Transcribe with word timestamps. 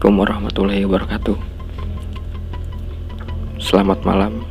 Assalamualaikum 0.00 0.24
warahmatullahi 0.24 0.84
wabarakatuh. 0.88 1.36
Selamat 3.60 4.00
malam. 4.00 4.48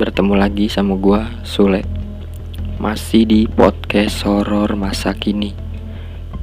Bertemu 0.00 0.40
lagi 0.40 0.72
sama 0.72 0.96
gua 0.96 1.28
Sule. 1.44 1.84
Masih 2.80 3.28
di 3.28 3.44
podcast 3.44 4.24
horor 4.24 4.72
masa 4.80 5.12
kini. 5.12 5.52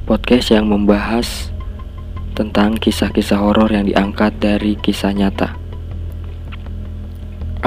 Podcast 0.06 0.54
yang 0.54 0.70
membahas 0.70 1.50
Tentang 2.38 2.78
kisah-kisah 2.78 3.42
horor 3.42 3.74
yang 3.74 3.90
diangkat 3.90 4.38
dari 4.38 4.78
kisah 4.78 5.10
nyata. 5.10 5.58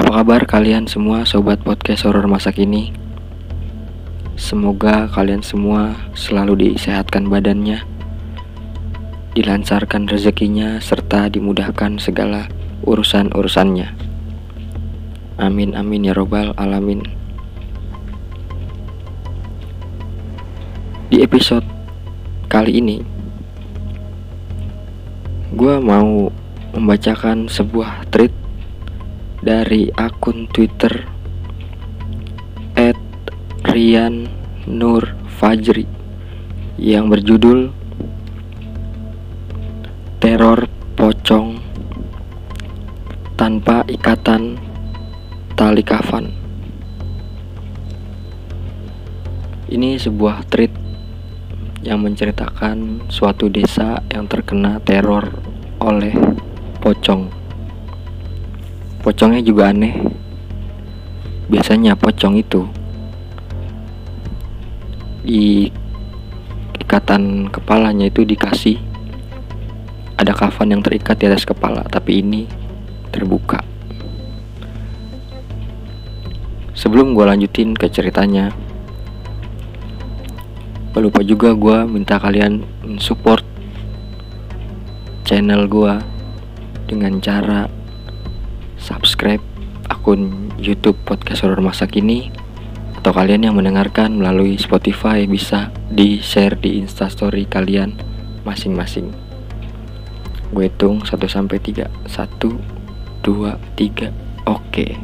Apa 0.00 0.24
kabar 0.24 0.48
kalian 0.48 0.88
semua 0.88 1.28
sobat 1.28 1.60
podcast 1.60 2.08
horor 2.08 2.24
masa 2.24 2.48
kini? 2.48 2.96
Semoga 4.40 5.04
kalian 5.12 5.44
semua 5.44 5.92
selalu 6.16 6.72
disehatkan 6.72 7.28
badannya 7.28 7.92
dilancarkan 9.32 10.08
rezekinya, 10.08 10.80
serta 10.80 11.28
dimudahkan 11.32 11.96
segala 11.98 12.48
urusan-urusannya. 12.84 13.88
Amin 15.40 15.72
amin 15.74 16.08
ya 16.08 16.14
robbal 16.14 16.52
alamin. 16.60 17.02
Di 21.12 21.20
episode 21.20 21.64
kali 22.48 22.80
ini, 22.80 23.04
gue 25.52 25.74
mau 25.80 26.32
membacakan 26.72 27.48
sebuah 27.48 28.08
tweet 28.08 28.32
dari 29.44 29.92
akun 29.96 30.48
Twitter 30.52 31.12
Rian 33.72 34.28
Nur 34.68 35.16
Fajri 35.40 35.88
yang 36.76 37.08
berjudul 37.08 37.72
teror 40.32 40.64
pocong 40.96 41.60
tanpa 43.36 43.84
ikatan 43.84 44.56
tali 45.52 45.84
kafan. 45.84 46.32
Ini 49.68 50.00
sebuah 50.00 50.48
tweet 50.48 50.72
yang 51.84 52.00
menceritakan 52.00 53.12
suatu 53.12 53.52
desa 53.52 54.00
yang 54.08 54.24
terkena 54.24 54.80
teror 54.80 55.36
oleh 55.84 56.16
pocong. 56.80 57.28
Pocongnya 59.04 59.44
juga 59.44 59.68
aneh. 59.68 60.00
Biasanya 61.52 61.92
pocong 61.92 62.40
itu 62.40 62.64
di 65.28 65.68
ikatan 66.80 67.52
kepalanya 67.52 68.08
itu 68.08 68.24
dikasih 68.24 68.91
ada 70.22 70.32
kafan 70.32 70.70
yang 70.70 70.82
terikat 70.86 71.18
di 71.18 71.26
atas 71.26 71.42
kepala, 71.42 71.82
tapi 71.90 72.22
ini 72.22 72.46
terbuka. 73.10 73.58
Sebelum 76.72 77.12
gue 77.12 77.26
lanjutin 77.26 77.74
ke 77.74 77.90
ceritanya, 77.90 78.54
lupa 81.02 81.26
juga 81.26 81.50
gue 81.58 81.82
minta 81.90 82.22
kalian 82.22 82.62
support 83.02 83.42
channel 85.26 85.66
gue 85.66 85.98
dengan 86.86 87.18
cara 87.18 87.66
subscribe 88.78 89.42
akun 89.90 90.52
YouTube 90.62 90.98
Podcast 91.02 91.42
Horror 91.42 91.58
Masa 91.58 91.90
Kini 91.90 92.30
atau 92.94 93.10
kalian 93.10 93.50
yang 93.50 93.58
mendengarkan 93.58 94.14
melalui 94.14 94.54
Spotify 94.60 95.26
bisa 95.26 95.74
di 95.90 96.22
share 96.22 96.54
di 96.54 96.78
instastory 96.78 97.50
kalian 97.50 97.98
masing-masing. 98.46 99.21
Gue 100.52 100.68
hitung 100.68 101.00
1 101.00 101.16
sampai 101.32 101.56
3. 101.56 101.88
1 102.04 102.12
2 103.24 103.56
3. 103.80 104.12
Oke. 104.44 105.00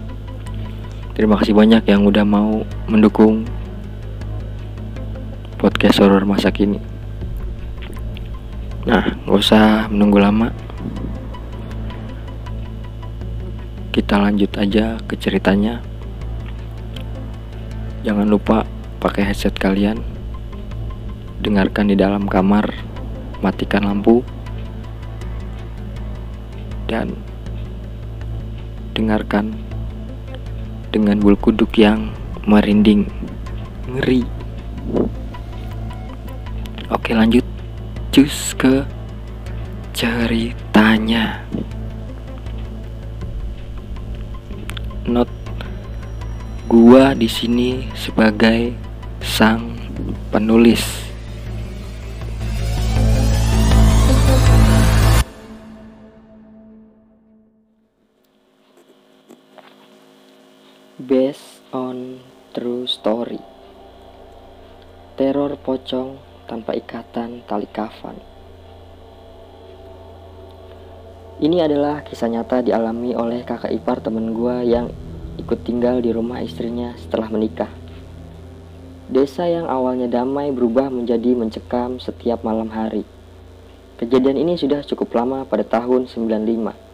Terima 1.17 1.41
kasih 1.41 1.57
banyak 1.57 1.89
yang 1.89 2.05
udah 2.05 2.23
mau 2.23 2.63
mendukung 2.85 3.49
podcast 5.57 5.99
horror 6.05 6.29
masa 6.29 6.53
kini. 6.53 6.79
Nah, 8.85 9.17
gak 9.27 9.39
usah 9.41 9.91
menunggu 9.91 10.21
lama. 10.23 10.53
Kita 13.91 14.21
lanjut 14.21 14.53
aja 14.55 15.01
ke 15.09 15.19
ceritanya. 15.19 15.83
Jangan 18.07 18.31
lupa 18.31 18.63
pakai 19.03 19.27
headset 19.27 19.59
kalian. 19.59 19.99
Dengarkan 21.43 21.91
di 21.91 21.97
dalam 21.99 22.31
kamar, 22.31 22.71
matikan 23.43 23.89
lampu 23.89 24.23
dan 26.89 27.13
dengarkan 28.97 29.53
dengan 30.89 31.21
bulu 31.21 31.37
kuduk 31.37 31.77
yang 31.77 32.11
merinding 32.49 33.07
ngeri. 33.87 34.25
Oke 36.89 37.13
lanjut. 37.13 37.45
Cus 38.09 38.57
ke 38.57 38.83
ceritanya. 39.93 41.45
Not 45.05 45.29
gua 46.69 47.13
di 47.13 47.29
sini 47.29 47.93
sebagai 47.93 48.73
sang 49.21 49.77
penulis 50.33 51.08
based 61.09 61.65
on 61.73 62.21
true 62.53 62.85
story. 62.85 63.41
Teror 65.17 65.57
pocong 65.57 66.21
tanpa 66.45 66.77
ikatan 66.77 67.49
tali 67.49 67.65
kafan. 67.65 68.21
Ini 71.41 71.65
adalah 71.65 72.05
kisah 72.05 72.29
nyata 72.29 72.61
dialami 72.61 73.17
oleh 73.17 73.41
kakak 73.41 73.73
ipar 73.73 74.05
temen 74.05 74.37
gue 74.37 74.69
yang 74.69 74.93
ikut 75.41 75.65
tinggal 75.65 76.05
di 76.05 76.13
rumah 76.13 76.45
istrinya 76.45 76.93
setelah 77.01 77.33
menikah. 77.33 77.73
Desa 79.09 79.49
yang 79.49 79.65
awalnya 79.65 80.13
damai 80.13 80.53
berubah 80.53 80.93
menjadi 80.93 81.33
mencekam 81.33 81.97
setiap 81.97 82.45
malam 82.45 82.69
hari. 82.69 83.09
Kejadian 83.97 84.45
ini 84.45 84.61
sudah 84.61 84.85
cukup 84.85 85.09
lama 85.17 85.49
pada 85.49 85.65
tahun 85.65 86.05
95 86.05 86.88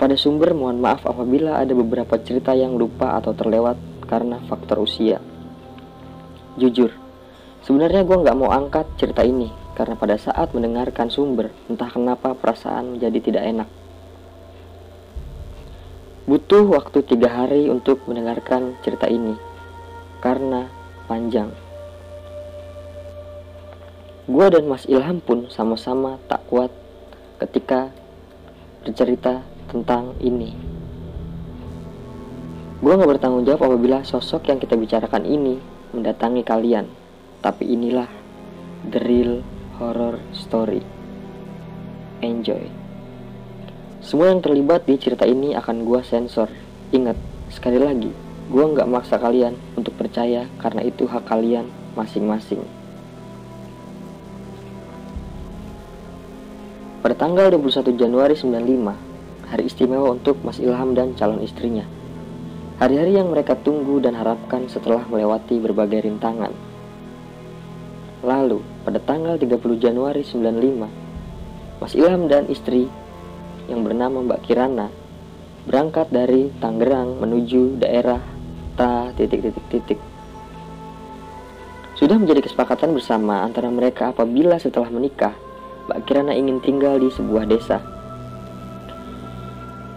pada 0.00 0.16
sumber 0.16 0.56
mohon 0.56 0.80
maaf 0.80 1.04
apabila 1.04 1.60
ada 1.60 1.76
beberapa 1.76 2.16
cerita 2.16 2.56
yang 2.56 2.80
lupa 2.80 3.20
atau 3.20 3.36
terlewat 3.36 3.76
karena 4.08 4.40
faktor 4.48 4.80
usia. 4.80 5.20
Jujur, 6.56 6.88
sebenarnya 7.68 8.08
gue 8.08 8.16
nggak 8.16 8.38
mau 8.40 8.48
angkat 8.48 8.88
cerita 8.96 9.20
ini 9.20 9.52
karena 9.76 10.00
pada 10.00 10.16
saat 10.16 10.56
mendengarkan 10.56 11.12
sumber, 11.12 11.52
entah 11.68 11.92
kenapa 11.92 12.32
perasaan 12.32 12.96
menjadi 12.96 13.18
tidak 13.20 13.44
enak. 13.44 13.68
Butuh 16.24 16.64
waktu 16.72 17.04
tiga 17.04 17.28
hari 17.28 17.68
untuk 17.68 18.00
mendengarkan 18.08 18.80
cerita 18.80 19.04
ini 19.04 19.36
karena 20.24 20.72
panjang. 21.12 21.52
Gue 24.24 24.46
dan 24.48 24.64
Mas 24.64 24.88
Ilham 24.88 25.20
pun 25.20 25.52
sama-sama 25.52 26.16
tak 26.24 26.40
kuat 26.48 26.72
ketika 27.36 27.92
bercerita 28.80 29.49
tentang 29.70 30.18
ini. 30.18 30.50
Gue 32.82 32.96
gak 32.96 33.06
bertanggung 33.06 33.46
jawab 33.46 33.70
apabila 33.70 34.02
sosok 34.02 34.50
yang 34.50 34.58
kita 34.58 34.74
bicarakan 34.74 35.22
ini 35.22 35.62
mendatangi 35.94 36.42
kalian. 36.42 36.90
Tapi 37.40 37.64
inilah 37.70 38.08
the 38.90 39.00
real 39.00 39.46
horror 39.78 40.18
story. 40.34 40.82
Enjoy. 42.20 42.68
Semua 44.00 44.32
yang 44.32 44.40
terlibat 44.40 44.88
di 44.88 44.96
cerita 44.96 45.28
ini 45.28 45.52
akan 45.54 45.84
gue 45.84 46.00
sensor. 46.02 46.48
Ingat, 46.90 47.20
sekali 47.52 47.76
lagi, 47.76 48.10
gue 48.48 48.64
gak 48.74 48.88
maksa 48.88 49.20
kalian 49.20 49.54
untuk 49.76 49.94
percaya 49.94 50.48
karena 50.58 50.82
itu 50.82 51.04
hak 51.04 51.28
kalian 51.28 51.68
masing-masing. 51.94 52.64
Pada 57.00 57.16
tanggal 57.16 57.48
21 57.52 57.96
Januari 57.96 58.36
95, 58.36 59.09
hari 59.50 59.66
istimewa 59.66 60.14
untuk 60.14 60.38
Mas 60.46 60.62
Ilham 60.62 60.94
dan 60.94 61.18
calon 61.18 61.42
istrinya. 61.42 61.82
Hari-hari 62.78 63.18
yang 63.18 63.28
mereka 63.28 63.58
tunggu 63.58 64.00
dan 64.00 64.16
harapkan 64.16 64.64
setelah 64.70 65.04
melewati 65.10 65.60
berbagai 65.60 66.06
rintangan. 66.06 66.54
Lalu, 68.24 68.64
pada 68.86 69.02
tanggal 69.02 69.36
30 69.36 69.58
Januari 69.76 70.24
95, 70.24 70.88
Mas 71.82 71.92
Ilham 71.92 72.30
dan 72.30 72.48
istri 72.48 72.88
yang 73.68 73.84
bernama 73.84 74.24
Mbak 74.24 74.40
Kirana 74.48 74.88
berangkat 75.68 76.08
dari 76.08 76.48
Tangerang 76.56 77.20
menuju 77.20 77.82
daerah 77.82 78.20
ta 78.80 79.12
titik-titik-titik. 79.12 80.00
Sudah 82.00 82.16
menjadi 82.16 82.40
kesepakatan 82.40 82.96
bersama 82.96 83.44
antara 83.44 83.68
mereka 83.68 84.08
apabila 84.16 84.56
setelah 84.56 84.88
menikah 84.88 85.36
Mbak 85.90 86.00
Kirana 86.08 86.32
ingin 86.32 86.64
tinggal 86.64 86.96
di 86.96 87.12
sebuah 87.12 87.44
desa. 87.44 87.99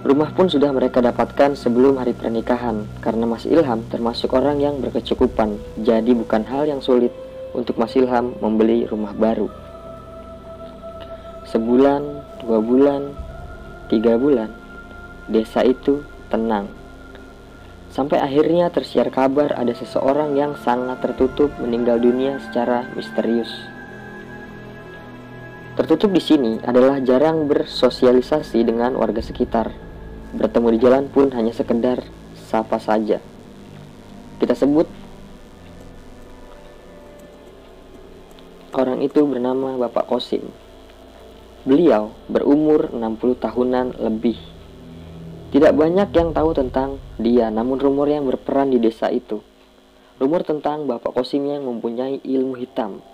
Rumah 0.03 0.35
pun 0.35 0.51
sudah 0.51 0.67
mereka 0.75 0.99
dapatkan 0.99 1.55
sebelum 1.55 1.95
hari 1.95 2.11
pernikahan 2.11 2.83
karena 2.99 3.23
Mas 3.23 3.47
Ilham 3.47 3.87
termasuk 3.87 4.35
orang 4.35 4.59
yang 4.59 4.83
berkecukupan. 4.83 5.55
Jadi 5.79 6.11
bukan 6.11 6.43
hal 6.43 6.67
yang 6.67 6.83
sulit 6.83 7.15
untuk 7.55 7.79
Mas 7.79 7.95
Ilham 7.95 8.35
membeli 8.43 8.83
rumah 8.83 9.15
baru. 9.15 9.47
Sebulan, 11.47 12.03
dua 12.43 12.59
bulan, 12.59 13.15
tiga 13.87 14.19
bulan, 14.19 14.51
desa 15.31 15.63
itu 15.63 16.03
tenang. 16.27 16.67
Sampai 17.87 18.19
akhirnya 18.19 18.67
tersiar 18.75 19.07
kabar 19.07 19.55
ada 19.55 19.71
seseorang 19.71 20.35
yang 20.35 20.59
sangat 20.59 20.99
tertutup 20.99 21.47
meninggal 21.63 22.03
dunia 22.03 22.43
secara 22.43 22.91
misterius. 22.99 23.55
Tertutup 25.79 26.11
di 26.11 26.19
sini 26.19 26.59
adalah 26.67 26.99
jarang 26.99 27.47
bersosialisasi 27.47 28.67
dengan 28.67 28.99
warga 28.99 29.23
sekitar. 29.23 29.92
Bertemu 30.33 30.67
di 30.73 30.79
jalan 30.81 31.05
pun 31.13 31.29
hanya 31.37 31.53
sekedar 31.53 32.01
sapa 32.33 32.81
saja. 32.81 33.21
Kita 34.41 34.57
sebut 34.57 34.89
orang 38.73 39.05
itu 39.05 39.21
bernama 39.29 39.77
Bapak 39.77 40.09
Kosim. 40.09 40.49
Beliau 41.63 42.11
berumur 42.25 42.89
60 42.89 43.37
tahunan 43.37 43.87
lebih. 44.01 44.35
Tidak 45.53 45.69
banyak 45.69 46.09
yang 46.11 46.33
tahu 46.33 46.49
tentang 46.57 46.97
dia, 47.21 47.53
namun 47.53 47.77
rumor 47.77 48.09
yang 48.09 48.25
berperan 48.25 48.73
di 48.73 48.81
desa 48.81 49.13
itu. 49.13 49.37
Rumor 50.17 50.41
tentang 50.41 50.89
Bapak 50.89 51.13
Kosim 51.13 51.45
yang 51.45 51.69
mempunyai 51.69 52.25
ilmu 52.25 52.57
hitam. 52.57 53.05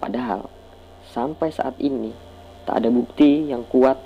Padahal 0.00 0.48
sampai 1.12 1.52
saat 1.52 1.76
ini 1.84 2.16
tak 2.64 2.80
ada 2.80 2.88
bukti 2.88 3.52
yang 3.52 3.62
kuat 3.68 4.00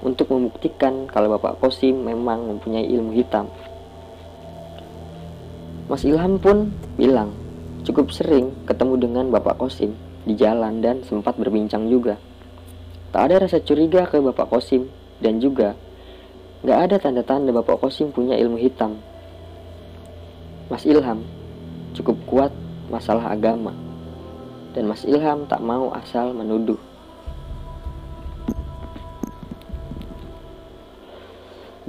untuk 0.00 0.32
membuktikan 0.32 1.04
kalau 1.08 1.36
Bapak 1.36 1.60
Kosim 1.60 2.00
memang 2.04 2.48
mempunyai 2.48 2.88
ilmu 2.88 3.12
hitam. 3.12 3.52
Mas 5.90 6.06
Ilham 6.06 6.38
pun 6.38 6.72
bilang 6.96 7.34
cukup 7.84 8.14
sering 8.14 8.54
ketemu 8.64 8.94
dengan 8.96 9.26
Bapak 9.28 9.60
Kosim 9.60 9.92
di 10.24 10.36
jalan 10.36 10.80
dan 10.80 11.02
sempat 11.04 11.36
berbincang 11.36 11.90
juga. 11.90 12.16
Tak 13.10 13.22
ada 13.26 13.44
rasa 13.44 13.58
curiga 13.60 14.06
ke 14.06 14.22
Bapak 14.22 14.48
Kosim 14.48 14.86
dan 15.18 15.42
juga 15.42 15.74
gak 16.62 16.78
ada 16.88 16.96
tanda-tanda 17.02 17.50
Bapak 17.50 17.82
Kosim 17.82 18.14
punya 18.14 18.38
ilmu 18.38 18.56
hitam. 18.56 19.02
Mas 20.70 20.86
Ilham 20.86 21.26
cukup 21.98 22.16
kuat 22.30 22.52
masalah 22.86 23.34
agama 23.34 23.74
dan 24.72 24.86
Mas 24.86 25.02
Ilham 25.02 25.50
tak 25.50 25.58
mau 25.58 25.90
asal 25.90 26.30
menuduh. 26.30 26.78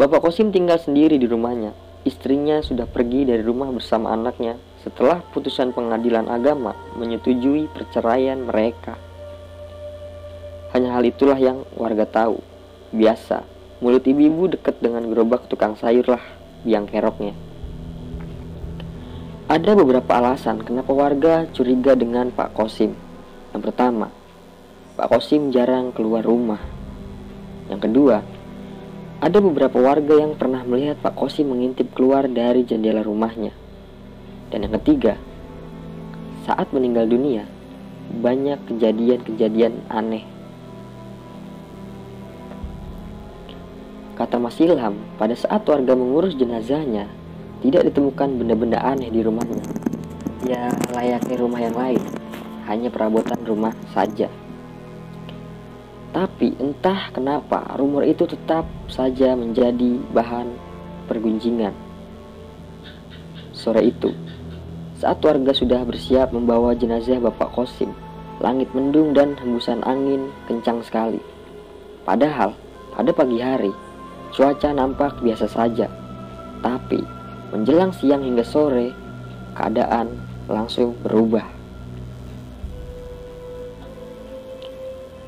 Bapak 0.01 0.25
Kosim 0.25 0.49
tinggal 0.49 0.81
sendiri 0.81 1.21
di 1.21 1.29
rumahnya. 1.29 1.77
Istrinya 2.09 2.65
sudah 2.65 2.89
pergi 2.89 3.21
dari 3.21 3.45
rumah 3.45 3.69
bersama 3.69 4.09
anaknya 4.09 4.57
setelah 4.81 5.21
putusan 5.29 5.77
pengadilan 5.77 6.25
agama 6.25 6.73
menyetujui 6.97 7.69
perceraian 7.69 8.41
mereka. 8.41 8.97
Hanya 10.73 10.97
hal 10.97 11.05
itulah 11.05 11.37
yang 11.37 11.69
warga 11.77 12.09
tahu. 12.09 12.41
Biasa, 12.89 13.45
mulut 13.77 14.01
ibu-ibu 14.01 14.49
dekat 14.49 14.81
dengan 14.81 15.05
gerobak 15.05 15.45
tukang 15.53 15.77
sayur 15.77 16.17
biang 16.65 16.89
keroknya. 16.89 17.37
Ada 19.53 19.77
beberapa 19.77 20.17
alasan 20.17 20.65
kenapa 20.65 20.97
warga 20.97 21.45
curiga 21.53 21.93
dengan 21.93 22.33
Pak 22.33 22.57
Kosim. 22.57 22.97
Yang 23.53 23.69
pertama, 23.69 24.09
Pak 24.97 25.13
Kosim 25.13 25.53
jarang 25.53 25.93
keluar 25.93 26.25
rumah. 26.25 26.57
Yang 27.69 27.85
kedua, 27.85 28.30
ada 29.21 29.37
beberapa 29.37 29.77
warga 29.77 30.17
yang 30.17 30.33
pernah 30.33 30.65
melihat 30.65 30.97
Pak 30.97 31.13
Kosim 31.13 31.53
mengintip 31.53 31.93
keluar 31.93 32.25
dari 32.25 32.65
jendela 32.65 33.05
rumahnya. 33.05 33.53
Dan 34.49 34.65
yang 34.65 34.73
ketiga, 34.81 35.13
saat 36.49 36.73
meninggal 36.73 37.05
dunia, 37.05 37.45
banyak 38.17 38.57
kejadian-kejadian 38.65 39.85
aneh. 39.93 40.25
Kata 44.17 44.41
Mas 44.41 44.57
Ilham, 44.57 44.97
pada 45.21 45.37
saat 45.37 45.69
warga 45.69 45.93
mengurus 45.93 46.33
jenazahnya, 46.33 47.05
tidak 47.61 47.93
ditemukan 47.93 48.41
benda-benda 48.41 48.81
aneh 48.81 49.13
di 49.13 49.21
rumahnya. 49.21 49.61
Ya, 50.49 50.73
layaknya 50.97 51.35
rumah 51.37 51.61
yang 51.61 51.77
lain, 51.77 52.01
hanya 52.65 52.89
perabotan 52.89 53.37
rumah 53.45 53.77
saja. 53.93 54.33
Tapi 56.11 56.59
entah 56.59 57.07
kenapa 57.15 57.75
rumor 57.79 58.03
itu 58.03 58.27
tetap 58.27 58.67
saja 58.91 59.31
menjadi 59.35 59.99
bahan 60.11 60.51
pergunjingan. 61.07 61.71
Sore 63.55 63.87
itu, 63.87 64.11
saat 64.99 65.23
warga 65.23 65.55
sudah 65.55 65.87
bersiap 65.87 66.35
membawa 66.35 66.75
jenazah 66.75 67.19
Bapak 67.23 67.55
Kosim, 67.55 67.95
langit 68.43 68.67
mendung 68.75 69.15
dan 69.15 69.39
hembusan 69.39 69.79
angin 69.87 70.27
kencang 70.51 70.83
sekali. 70.83 71.21
Padahal, 72.03 72.51
pada 72.91 73.11
pagi 73.15 73.39
hari, 73.39 73.71
cuaca 74.35 74.75
nampak 74.75 75.15
biasa 75.23 75.47
saja. 75.47 75.87
Tapi, 76.59 77.21
Menjelang 77.51 77.91
siang 77.91 78.23
hingga 78.23 78.47
sore, 78.47 78.95
keadaan 79.59 80.15
langsung 80.47 80.95
berubah. 81.03 81.60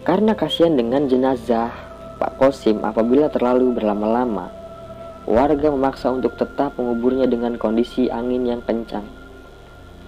Karena 0.04 0.36
kasihan 0.36 0.76
dengan 0.76 1.08
jenazah 1.08 1.72
Pak 2.20 2.36
Kosim 2.36 2.84
apabila 2.84 3.32
terlalu 3.32 3.72
berlama-lama, 3.72 4.52
warga 5.24 5.72
memaksa 5.72 6.12
untuk 6.12 6.36
tetap 6.36 6.76
menguburnya 6.76 7.24
dengan 7.24 7.56
kondisi 7.56 8.12
angin 8.12 8.44
yang 8.44 8.60
kencang. 8.68 9.08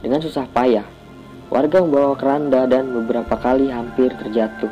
Dengan 0.03 0.19
susah 0.19 0.51
payah, 0.51 0.83
warga 1.47 1.80
membawa 1.80 2.12
keranda 2.19 2.68
dan 2.68 2.92
beberapa 2.92 3.39
kali 3.39 3.71
hampir 3.71 4.12
terjatuh. 4.19 4.68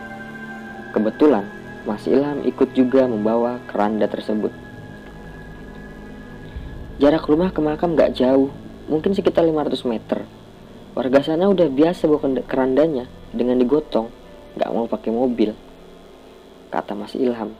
Kebetulan, 0.91 1.47
Mas 1.87 2.03
Ilham 2.03 2.43
ikut 2.43 2.75
juga 2.75 3.07
membawa 3.07 3.63
keranda 3.71 4.11
tersebut. 4.11 4.51
Jarak 6.99 7.23
rumah 7.31 7.55
ke 7.55 7.63
makam 7.63 7.95
gak 7.95 8.19
jauh, 8.19 8.51
mungkin 8.91 9.15
sekitar 9.15 9.47
500 9.47 9.87
meter. 9.87 10.27
Warga 10.99 11.23
sana 11.23 11.47
udah 11.47 11.71
biasa 11.71 12.11
bawa 12.11 12.43
kerandanya 12.43 13.07
dengan 13.31 13.55
digotong, 13.63 14.22
gak 14.57 14.71
mau 14.73 14.85
pakai 14.85 15.11
mobil. 15.13 15.51
Kata 16.69 16.97
Mas 16.97 17.13
Ilham. 17.13 17.53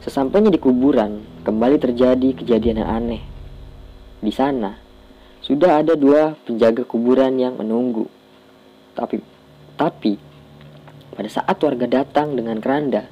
Sesampainya 0.00 0.52
di 0.52 0.60
kuburan, 0.60 1.24
kembali 1.44 1.80
terjadi 1.80 2.36
kejadian 2.36 2.84
yang 2.84 2.90
aneh. 2.92 3.22
Di 4.20 4.32
sana, 4.32 4.76
sudah 5.40 5.80
ada 5.80 5.96
dua 5.96 6.36
penjaga 6.44 6.84
kuburan 6.84 7.40
yang 7.40 7.56
menunggu. 7.56 8.04
Tapi, 8.92 9.16
tapi 9.80 10.16
pada 11.16 11.28
saat 11.28 11.56
warga 11.56 11.88
datang 11.88 12.36
dengan 12.36 12.60
keranda, 12.60 13.08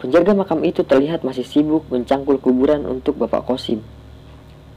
Penjaga 0.00 0.32
makam 0.32 0.64
itu 0.64 0.80
terlihat 0.80 1.20
masih 1.28 1.44
sibuk 1.44 1.84
mencangkul 1.92 2.40
kuburan 2.40 2.88
untuk 2.88 3.20
Bapak 3.20 3.44
Kosim. 3.44 3.84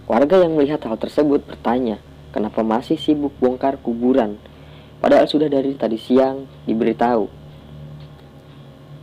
Warga 0.03 0.43
yang 0.43 0.59
melihat 0.59 0.83
hal 0.83 0.99
tersebut 0.99 1.47
bertanya, 1.47 1.95
kenapa 2.35 2.59
masih 2.59 2.99
sibuk 2.99 3.31
bongkar 3.39 3.79
kuburan, 3.79 4.35
padahal 5.03 5.27
sudah 5.27 5.51
dari 5.51 5.75
tadi 5.75 6.00
siang 6.00 6.48
diberitahu. 6.63 7.27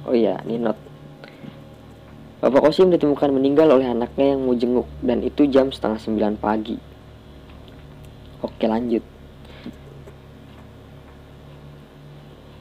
Oh 0.09 0.16
iya, 0.16 0.40
ini 0.49 0.57
not. 0.57 0.80
Bapak 2.40 2.73
Kosim 2.73 2.88
ditemukan 2.88 3.37
meninggal 3.37 3.69
oleh 3.69 3.85
anaknya 3.85 4.33
yang 4.33 4.49
mau 4.49 4.57
jenguk, 4.57 4.88
dan 5.04 5.21
itu 5.21 5.45
jam 5.45 5.69
setengah 5.69 6.00
sembilan 6.00 6.40
pagi. 6.40 6.80
Oke 8.40 8.64
lanjut. 8.64 9.04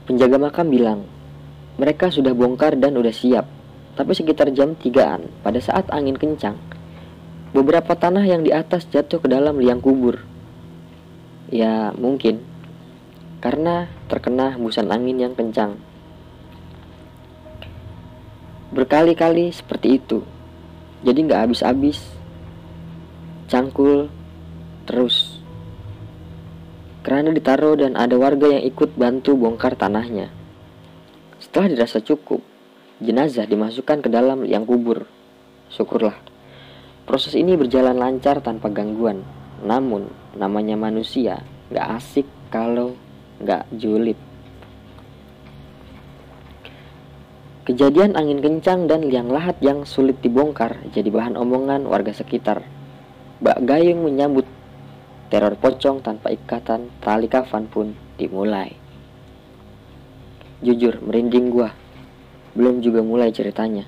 Penjaga 0.04 0.36
makam 0.36 0.68
bilang, 0.68 1.08
mereka 1.80 2.12
sudah 2.12 2.36
bongkar 2.36 2.76
dan 2.76 3.00
udah 3.00 3.14
siap. 3.16 3.48
Tapi 3.96 4.12
sekitar 4.12 4.52
jam 4.52 4.76
3-an, 4.76 5.32
pada 5.40 5.64
saat 5.64 5.88
angin 5.96 6.20
kencang, 6.20 6.60
beberapa 7.56 7.96
tanah 7.96 8.28
yang 8.28 8.44
di 8.44 8.52
atas 8.52 8.84
jatuh 8.92 9.24
ke 9.24 9.32
dalam 9.32 9.56
liang 9.62 9.80
kubur. 9.80 10.20
Ya, 11.48 11.96
mungkin. 11.96 12.49
Karena 13.40 13.88
terkena 14.12 14.56
hembusan 14.56 14.92
angin 14.92 15.16
yang 15.16 15.34
kencang. 15.36 15.80
Berkali-kali 18.76 19.50
seperti 19.56 19.98
itu. 19.98 20.28
Jadi 21.08 21.20
nggak 21.26 21.48
habis-habis. 21.48 22.04
Cangkul 23.48 24.12
terus. 24.84 25.40
Karena 27.02 27.32
ditaruh 27.32 27.80
dan 27.80 27.96
ada 27.96 28.20
warga 28.20 28.52
yang 28.52 28.64
ikut 28.68 29.00
bantu 29.00 29.34
bongkar 29.40 29.80
tanahnya. 29.80 30.30
Setelah 31.40 31.72
dirasa 31.72 32.04
cukup, 32.04 32.44
jenazah 33.00 33.48
dimasukkan 33.48 34.04
ke 34.04 34.10
dalam 34.12 34.44
liang 34.44 34.68
kubur. 34.68 35.08
Syukurlah, 35.72 36.20
proses 37.08 37.34
ini 37.40 37.56
berjalan 37.56 37.96
lancar 37.96 38.44
tanpa 38.44 38.68
gangguan. 38.68 39.24
Namun, 39.64 40.12
namanya 40.36 40.76
manusia 40.76 41.42
gak 41.72 42.04
asik 42.04 42.28
kalau 42.52 43.00
nggak 43.40 43.64
julid. 43.76 44.20
Kejadian 47.70 48.18
angin 48.18 48.42
kencang 48.42 48.90
dan 48.90 49.06
liang 49.06 49.30
lahat 49.30 49.54
yang 49.62 49.86
sulit 49.86 50.18
dibongkar 50.26 50.82
jadi 50.90 51.08
bahan 51.14 51.38
omongan 51.38 51.86
warga 51.86 52.10
sekitar. 52.10 52.66
Mbak 53.40 53.60
Gayung 53.64 54.02
menyambut 54.04 54.50
teror 55.30 55.54
pocong 55.54 56.02
tanpa 56.02 56.34
ikatan 56.34 56.90
tali 57.00 57.30
kafan 57.30 57.70
pun 57.70 57.94
dimulai. 58.18 58.74
Jujur, 60.66 61.00
merinding 61.00 61.54
gua. 61.54 61.72
Belum 62.58 62.84
juga 62.84 63.00
mulai 63.00 63.32
ceritanya. 63.32 63.88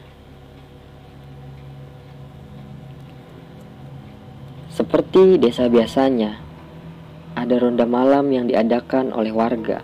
Seperti 4.72 5.36
desa 5.36 5.68
biasanya, 5.68 6.40
ada 7.36 7.56
ronda 7.58 7.88
malam 7.88 8.28
yang 8.32 8.46
diadakan 8.48 9.16
oleh 9.16 9.32
warga. 9.32 9.82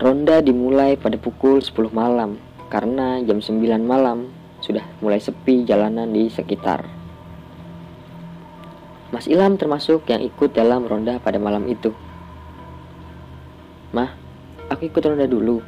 Ronda 0.00 0.40
dimulai 0.40 0.96
pada 0.96 1.20
pukul 1.20 1.60
10 1.60 1.92
malam 1.92 2.40
karena 2.72 3.20
jam 3.22 3.38
9 3.38 3.60
malam 3.84 4.32
sudah 4.64 4.82
mulai 5.04 5.20
sepi 5.20 5.68
jalanan 5.68 6.08
di 6.08 6.32
sekitar. 6.32 6.88
Mas 9.12 9.28
Ilham 9.28 9.60
termasuk 9.60 10.08
yang 10.08 10.24
ikut 10.24 10.56
dalam 10.56 10.88
ronda 10.88 11.20
pada 11.20 11.36
malam 11.36 11.68
itu. 11.68 11.92
Mah, 13.92 14.16
aku 14.72 14.88
ikut 14.88 15.04
ronda 15.04 15.28
dulu. 15.28 15.60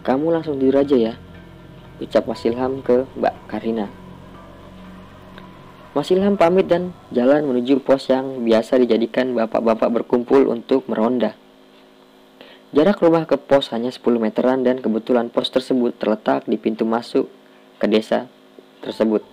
Kamu 0.00 0.32
langsung 0.32 0.56
tidur 0.56 0.80
aja 0.80 0.96
ya. 0.96 1.14
Ucap 2.00 2.24
Mas 2.24 2.40
Ilham 2.48 2.80
ke 2.80 3.04
Mbak 3.12 3.34
Karina. 3.44 4.07
Mas 5.98 6.14
Ilham 6.14 6.38
pamit 6.38 6.70
dan 6.70 6.94
jalan 7.10 7.42
menuju 7.42 7.82
pos 7.82 8.06
yang 8.06 8.46
biasa 8.46 8.78
dijadikan 8.78 9.34
bapak-bapak 9.34 9.90
berkumpul 9.90 10.46
untuk 10.46 10.86
meronda. 10.86 11.34
Jarak 12.70 13.02
rumah 13.02 13.26
ke 13.26 13.34
pos 13.34 13.74
hanya 13.74 13.90
10 13.90 14.06
meteran 14.22 14.62
dan 14.62 14.78
kebetulan 14.78 15.26
pos 15.26 15.50
tersebut 15.50 15.98
terletak 15.98 16.46
di 16.46 16.54
pintu 16.54 16.86
masuk 16.86 17.26
ke 17.82 17.90
desa 17.90 18.30
tersebut. 18.78 19.26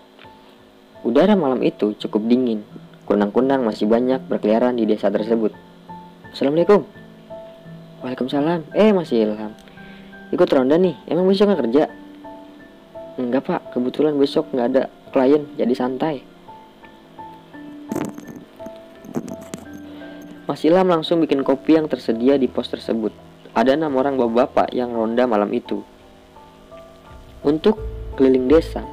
Udara 1.06 1.38
malam 1.38 1.62
itu 1.62 1.94
cukup 2.02 2.26
dingin. 2.26 2.66
Kunang-kunang 3.06 3.62
masih 3.62 3.86
banyak 3.86 4.26
berkeliaran 4.26 4.74
di 4.74 4.90
desa 4.90 5.14
tersebut. 5.14 5.54
Assalamualaikum. 6.34 6.82
Waalaikumsalam. 8.02 8.74
Eh 8.74 8.90
masih 8.90 9.30
Ilham. 9.30 9.54
Ikut 10.34 10.50
ronda 10.50 10.82
nih. 10.82 10.98
Emang 11.06 11.30
besok 11.30 11.46
nggak 11.54 11.62
kerja? 11.62 11.84
Enggak 13.22 13.54
pak. 13.54 13.62
Kebetulan 13.70 14.18
besok 14.18 14.50
nggak 14.50 14.68
ada 14.74 14.84
klien 15.14 15.46
jadi 15.62 15.78
santai. 15.78 16.34
Mas 20.46 20.62
Ilham 20.62 20.86
langsung 20.86 21.20
bikin 21.26 21.42
kopi 21.42 21.76
yang 21.76 21.90
tersedia 21.90 22.38
di 22.38 22.46
pos 22.46 22.70
tersebut 22.70 23.10
ada 23.56 23.72
enam 23.72 23.96
orang 23.96 24.20
bapak-bapak 24.20 24.76
yang 24.76 24.92
ronda 24.92 25.24
malam 25.24 25.48
itu. 25.56 25.80
Untuk 27.42 27.80
keliling 28.20 28.52
desa, 28.52 28.84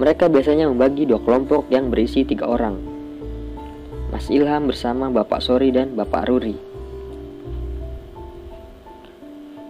mereka 0.00 0.32
biasanya 0.32 0.66
membagi 0.66 1.04
dua 1.04 1.20
kelompok 1.20 1.68
yang 1.68 1.92
berisi 1.92 2.24
tiga 2.24 2.48
orang. 2.48 2.80
Mas 4.08 4.32
Ilham 4.32 4.70
bersama 4.70 5.10
Bapak 5.12 5.42
Sori 5.44 5.74
dan 5.74 5.92
Bapak 5.92 6.30
Ruri. 6.30 6.56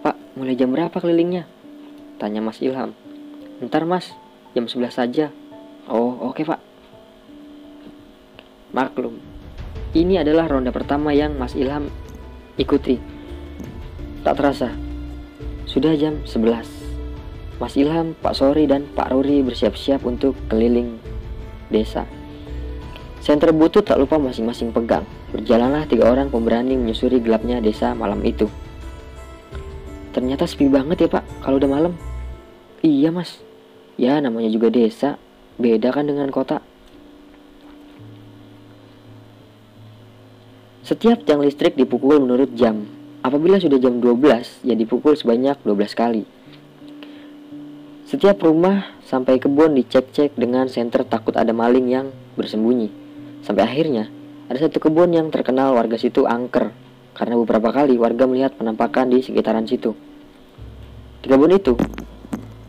Pak, 0.04 0.16
mulai 0.36 0.54
jam 0.54 0.70
berapa 0.70 0.94
kelilingnya? 0.94 1.48
Tanya 2.20 2.44
Mas 2.44 2.60
Ilham. 2.60 2.92
Ntar 3.64 3.88
mas, 3.88 4.12
jam 4.52 4.68
11 4.68 4.92
saja. 4.92 5.26
Oh, 5.88 6.30
oke 6.30 6.40
okay, 6.40 6.44
pak. 6.44 6.60
Maklum, 8.74 9.22
ini 9.94 10.18
adalah 10.18 10.50
ronda 10.50 10.74
pertama 10.74 11.14
yang 11.14 11.38
Mas 11.38 11.54
Ilham 11.54 11.86
Ikuti. 12.58 12.98
Tak 14.26 14.34
terasa, 14.34 14.74
sudah 15.62 15.94
jam 15.94 16.18
11. 16.26 16.66
Mas 17.62 17.78
Ilham, 17.78 18.18
Pak 18.18 18.34
Sori, 18.34 18.66
dan 18.66 18.90
Pak 18.98 19.14
Ruri 19.14 19.46
bersiap-siap 19.46 20.02
untuk 20.02 20.34
keliling 20.50 20.98
desa. 21.70 22.02
Senter 23.22 23.54
butut 23.54 23.86
tak 23.86 23.94
lupa 23.94 24.18
masing-masing 24.18 24.74
pegang. 24.74 25.06
Berjalanlah 25.30 25.86
tiga 25.86 26.10
orang 26.10 26.34
pemberani 26.34 26.74
menyusuri 26.74 27.22
gelapnya 27.22 27.62
desa 27.62 27.94
malam 27.94 28.26
itu. 28.26 28.50
Ternyata 30.10 30.50
sepi 30.50 30.66
banget 30.66 31.06
ya 31.06 31.08
pak, 31.14 31.22
kalau 31.46 31.62
udah 31.62 31.70
malam. 31.70 31.94
Iya 32.82 33.14
mas, 33.14 33.38
ya 33.94 34.18
namanya 34.18 34.50
juga 34.50 34.66
desa, 34.66 35.14
beda 35.62 35.94
kan 35.94 36.10
dengan 36.10 36.26
kota. 36.34 36.73
Setiap 40.84 41.24
tiang 41.24 41.40
listrik 41.40 41.80
dipukul 41.80 42.20
menurut 42.20 42.52
jam. 42.52 42.84
Apabila 43.24 43.56
sudah 43.56 43.80
jam 43.80 44.04
12, 44.04 44.68
ya 44.68 44.76
dipukul 44.76 45.16
sebanyak 45.16 45.56
12 45.64 45.96
kali. 45.96 46.28
Setiap 48.04 48.44
rumah 48.44 48.92
sampai 49.00 49.40
kebun 49.40 49.80
dicek-cek 49.80 50.36
dengan 50.36 50.68
senter 50.68 51.08
takut 51.08 51.32
ada 51.40 51.56
maling 51.56 51.88
yang 51.88 52.12
bersembunyi. 52.36 52.92
Sampai 53.40 53.64
akhirnya, 53.64 54.12
ada 54.52 54.60
satu 54.60 54.76
kebun 54.76 55.16
yang 55.16 55.32
terkenal 55.32 55.72
warga 55.72 55.96
situ 55.96 56.28
angker 56.28 56.76
karena 57.16 57.40
beberapa 57.40 57.72
kali 57.72 57.96
warga 57.96 58.28
melihat 58.28 58.52
penampakan 58.52 59.08
di 59.08 59.24
sekitaran 59.24 59.64
situ. 59.64 59.96
Di 61.24 61.32
kebun 61.32 61.56
itu, 61.56 61.80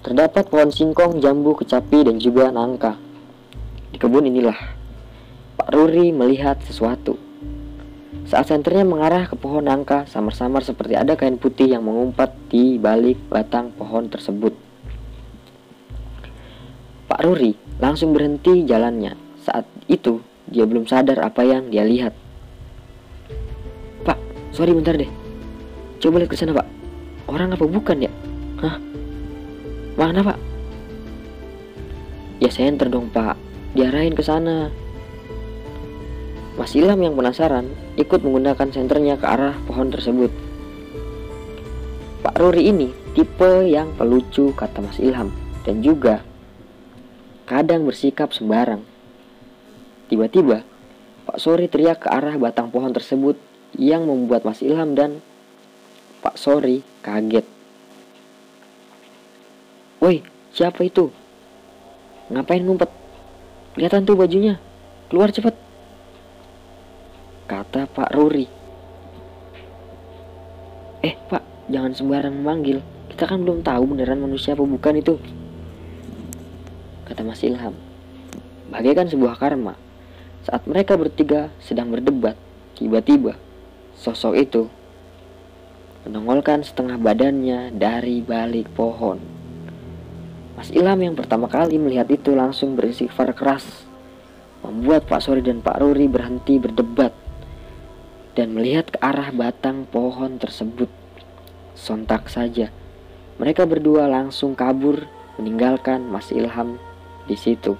terdapat 0.07 0.47
pohon 0.47 0.71
singkong, 0.71 1.19
jambu, 1.19 1.51
kecapi, 1.59 2.07
dan 2.07 2.15
juga 2.23 2.47
nangka. 2.47 2.95
Di 3.91 3.99
kebun 3.99 4.23
inilah, 4.23 4.55
Pak 5.59 5.67
Ruri 5.75 6.15
melihat 6.15 6.63
sesuatu. 6.63 7.24
Saat 8.25 8.49
senternya 8.49 8.81
mengarah 8.81 9.29
ke 9.29 9.37
pohon 9.37 9.69
nangka, 9.69 10.09
samar-samar 10.09 10.65
seperti 10.65 10.97
ada 10.97 11.13
kain 11.13 11.37
putih 11.37 11.69
yang 11.77 11.85
mengumpat 11.85 12.33
di 12.49 12.81
balik 12.81 13.21
batang 13.29 13.69
pohon 13.77 14.09
tersebut. 14.09 14.57
Pak 17.05 17.21
Ruri 17.21 17.53
langsung 17.77 18.17
berhenti 18.17 18.65
jalannya. 18.65 19.13
Saat 19.45 19.69
itu, 19.85 20.25
dia 20.49 20.65
belum 20.65 20.89
sadar 20.89 21.21
apa 21.21 21.45
yang 21.45 21.69
dia 21.69 21.85
lihat. 21.85 22.17
Pak, 24.01 24.17
sorry 24.49 24.73
bentar 24.73 24.97
deh. 24.97 25.09
Coba 26.01 26.25
lihat 26.25 26.33
ke 26.33 26.37
sana, 26.37 26.57
Pak. 26.57 26.67
Orang 27.29 27.53
apa 27.53 27.65
bukan 27.69 28.09
ya? 28.09 28.11
Hah? 28.65 28.81
Mana, 30.01 30.25
Pak? 30.25 30.37
Ya 32.41 32.49
senter 32.49 32.89
dong, 32.89 33.13
Pak. 33.13 33.37
Diarahin 33.77 34.17
ke 34.17 34.25
sana. 34.25 34.73
Mas 36.57 36.73
Ilham 36.73 36.97
yang 37.05 37.13
penasaran 37.13 37.84
ikut 37.95 38.19
menggunakan 38.23 38.67
senternya 38.71 39.15
ke 39.15 39.25
arah 39.27 39.55
pohon 39.67 39.87
tersebut. 39.87 40.31
Pak 42.23 42.35
Ruri 42.41 42.67
ini 42.67 42.91
tipe 43.15 43.63
yang 43.63 43.95
pelucu 43.95 44.51
kata 44.51 44.83
Mas 44.83 44.99
Ilham 44.99 45.31
dan 45.63 45.79
juga 45.79 46.25
kadang 47.47 47.87
bersikap 47.87 48.35
sembarang. 48.35 48.83
Tiba-tiba 50.11 50.65
Pak 51.25 51.37
Sori 51.41 51.65
teriak 51.65 52.05
ke 52.05 52.09
arah 52.11 52.37
batang 52.37 52.69
pohon 52.69 52.93
tersebut 52.93 53.39
yang 53.77 54.05
membuat 54.05 54.45
Mas 54.45 54.61
Ilham 54.61 54.93
dan 54.93 55.23
Pak 56.21 56.37
Sori 56.37 56.85
kaget. 57.01 57.45
Woi, 60.03 60.21
siapa 60.53 60.85
itu? 60.85 61.09
Ngapain 62.29 62.61
ngumpet? 62.61 62.89
Kelihatan 63.73 64.05
tuh 64.05 64.17
bajunya. 64.17 64.61
Keluar 65.09 65.33
cepet 65.33 65.64
kata 67.45 67.85
Pak 67.85 68.09
Ruri. 68.17 68.49
Eh 71.05 71.13
Pak, 71.29 71.69
jangan 71.69 71.93
sembarang 71.93 72.33
memanggil. 72.33 72.81
Kita 73.13 73.29
kan 73.29 73.45
belum 73.45 73.61
tahu 73.61 73.93
beneran 73.93 74.17
manusia 74.17 74.57
apa 74.57 74.65
bukan 74.65 74.97
itu. 74.97 75.21
Kata 77.05 77.21
Mas 77.21 77.45
Ilham. 77.45 77.77
Bagaikan 78.73 79.05
sebuah 79.05 79.37
karma. 79.37 79.77
Saat 80.41 80.65
mereka 80.65 80.97
bertiga 80.97 81.53
sedang 81.61 81.93
berdebat, 81.93 82.33
tiba-tiba 82.77 83.37
sosok 83.93 84.33
itu 84.37 84.63
menongolkan 86.05 86.61
setengah 86.65 86.97
badannya 87.01 87.73
dari 87.73 88.21
balik 88.25 88.69
pohon. 88.73 89.21
Mas 90.57 90.73
Ilham 90.73 90.97
yang 91.01 91.13
pertama 91.17 91.45
kali 91.45 91.77
melihat 91.77 92.09
itu 92.09 92.33
langsung 92.33 92.73
beristighfar 92.73 93.33
keras, 93.37 93.85
membuat 94.65 95.05
Pak 95.05 95.21
Sori 95.21 95.41
dan 95.45 95.61
Pak 95.61 95.81
Ruri 95.81 96.05
berhenti 96.09 96.61
berdebat 96.61 97.24
dan 98.35 98.51
melihat 98.51 98.91
ke 98.91 98.99
arah 98.99 99.31
batang 99.31 99.87
pohon 99.87 100.35
tersebut. 100.37 100.91
Sontak 101.75 102.27
saja, 102.27 102.71
mereka 103.39 103.67
berdua 103.67 104.07
langsung 104.07 104.55
kabur 104.55 105.07
meninggalkan 105.39 106.07
Mas 106.07 106.31
Ilham 106.31 106.79
di 107.27 107.35
situ. 107.35 107.75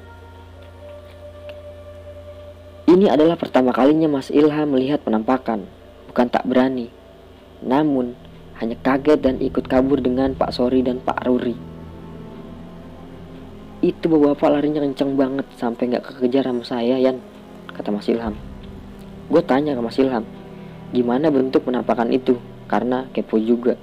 Ini 2.85 3.11
adalah 3.11 3.35
pertama 3.35 3.75
kalinya 3.75 4.07
Mas 4.07 4.31
Ilham 4.31 4.71
melihat 4.71 5.03
penampakan, 5.03 5.67
bukan 6.11 6.27
tak 6.31 6.47
berani, 6.47 6.91
namun 7.63 8.15
hanya 8.61 8.77
kaget 8.79 9.19
dan 9.19 9.35
ikut 9.41 9.67
kabur 9.67 9.99
dengan 9.99 10.31
Pak 10.35 10.55
Sori 10.55 10.79
dan 10.85 11.03
Pak 11.03 11.27
Ruri. 11.27 11.55
Itu 13.83 14.07
bapak-bapak 14.07 14.49
larinya 14.59 14.81
kenceng 14.85 15.17
banget 15.19 15.47
sampai 15.59 15.91
nggak 15.91 16.03
kekejar 16.03 16.47
sama 16.47 16.63
saya, 16.63 16.95
Yan, 16.99 17.19
kata 17.73 17.89
Mas 17.91 18.07
Ilham. 18.07 18.37
Gue 19.33 19.41
tanya 19.41 19.73
ke 19.73 19.81
Mas 19.81 19.97
Ilham, 19.97 20.23
gimana 20.95 21.27
bentuk 21.27 21.67
penampakan 21.67 22.15
itu 22.15 22.39
karena 22.71 23.11
kepo 23.11 23.35
juga. 23.35 23.75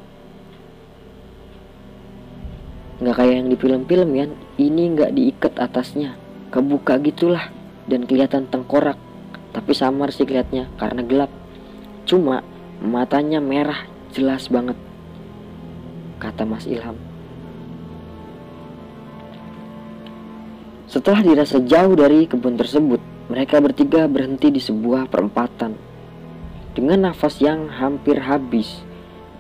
Nggak 3.04 3.16
kayak 3.18 3.34
yang 3.36 3.48
di 3.52 3.56
film-film 3.60 4.10
ya, 4.16 4.26
ini 4.56 4.82
nggak 4.96 5.12
diikat 5.12 5.54
atasnya, 5.60 6.16
kebuka 6.48 6.96
gitulah 7.04 7.52
dan 7.84 8.08
kelihatan 8.08 8.48
tengkorak. 8.48 8.96
Tapi 9.52 9.72
samar 9.76 10.08
sih 10.14 10.24
kelihatnya 10.24 10.72
karena 10.80 11.04
gelap. 11.04 11.28
Cuma 12.08 12.40
matanya 12.80 13.44
merah 13.44 13.84
jelas 14.16 14.48
banget, 14.48 14.78
kata 16.16 16.48
Mas 16.48 16.64
Ilham. 16.64 16.96
Setelah 20.88 21.20
dirasa 21.24 21.56
jauh 21.60 21.96
dari 21.96 22.28
kebun 22.28 22.56
tersebut, 22.56 23.00
mereka 23.32 23.60
bertiga 23.64 24.04
berhenti 24.08 24.52
di 24.52 24.60
sebuah 24.60 25.08
perempatan. 25.08 25.91
Dengan 26.72 27.12
nafas 27.12 27.36
yang 27.36 27.68
hampir 27.68 28.16
habis, 28.16 28.80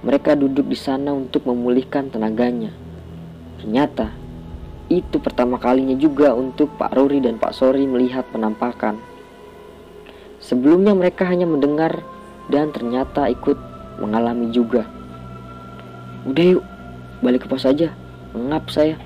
mereka 0.04 0.36
duduk 0.36 0.68
di 0.68 0.76
sana 0.76 1.16
untuk 1.16 1.48
memulihkan 1.48 2.12
tenaganya. 2.12 2.68
Ternyata, 3.56 4.12
itu 4.92 5.16
pertama 5.16 5.56
kalinya 5.56 5.96
juga 5.96 6.36
untuk 6.36 6.76
Pak 6.76 6.92
Ruri 6.92 7.24
dan 7.24 7.40
Pak 7.40 7.56
Sori 7.56 7.88
melihat 7.88 8.28
penampakan. 8.28 9.00
Sebelumnya 10.44 10.92
mereka 10.92 11.24
hanya 11.24 11.48
mendengar 11.48 12.04
dan 12.52 12.68
ternyata 12.68 13.32
ikut 13.32 13.56
mengalami 13.96 14.52
juga. 14.52 14.84
Udah 16.28 16.60
yuk, 16.60 16.64
balik 17.24 17.46
ke 17.46 17.48
pos 17.48 17.64
aja. 17.64 17.96
Mengap 18.36 18.68
saya. 18.68 19.00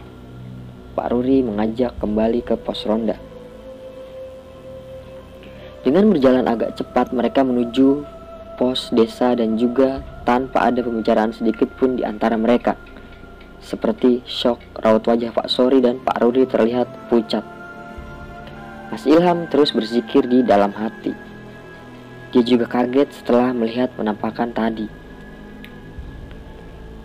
Pak 0.98 1.14
Ruri 1.14 1.46
mengajak 1.46 1.94
kembali 2.02 2.42
ke 2.42 2.58
pos 2.58 2.82
ronda. 2.82 3.14
Dengan 5.86 6.10
berjalan 6.10 6.50
agak 6.50 6.74
cepat 6.74 7.14
mereka 7.14 7.46
menuju 7.46 8.15
pos 8.56 8.90
desa 8.90 9.36
dan 9.36 9.60
juga 9.60 10.02
tanpa 10.24 10.66
ada 10.66 10.82
pembicaraan 10.82 11.30
sedikit 11.30 11.70
pun 11.76 11.94
di 11.94 12.02
antara 12.02 12.34
mereka. 12.40 12.74
Seperti 13.60 14.24
shock 14.26 14.58
raut 14.80 15.04
wajah 15.04 15.32
Pak 15.32 15.48
Sori 15.48 15.84
dan 15.84 16.00
Pak 16.00 16.18
Ruri 16.24 16.48
terlihat 16.48 16.88
pucat. 17.12 17.44
Mas 18.90 19.04
Ilham 19.04 19.46
terus 19.52 19.70
berzikir 19.76 20.24
di 20.26 20.40
dalam 20.42 20.72
hati. 20.72 21.12
Dia 22.34 22.42
juga 22.42 22.66
kaget 22.68 23.12
setelah 23.12 23.52
melihat 23.54 23.92
penampakan 23.94 24.50
tadi. 24.50 24.86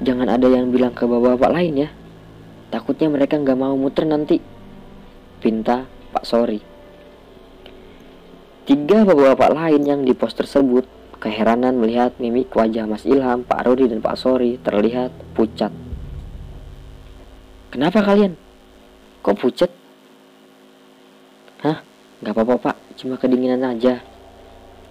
Jangan 0.02 0.34
ada 0.34 0.48
yang 0.50 0.74
bilang 0.74 0.98
ke 0.98 1.06
bapak-bapak 1.06 1.52
lain 1.54 1.86
ya, 1.86 1.90
Takutnya 2.72 3.12
mereka 3.12 3.36
nggak 3.36 3.60
mau 3.60 3.76
muter 3.76 4.08
nanti. 4.08 4.40
Pinta 5.44 5.84
Pak 6.16 6.24
Sori. 6.24 6.64
Tiga 8.64 9.04
bapak-bapak 9.04 9.52
lain 9.52 9.82
yang 9.84 10.02
di 10.08 10.16
pos 10.16 10.32
tersebut 10.32 10.88
keheranan 11.22 11.78
melihat 11.78 12.18
mimik 12.18 12.50
wajah 12.58 12.90
Mas 12.90 13.06
Ilham, 13.06 13.46
Pak 13.46 13.70
Rudi, 13.70 13.86
dan 13.86 14.02
Pak 14.02 14.18
Sori 14.18 14.58
terlihat 14.58 15.14
pucat. 15.38 15.70
Kenapa 17.70 18.02
kalian? 18.02 18.34
Kok 19.22 19.38
pucat? 19.38 19.72
Hah? 21.62 21.86
Gak 22.22 22.34
apa-apa 22.38 22.56
pak, 22.58 22.78
cuma 22.98 23.22
kedinginan 23.22 23.62
aja. 23.66 24.02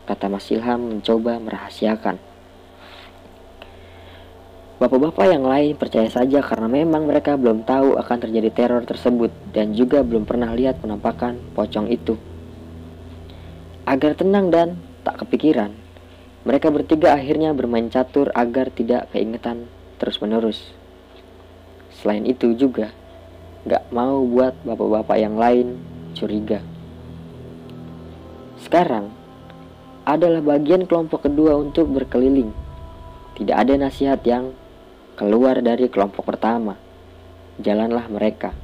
Kata 0.06 0.26
Mas 0.30 0.46
Ilham 0.50 0.98
mencoba 0.98 1.38
merahasiakan. 1.38 2.18
Bapak-bapak 4.80 5.28
yang 5.28 5.44
lain 5.44 5.76
percaya 5.76 6.08
saja 6.08 6.40
karena 6.40 6.64
memang 6.64 7.04
mereka 7.04 7.36
belum 7.36 7.68
tahu 7.68 8.00
akan 8.00 8.18
terjadi 8.24 8.48
teror 8.48 8.82
tersebut 8.88 9.28
dan 9.52 9.76
juga 9.76 10.00
belum 10.00 10.24
pernah 10.24 10.56
lihat 10.56 10.80
penampakan 10.80 11.36
pocong 11.52 11.92
itu. 11.92 12.16
Agar 13.84 14.16
tenang 14.16 14.48
dan 14.48 14.80
tak 15.04 15.20
kepikiran, 15.20 15.70
mereka 16.40 16.72
bertiga 16.72 17.12
akhirnya 17.12 17.52
bermain 17.52 17.92
catur 17.92 18.32
agar 18.32 18.72
tidak 18.72 19.12
keingetan 19.12 19.68
terus-menerus. 20.00 20.72
Selain 22.00 22.24
itu 22.24 22.56
juga, 22.56 22.96
gak 23.68 23.92
mau 23.92 24.24
buat 24.24 24.56
bapak-bapak 24.64 25.16
yang 25.20 25.36
lain 25.36 25.76
curiga. 26.16 26.64
Sekarang, 28.64 29.12
adalah 30.08 30.40
bagian 30.40 30.88
kelompok 30.88 31.28
kedua 31.28 31.60
untuk 31.60 31.92
berkeliling. 31.92 32.50
Tidak 33.36 33.56
ada 33.56 33.76
nasihat 33.76 34.24
yang 34.24 34.56
keluar 35.20 35.60
dari 35.60 35.92
kelompok 35.92 36.24
pertama. 36.24 36.80
Jalanlah 37.60 38.08
mereka. 38.08 38.56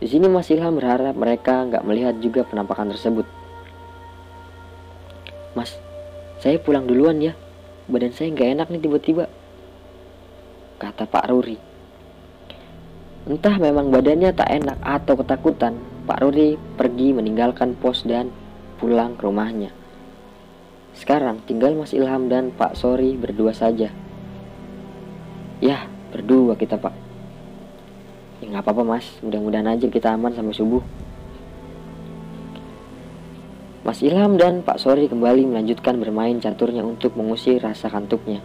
Di 0.00 0.08
sini 0.08 0.28
Mas 0.32 0.48
Ilham 0.48 0.80
berharap 0.80 1.12
mereka 1.12 1.64
nggak 1.68 1.84
melihat 1.84 2.16
juga 2.24 2.44
penampakan 2.48 2.92
tersebut. 2.92 3.28
Mas, 5.52 5.76
saya 6.44 6.60
pulang 6.60 6.84
duluan 6.84 7.24
ya. 7.24 7.32
Badan 7.88 8.12
saya 8.12 8.28
nggak 8.36 8.50
enak 8.52 8.66
nih 8.68 8.82
tiba-tiba. 8.84 9.32
Kata 10.76 11.08
Pak 11.08 11.32
Ruri. 11.32 11.56
Entah 13.24 13.56
memang 13.56 13.88
badannya 13.88 14.36
tak 14.36 14.52
enak 14.52 14.76
atau 14.84 15.16
ketakutan, 15.16 15.80
Pak 16.04 16.20
Ruri 16.20 16.60
pergi 16.76 17.16
meninggalkan 17.16 17.72
pos 17.72 18.04
dan 18.04 18.28
pulang 18.76 19.16
ke 19.16 19.24
rumahnya. 19.24 19.72
Sekarang 20.92 21.40
tinggal 21.48 21.72
Mas 21.72 21.96
Ilham 21.96 22.28
dan 22.28 22.52
Pak 22.52 22.76
Sori 22.76 23.16
berdua 23.16 23.56
saja. 23.56 23.88
Ya, 25.64 25.88
berdua 26.12 26.60
kita 26.60 26.76
pak. 26.76 26.92
Ya 28.44 28.52
nggak 28.52 28.68
apa-apa 28.68 28.84
mas, 28.84 29.08
mudah-mudahan 29.24 29.72
aja 29.72 29.88
kita 29.88 30.12
aman 30.12 30.36
sampai 30.36 30.52
subuh. 30.52 30.84
Mas 33.84 34.00
Ilham 34.00 34.40
dan 34.40 34.64
Pak 34.64 34.80
Sori 34.80 35.12
kembali 35.12 35.44
melanjutkan 35.44 36.00
bermain 36.00 36.40
caturnya 36.40 36.80
untuk 36.80 37.12
mengusir 37.20 37.60
rasa 37.60 37.92
kantuknya. 37.92 38.40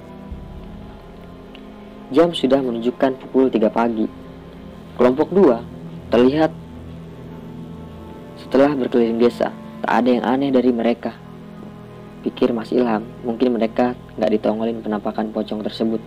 Jam 2.12 2.36
sudah 2.36 2.60
menunjukkan 2.60 3.16
pukul 3.24 3.48
3 3.48 3.72
pagi. 3.72 4.04
Kelompok 5.00 5.32
dua 5.32 5.64
terlihat 6.12 6.52
setelah 8.36 8.76
berkeliling 8.76 9.16
desa, 9.16 9.56
tak 9.80 10.04
ada 10.04 10.10
yang 10.12 10.26
aneh 10.28 10.52
dari 10.52 10.76
mereka. 10.76 11.16
Pikir 12.20 12.52
Mas 12.52 12.76
Ilham, 12.76 13.08
mungkin 13.24 13.56
mereka 13.56 13.96
nggak 14.20 14.36
ditongolin 14.36 14.84
penampakan 14.84 15.32
pocong 15.32 15.64
tersebut. 15.64 16.04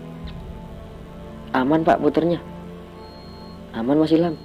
Aman 1.52 1.84
pak 1.84 2.00
muternya 2.00 2.40
Aman 3.76 4.00
Mas 4.00 4.08
Ilham 4.08 4.40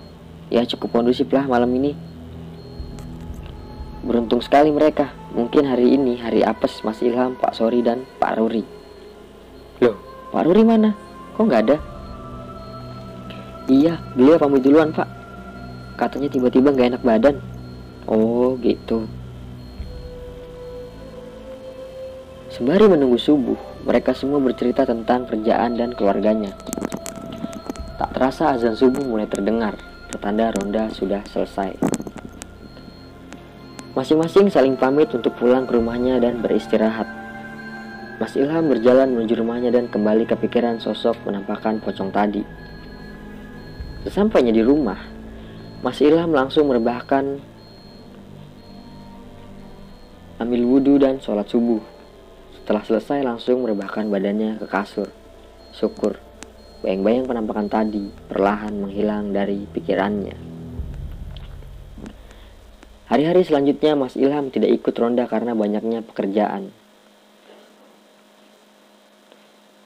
Ya 0.51 0.67
cukup 0.67 0.99
kondusif 0.99 1.31
lah 1.31 1.47
malam 1.47 1.71
ini 1.75 1.95
Beruntung 4.07 4.39
sekali 4.39 4.71
mereka 4.71 5.11
Mungkin 5.35 5.67
hari 5.67 5.99
ini 5.99 6.15
hari 6.15 6.47
apes 6.47 6.79
Mas 6.87 7.03
Ilham, 7.03 7.35
Pak 7.35 7.51
Sori 7.51 7.83
dan 7.83 8.07
Pak 8.17 8.39
Ruri 8.39 8.63
Loh 9.83 9.99
Pak 10.31 10.47
Ruri 10.47 10.63
mana? 10.63 10.95
Kok 11.35 11.43
nggak 11.43 11.63
ada? 11.67 11.77
Iya 13.67 13.99
beliau 14.15 14.39
pamit 14.39 14.63
duluan 14.63 14.95
pak 14.95 15.11
Katanya 15.99 16.31
tiba-tiba 16.31 16.71
nggak 16.71 16.95
enak 16.95 17.03
badan 17.03 17.35
Oh 18.07 18.55
gitu 18.63 19.03
Sembari 22.57 22.89
menunggu 22.89 23.21
subuh, 23.21 23.53
mereka 23.85 24.17
semua 24.17 24.41
bercerita 24.41 24.81
tentang 24.81 25.29
kerjaan 25.29 25.77
dan 25.77 25.93
keluarganya. 25.93 26.57
Tak 28.01 28.17
terasa 28.17 28.57
azan 28.57 28.73
subuh 28.73 29.05
mulai 29.05 29.29
terdengar, 29.29 29.77
pertanda 30.09 30.49
ronda 30.57 30.89
sudah 30.89 31.21
selesai. 31.29 31.96
Masing-masing 33.97 34.53
saling 34.53 34.77
pamit 34.77 35.09
untuk 35.09 35.33
pulang 35.41 35.65
ke 35.65 35.73
rumahnya 35.73 36.21
dan 36.21 36.37
beristirahat. 36.37 37.09
Mas 38.21 38.37
Ilham 38.37 38.69
berjalan 38.69 39.09
menuju 39.09 39.41
rumahnya 39.41 39.73
dan 39.73 39.89
kembali 39.89 40.29
kepikiran 40.29 40.77
sosok 40.77 41.17
penampakan 41.25 41.81
pocong 41.81 42.13
tadi. 42.13 42.45
Sesampainya 44.05 44.53
di 44.53 44.61
rumah, 44.61 45.01
Mas 45.81 45.97
Ilham 45.97 46.29
langsung 46.29 46.69
merebahkan 46.69 47.41
ambil 50.45 50.61
wudhu 50.61 51.01
dan 51.01 51.17
sholat 51.17 51.49
subuh. 51.49 51.81
Setelah 52.53 52.85
selesai 52.85 53.25
langsung 53.25 53.65
merebahkan 53.65 54.13
badannya 54.13 54.61
ke 54.61 54.69
kasur. 54.69 55.09
Syukur 55.73 56.21
Bayang-bayang 56.85 57.25
penampakan 57.25 57.65
tadi 57.65 58.05
perlahan 58.29 58.77
menghilang 58.77 59.33
dari 59.33 59.65
pikirannya. 59.65 60.56
Hari-hari 63.07 63.47
selanjutnya 63.47 63.95
Mas 63.95 64.19
Ilham 64.19 64.51
tidak 64.51 64.67
ikut 64.67 64.91
ronda 64.99 65.23
karena 65.31 65.55
banyaknya 65.55 66.03
pekerjaan. 66.03 66.75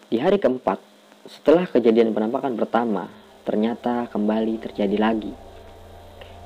Di 0.09 0.17
hari 0.17 0.41
keempat, 0.41 0.81
setelah 1.29 1.69
kejadian 1.69 2.17
penampakan 2.17 2.57
pertama, 2.57 3.13
ternyata 3.45 4.09
kembali 4.09 4.57
terjadi 4.57 4.97
lagi. 4.97 5.37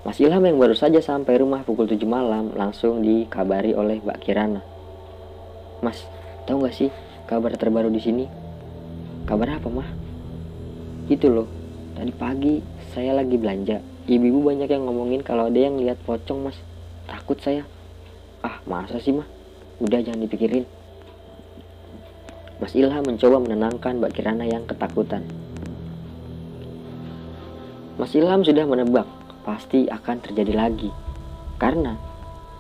Mas 0.04 0.20
Ilham 0.20 0.44
yang 0.44 0.60
baru 0.60 0.76
saja 0.76 1.00
sampai 1.00 1.40
rumah 1.40 1.64
pukul 1.64 1.88
7 1.88 2.04
malam 2.04 2.52
langsung 2.52 3.00
dikabari 3.00 3.72
oleh 3.72 4.04
Mbak 4.04 4.20
Kirana. 4.20 4.60
Mas, 5.80 6.04
tahu 6.44 6.68
gak 6.68 6.76
sih 6.76 6.92
kabar 7.24 7.56
terbaru 7.56 7.88
di 7.88 8.04
sini? 8.04 8.28
Kabar 9.24 9.64
apa, 9.64 9.72
mah? 9.72 9.90
Gitu 11.08 11.32
loh, 11.32 11.48
tadi 11.96 12.12
pagi 12.12 12.60
saya 12.92 13.16
lagi 13.16 13.40
belanja. 13.40 13.95
Ibu-ibu 14.06 14.46
banyak 14.46 14.70
yang 14.70 14.86
ngomongin 14.86 15.26
kalau 15.26 15.50
ada 15.50 15.58
yang 15.58 15.82
lihat 15.82 15.98
pocong 16.06 16.46
mas. 16.46 16.58
Takut 17.10 17.42
saya. 17.42 17.66
Ah 18.46 18.62
masa 18.70 19.02
sih 19.02 19.10
mah? 19.10 19.26
Udah 19.82 19.98
jangan 20.06 20.22
dipikirin. 20.22 20.70
Mas 22.62 22.78
Ilham 22.78 23.02
mencoba 23.02 23.42
menenangkan 23.42 23.98
Mbak 23.98 24.14
Kirana 24.14 24.46
yang 24.46 24.70
ketakutan. 24.70 25.26
Mas 27.98 28.14
Ilham 28.14 28.46
sudah 28.46 28.70
menebak 28.70 29.10
pasti 29.42 29.90
akan 29.90 30.22
terjadi 30.22 30.54
lagi. 30.54 30.94
Karena 31.58 31.98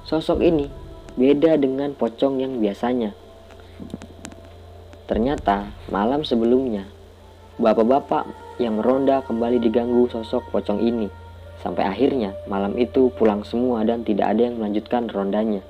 sosok 0.02 0.42
ini 0.42 0.66
beda 1.14 1.62
dengan 1.62 1.94
pocong 1.94 2.42
yang 2.42 2.58
biasanya. 2.58 3.14
Ternyata 5.06 5.70
malam 5.94 6.26
sebelumnya, 6.26 6.90
bapak-bapak 7.62 8.26
yang 8.58 8.82
meronda 8.82 9.22
kembali 9.22 9.62
diganggu 9.62 10.10
sosok 10.10 10.50
pocong 10.50 10.82
ini. 10.82 11.25
Sampai 11.66 11.82
akhirnya 11.90 12.38
malam 12.46 12.78
itu 12.78 13.10
pulang 13.18 13.42
semua 13.42 13.82
dan 13.82 14.06
tidak 14.06 14.38
ada 14.38 14.46
yang 14.46 14.62
melanjutkan 14.62 15.10
rondanya. 15.10 15.66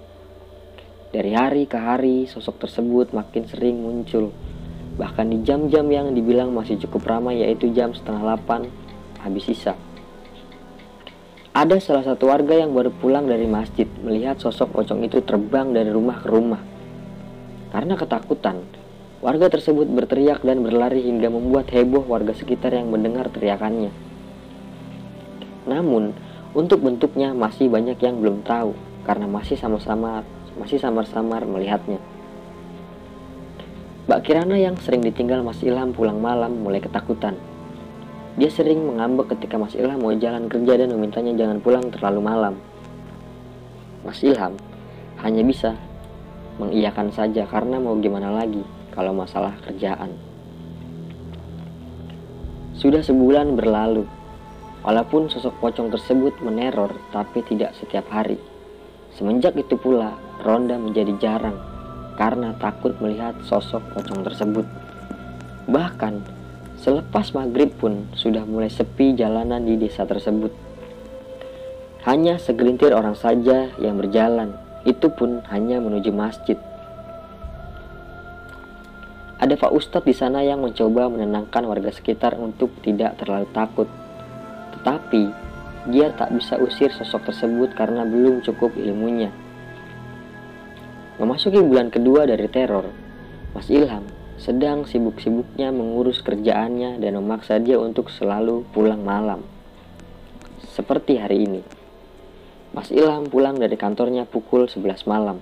Dari 1.15 1.31
hari 1.31 1.63
ke 1.71 1.79
hari, 1.79 2.27
sosok 2.27 2.67
tersebut 2.67 3.15
makin 3.15 3.47
sering 3.47 3.79
muncul. 3.79 4.35
Bahkan 4.99 5.31
di 5.31 5.39
jam-jam 5.47 5.87
yang 5.87 6.11
dibilang 6.11 6.51
masih 6.51 6.75
cukup 6.83 7.07
ramai 7.07 7.39
yaitu 7.39 7.71
jam 7.71 7.95
setengah 7.95 8.35
8 8.43 9.23
habis 9.23 9.47
sisa. 9.47 9.79
Ada 11.55 11.79
salah 11.79 12.03
satu 12.03 12.27
warga 12.27 12.59
yang 12.59 12.75
baru 12.75 12.91
pulang 12.91 13.31
dari 13.31 13.47
masjid 13.47 13.87
melihat 14.03 14.35
sosok 14.35 14.75
pocong 14.75 15.07
itu 15.07 15.23
terbang 15.23 15.71
dari 15.71 15.87
rumah 15.87 16.19
ke 16.19 16.27
rumah. 16.27 16.59
Karena 17.71 17.95
ketakutan, 17.95 18.67
warga 19.23 19.47
tersebut 19.47 19.87
berteriak 19.87 20.43
dan 20.43 20.59
berlari 20.59 21.07
hingga 21.07 21.31
membuat 21.31 21.71
heboh 21.71 22.03
warga 22.03 22.35
sekitar 22.35 22.75
yang 22.75 22.91
mendengar 22.91 23.31
teriakannya. 23.31 24.04
Namun, 25.65 26.13
untuk 26.55 26.81
bentuknya 26.81 27.35
masih 27.35 27.67
banyak 27.67 27.99
yang 27.99 28.21
belum 28.21 28.45
tahu 28.45 28.71
karena 29.05 29.27
masih 29.27 29.59
sama-sama 29.59 30.25
masih 30.55 30.79
samar-samar 30.79 31.43
melihatnya. 31.43 31.99
Mbak 34.07 34.21
Kirana 34.23 34.55
yang 34.55 34.77
sering 34.79 35.03
ditinggal 35.03 35.43
Mas 35.43 35.59
Ilham 35.65 35.91
pulang 35.91 36.21
malam 36.21 36.61
mulai 36.61 36.79
ketakutan. 36.79 37.35
Dia 38.35 38.51
sering 38.51 38.83
mengambek 38.83 39.35
ketika 39.35 39.59
Mas 39.59 39.75
Ilham 39.75 39.99
mau 39.99 40.13
jalan 40.15 40.47
kerja 40.47 40.79
dan 40.79 40.93
memintanya 40.93 41.33
jangan 41.35 41.57
pulang 41.59 41.89
terlalu 41.91 42.21
malam. 42.21 42.55
Mas 44.05 44.21
Ilham 44.21 44.53
hanya 45.25 45.41
bisa 45.41 45.73
mengiyakan 46.61 47.11
saja 47.11 47.43
karena 47.49 47.81
mau 47.81 47.97
gimana 47.99 48.31
lagi 48.31 48.61
kalau 48.93 49.11
masalah 49.11 49.57
kerjaan. 49.65 50.13
Sudah 52.75 53.01
sebulan 53.01 53.55
berlalu, 53.55 54.05
walaupun 54.85 55.27
sosok 55.33 55.57
pocong 55.57 55.89
tersebut 55.89 56.37
meneror 56.45 56.93
tapi 57.09 57.41
tidak 57.41 57.73
setiap 57.81 58.05
hari. 58.13 58.37
Semenjak 59.17 59.57
itu 59.57 59.73
pula, 59.73 60.13
ronda 60.45 60.77
menjadi 60.77 61.17
jarang 61.17 61.57
karena 62.15 62.53
takut 62.61 62.93
melihat 63.01 63.33
sosok 63.43 63.81
pocong 63.97 64.21
tersebut. 64.21 64.63
Bahkan, 65.65 66.13
selepas 66.77 67.33
maghrib 67.33 67.73
pun 67.75 68.05
sudah 68.13 68.45
mulai 68.45 68.69
sepi 68.69 69.17
jalanan 69.17 69.65
di 69.65 69.75
desa 69.75 70.05
tersebut. 70.05 70.53
Hanya 72.05 72.37
segelintir 72.37 72.93
orang 72.93 73.17
saja 73.17 73.73
yang 73.81 73.97
berjalan, 73.97 74.53
itu 74.85 75.09
pun 75.09 75.41
hanya 75.49 75.81
menuju 75.81 76.13
masjid. 76.13 76.59
Ada 79.41 79.57
Pak 79.57 79.73
Ustadz 79.73 80.05
di 80.05 80.13
sana 80.15 80.45
yang 80.45 80.61
mencoba 80.61 81.09
menenangkan 81.11 81.65
warga 81.65 81.91
sekitar 81.91 82.37
untuk 82.37 82.71
tidak 82.85 83.17
terlalu 83.19 83.49
takut. 83.51 83.89
Tetapi 84.85 85.23
dia 85.89 86.13
tak 86.13 86.29
bisa 86.29 86.61
usir 86.61 86.93
sosok 86.93 87.33
tersebut 87.33 87.73
karena 87.73 88.05
belum 88.05 88.45
cukup 88.45 88.77
ilmunya. 88.77 89.33
Memasuki 91.17 91.57
bulan 91.57 91.89
kedua 91.89 92.29
dari 92.29 92.45
teror, 92.45 92.93
Mas 93.57 93.65
Ilham 93.73 94.05
sedang 94.37 94.85
sibuk-sibuknya 94.85 95.73
mengurus 95.73 96.21
kerjaannya 96.21 97.01
dan 97.01 97.17
memaksa 97.17 97.57
dia 97.57 97.81
untuk 97.81 98.13
selalu 98.13 98.61
pulang 98.77 99.01
malam. 99.01 99.41
Seperti 100.61 101.17
hari 101.17 101.49
ini. 101.49 101.65
Mas 102.77 102.93
Ilham 102.93 103.25
pulang 103.25 103.57
dari 103.57 103.73
kantornya 103.73 104.29
pukul 104.29 104.69
11 104.69 105.09
malam. 105.09 105.41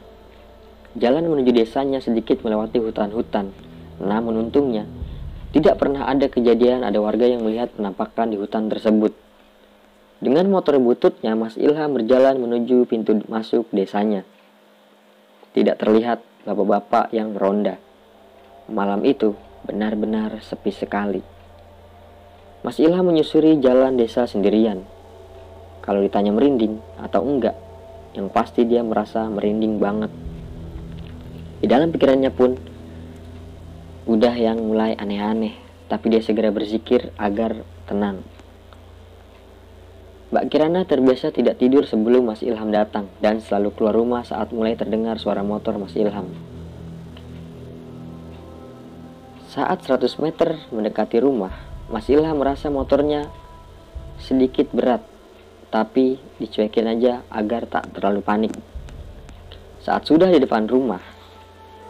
Jalan 0.95 1.27
menuju 1.27 1.51
desanya 1.51 1.99
sedikit 1.99 2.47
melewati 2.47 2.79
hutan-hutan. 2.79 3.51
Namun 3.99 4.47
untungnya, 4.47 4.87
tidak 5.51 5.83
pernah 5.83 6.07
ada 6.07 6.31
kejadian 6.31 6.87
ada 6.87 7.03
warga 7.03 7.27
yang 7.27 7.43
melihat 7.43 7.75
penampakan 7.75 8.31
di 8.31 8.39
hutan 8.39 8.71
tersebut. 8.71 9.22
Dengan 10.23 10.47
motor 10.47 10.79
bututnya, 10.79 11.35
Mas 11.35 11.59
Ilham 11.59 11.99
berjalan 11.99 12.39
menuju 12.39 12.87
pintu 12.87 13.19
masuk 13.27 13.67
desanya. 13.75 14.23
Tidak 15.51 15.75
terlihat 15.75 16.23
bapak-bapak 16.47 17.11
yang 17.11 17.35
meronda. 17.35 17.75
Malam 18.71 19.03
itu 19.03 19.35
benar-benar 19.67 20.39
sepi 20.39 20.71
sekali. 20.71 21.19
Mas 22.63 22.79
Ilham 22.79 23.03
menyusuri 23.03 23.59
jalan 23.59 23.99
desa 23.99 24.23
sendirian. 24.23 24.87
Kalau 25.83 25.99
ditanya 25.99 26.31
merinding 26.31 26.79
atau 27.03 27.19
enggak, 27.27 27.59
yang 28.15 28.31
pasti 28.31 28.63
dia 28.63 28.79
merasa 28.79 29.27
merinding 29.27 29.75
banget. 29.75 30.11
Di 31.59 31.67
dalam 31.67 31.91
pikirannya 31.91 32.31
pun 32.31 32.55
udah 34.07 34.35
yang 34.39 34.63
mulai 34.63 34.95
aneh-aneh, 34.95 35.59
tapi 35.91 36.15
dia 36.15 36.23
segera 36.23 36.47
berzikir 36.47 37.11
agar 37.19 37.59
tenang. 37.91 38.32
Mbak 40.33 40.49
Kirana 40.49 40.81
terbiasa 40.81 41.29
tidak 41.29 41.61
tidur 41.61 41.85
sebelum 41.85 42.25
Mas 42.25 42.41
Ilham 42.41 42.73
datang 42.73 43.05
dan 43.21 43.37
selalu 43.37 43.69
keluar 43.77 43.93
rumah 43.93 44.25
saat 44.25 44.49
mulai 44.49 44.73
terdengar 44.73 45.21
suara 45.21 45.45
motor 45.45 45.77
Mas 45.77 45.93
Ilham. 45.93 46.25
Saat 49.53 49.85
100 49.85 50.09
meter 50.17 50.57
mendekati 50.73 51.21
rumah, 51.21 51.53
Mas 51.85 52.09
Ilham 52.09 52.41
merasa 52.41 52.73
motornya 52.73 53.29
sedikit 54.17 54.73
berat, 54.73 55.05
tapi 55.69 56.17
dicuekin 56.41 56.89
aja 56.89 57.21
agar 57.29 57.69
tak 57.69 57.93
terlalu 57.93 58.25
panik. 58.25 58.57
Saat 59.85 60.09
sudah 60.09 60.33
di 60.33 60.41
depan 60.41 60.65
rumah, 60.65 61.05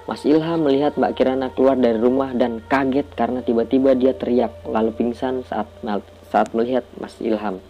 Mas 0.04 0.28
Ilham 0.28 0.68
melihat 0.68 1.00
Mbak 1.00 1.16
Kirana 1.16 1.48
keluar 1.56 1.80
dari 1.80 1.96
rumah 1.96 2.36
dan 2.36 2.60
kaget 2.60 3.08
karena 3.16 3.40
tiba-tiba 3.40 3.96
dia 3.96 4.12
teriak 4.12 4.68
lalu 4.68 4.92
pingsan 4.92 5.48
saat 5.48 5.72
saat 6.28 6.52
melihat 6.52 6.84
Mas 7.00 7.16
Ilham. 7.24 7.64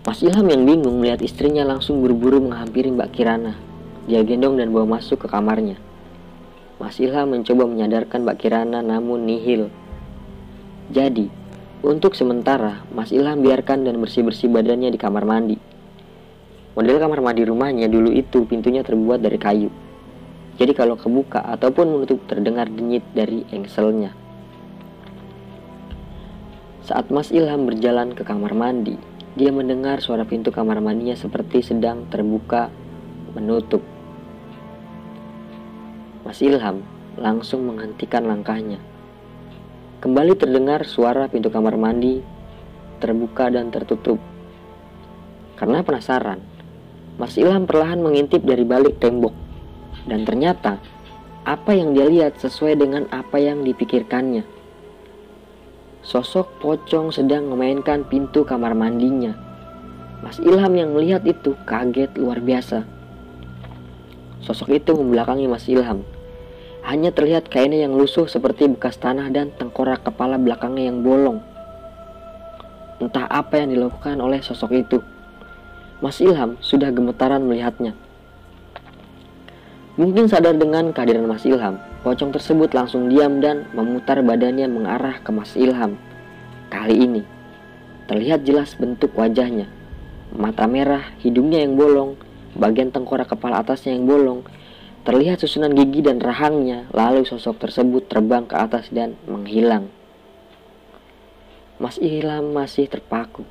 Mas 0.00 0.26
Ilham 0.26 0.46
yang 0.50 0.62
bingung 0.66 0.98
melihat 0.98 1.22
istrinya 1.22 1.62
langsung 1.62 2.02
buru-buru 2.02 2.42
menghampiri 2.42 2.90
Mbak 2.90 3.10
Kirana. 3.14 3.54
Dia 4.10 4.26
gendong 4.26 4.58
dan 4.58 4.74
bawa 4.74 4.98
masuk 4.98 5.22
ke 5.22 5.28
kamarnya. 5.30 5.78
Mas 6.76 6.98
Ilham 6.98 7.30
mencoba 7.30 7.64
menyadarkan 7.64 8.26
Mbak 8.26 8.36
Kirana 8.36 8.82
namun 8.82 9.24
nihil. 9.24 9.70
Jadi, 10.90 11.30
untuk 11.80 12.12
sementara, 12.12 12.84
Mas 12.92 13.08
Ilham 13.08 13.40
biarkan 13.40 13.88
dan 13.88 13.96
bersih-bersih 13.96 14.52
badannya 14.52 14.92
di 14.92 15.00
kamar 15.00 15.24
mandi. 15.24 15.56
Model 16.76 17.00
kamar 17.00 17.24
mandi 17.24 17.42
rumahnya 17.48 17.88
dulu 17.88 18.12
itu 18.12 18.44
pintunya 18.44 18.84
terbuat 18.84 19.24
dari 19.24 19.40
kayu. 19.40 19.72
Jadi 20.60 20.76
kalau 20.76 21.00
kebuka 21.00 21.40
ataupun 21.40 21.88
menutup 21.88 22.20
terdengar 22.28 22.68
denyit 22.68 23.00
dari 23.16 23.48
engselnya. 23.48 24.19
Saat 26.90 27.06
Mas 27.14 27.30
Ilham 27.30 27.70
berjalan 27.70 28.18
ke 28.18 28.26
kamar 28.26 28.50
mandi, 28.50 28.98
dia 29.38 29.54
mendengar 29.54 30.02
suara 30.02 30.26
pintu 30.26 30.50
kamar 30.50 30.82
mandinya 30.82 31.14
seperti 31.14 31.62
sedang 31.62 32.10
terbuka 32.10 32.66
menutup. 33.30 33.78
Mas 36.26 36.42
Ilham 36.42 36.82
langsung 37.14 37.62
menghentikan 37.70 38.26
langkahnya. 38.26 38.82
Kembali 40.02 40.34
terdengar 40.34 40.82
suara 40.82 41.30
pintu 41.30 41.46
kamar 41.46 41.78
mandi 41.78 42.26
terbuka 42.98 43.54
dan 43.54 43.70
tertutup. 43.70 44.18
Karena 45.62 45.86
penasaran, 45.86 46.42
Mas 47.22 47.38
Ilham 47.38 47.70
perlahan 47.70 48.02
mengintip 48.02 48.42
dari 48.42 48.66
balik 48.66 48.98
tembok. 48.98 49.38
Dan 50.10 50.26
ternyata, 50.26 50.82
apa 51.46 51.70
yang 51.70 51.94
dia 51.94 52.10
lihat 52.10 52.42
sesuai 52.42 52.82
dengan 52.82 53.06
apa 53.14 53.38
yang 53.38 53.62
dipikirkannya. 53.62 54.58
Sosok 56.00 56.64
pocong 56.64 57.12
sedang 57.12 57.52
memainkan 57.52 58.08
pintu 58.08 58.40
kamar 58.48 58.72
mandinya. 58.72 59.36
Mas 60.24 60.40
Ilham 60.40 60.72
yang 60.72 60.96
melihat 60.96 61.20
itu 61.28 61.52
kaget 61.68 62.12
luar 62.16 62.40
biasa. 62.40 62.88
Sosok 64.40 64.72
itu 64.80 64.96
membelakangi 64.96 65.44
Mas 65.44 65.68
Ilham. 65.68 66.00
Hanya 66.80 67.12
terlihat 67.12 67.52
kainnya 67.52 67.84
yang 67.84 67.92
lusuh 67.92 68.24
seperti 68.24 68.64
bekas 68.72 68.96
tanah 68.96 69.28
dan 69.28 69.52
tengkorak 69.60 70.00
kepala 70.00 70.40
belakangnya 70.40 70.88
yang 70.88 71.04
bolong. 71.04 71.44
Entah 73.00 73.28
apa 73.28 73.60
yang 73.60 73.76
dilakukan 73.76 74.16
oleh 74.20 74.40
sosok 74.40 74.72
itu. 74.76 74.98
Mas 76.00 76.20
Ilham 76.24 76.56
sudah 76.64 76.88
gemetaran 76.88 77.44
melihatnya. 77.44 77.92
Mungkin 80.00 80.32
sadar 80.32 80.56
dengan 80.56 80.96
kehadiran 80.96 81.28
Mas 81.28 81.44
Ilham, 81.44 81.76
pocong 82.00 82.32
tersebut 82.32 82.72
langsung 82.72 83.12
diam 83.12 83.36
dan 83.44 83.68
memutar 83.76 84.16
badannya 84.24 84.64
mengarah 84.64 85.20
ke 85.20 85.28
Mas 85.28 85.52
Ilham. 85.60 86.00
Kali 86.72 87.04
ini, 87.04 87.20
terlihat 88.08 88.48
jelas 88.48 88.80
bentuk 88.80 89.12
wajahnya. 89.12 89.68
Mata 90.32 90.64
merah, 90.64 91.04
hidungnya 91.20 91.60
yang 91.60 91.76
bolong, 91.76 92.16
bagian 92.56 92.88
tengkorak 92.88 93.28
kepala 93.28 93.60
atasnya 93.60 93.92
yang 93.92 94.08
bolong, 94.08 94.40
Terlihat 95.00 95.40
susunan 95.40 95.72
gigi 95.72 96.04
dan 96.04 96.20
rahangnya, 96.20 96.88
lalu 96.92 97.24
sosok 97.24 97.56
tersebut 97.56 98.08
terbang 98.08 98.44
ke 98.44 98.56
atas 98.56 98.88
dan 98.92 99.16
menghilang. 99.24 99.88
Mas 101.76 101.96
Ilham 102.00 102.52
masih 102.52 102.88
terpaku. 102.88 103.44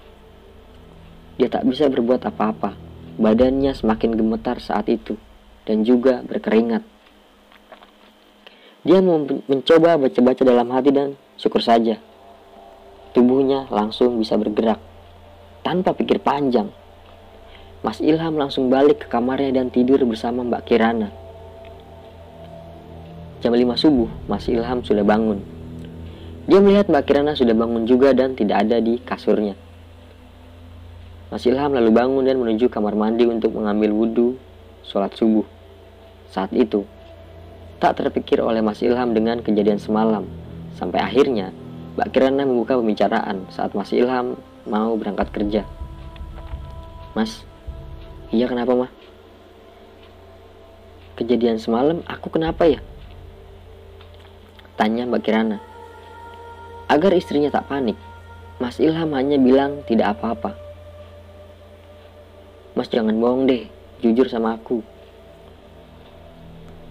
Dia 1.42 1.50
tak 1.50 1.66
bisa 1.66 1.90
berbuat 1.90 2.22
apa-apa. 2.26 2.74
Badannya 3.18 3.74
semakin 3.74 4.14
gemetar 4.14 4.62
saat 4.62 4.90
itu 4.94 5.18
dan 5.68 5.84
juga 5.84 6.22
berkeringat. 6.24 6.84
Dia 8.88 9.04
mencoba 9.04 10.00
baca-baca 10.00 10.42
dalam 10.48 10.72
hati 10.72 10.90
dan 10.96 11.20
syukur 11.36 11.60
saja. 11.60 12.00
Tubuhnya 13.12 13.68
langsung 13.68 14.16
bisa 14.22 14.40
bergerak 14.40 14.80
tanpa 15.66 15.92
pikir 15.92 16.24
panjang. 16.24 16.72
Mas 17.80 18.04
Ilham 18.04 18.36
langsung 18.36 18.68
balik 18.68 19.04
ke 19.04 19.08
kamarnya 19.08 19.60
dan 19.64 19.72
tidur 19.72 20.00
bersama 20.04 20.44
Mbak 20.44 20.64
Kirana. 20.68 21.10
Jam 23.40 23.56
5 23.56 23.80
subuh, 23.80 24.12
Mas 24.28 24.52
Ilham 24.52 24.84
sudah 24.84 25.08
bangun. 25.08 25.40
Dia 26.44 26.60
melihat 26.60 26.92
Mbak 26.92 27.04
Kirana 27.08 27.40
sudah 27.40 27.56
bangun 27.56 27.88
juga 27.88 28.12
dan 28.12 28.36
tidak 28.36 28.68
ada 28.68 28.84
di 28.84 29.00
kasurnya. 29.00 29.56
Mas 31.32 31.46
Ilham 31.46 31.72
lalu 31.72 31.92
bangun 31.94 32.24
dan 32.26 32.36
menuju 32.42 32.68
kamar 32.68 32.98
mandi 33.00 33.24
untuk 33.24 33.54
mengambil 33.56 33.96
wudhu 33.96 34.36
sholat 34.90 35.14
subuh. 35.14 35.46
Saat 36.34 36.50
itu, 36.58 36.84
tak 37.78 38.02
terpikir 38.02 38.42
oleh 38.42 38.60
Mas 38.60 38.82
Ilham 38.82 39.14
dengan 39.14 39.40
kejadian 39.40 39.78
semalam. 39.78 40.26
Sampai 40.76 41.00
akhirnya, 41.00 41.54
Mbak 41.96 42.10
Kirana 42.12 42.44
membuka 42.44 42.76
pembicaraan 42.76 43.46
saat 43.54 43.78
Mas 43.78 43.94
Ilham 43.94 44.36
mau 44.66 44.98
berangkat 44.98 45.30
kerja. 45.32 45.62
Mas, 47.14 47.46
iya 48.34 48.50
kenapa 48.50 48.74
mah? 48.74 48.92
Kejadian 51.18 51.60
semalam 51.60 52.00
aku 52.08 52.32
kenapa 52.32 52.66
ya? 52.66 52.80
Tanya 54.80 55.06
Mbak 55.06 55.22
Kirana. 55.24 55.58
Agar 56.90 57.14
istrinya 57.14 57.54
tak 57.54 57.70
panik, 57.70 58.00
Mas 58.58 58.82
Ilham 58.82 59.14
hanya 59.14 59.38
bilang 59.38 59.84
tidak 59.86 60.18
apa-apa. 60.18 60.56
Mas 62.74 62.88
jangan 62.88 63.20
bohong 63.20 63.44
deh, 63.46 63.68
jujur 64.00 64.28
sama 64.32 64.56
aku. 64.56 64.80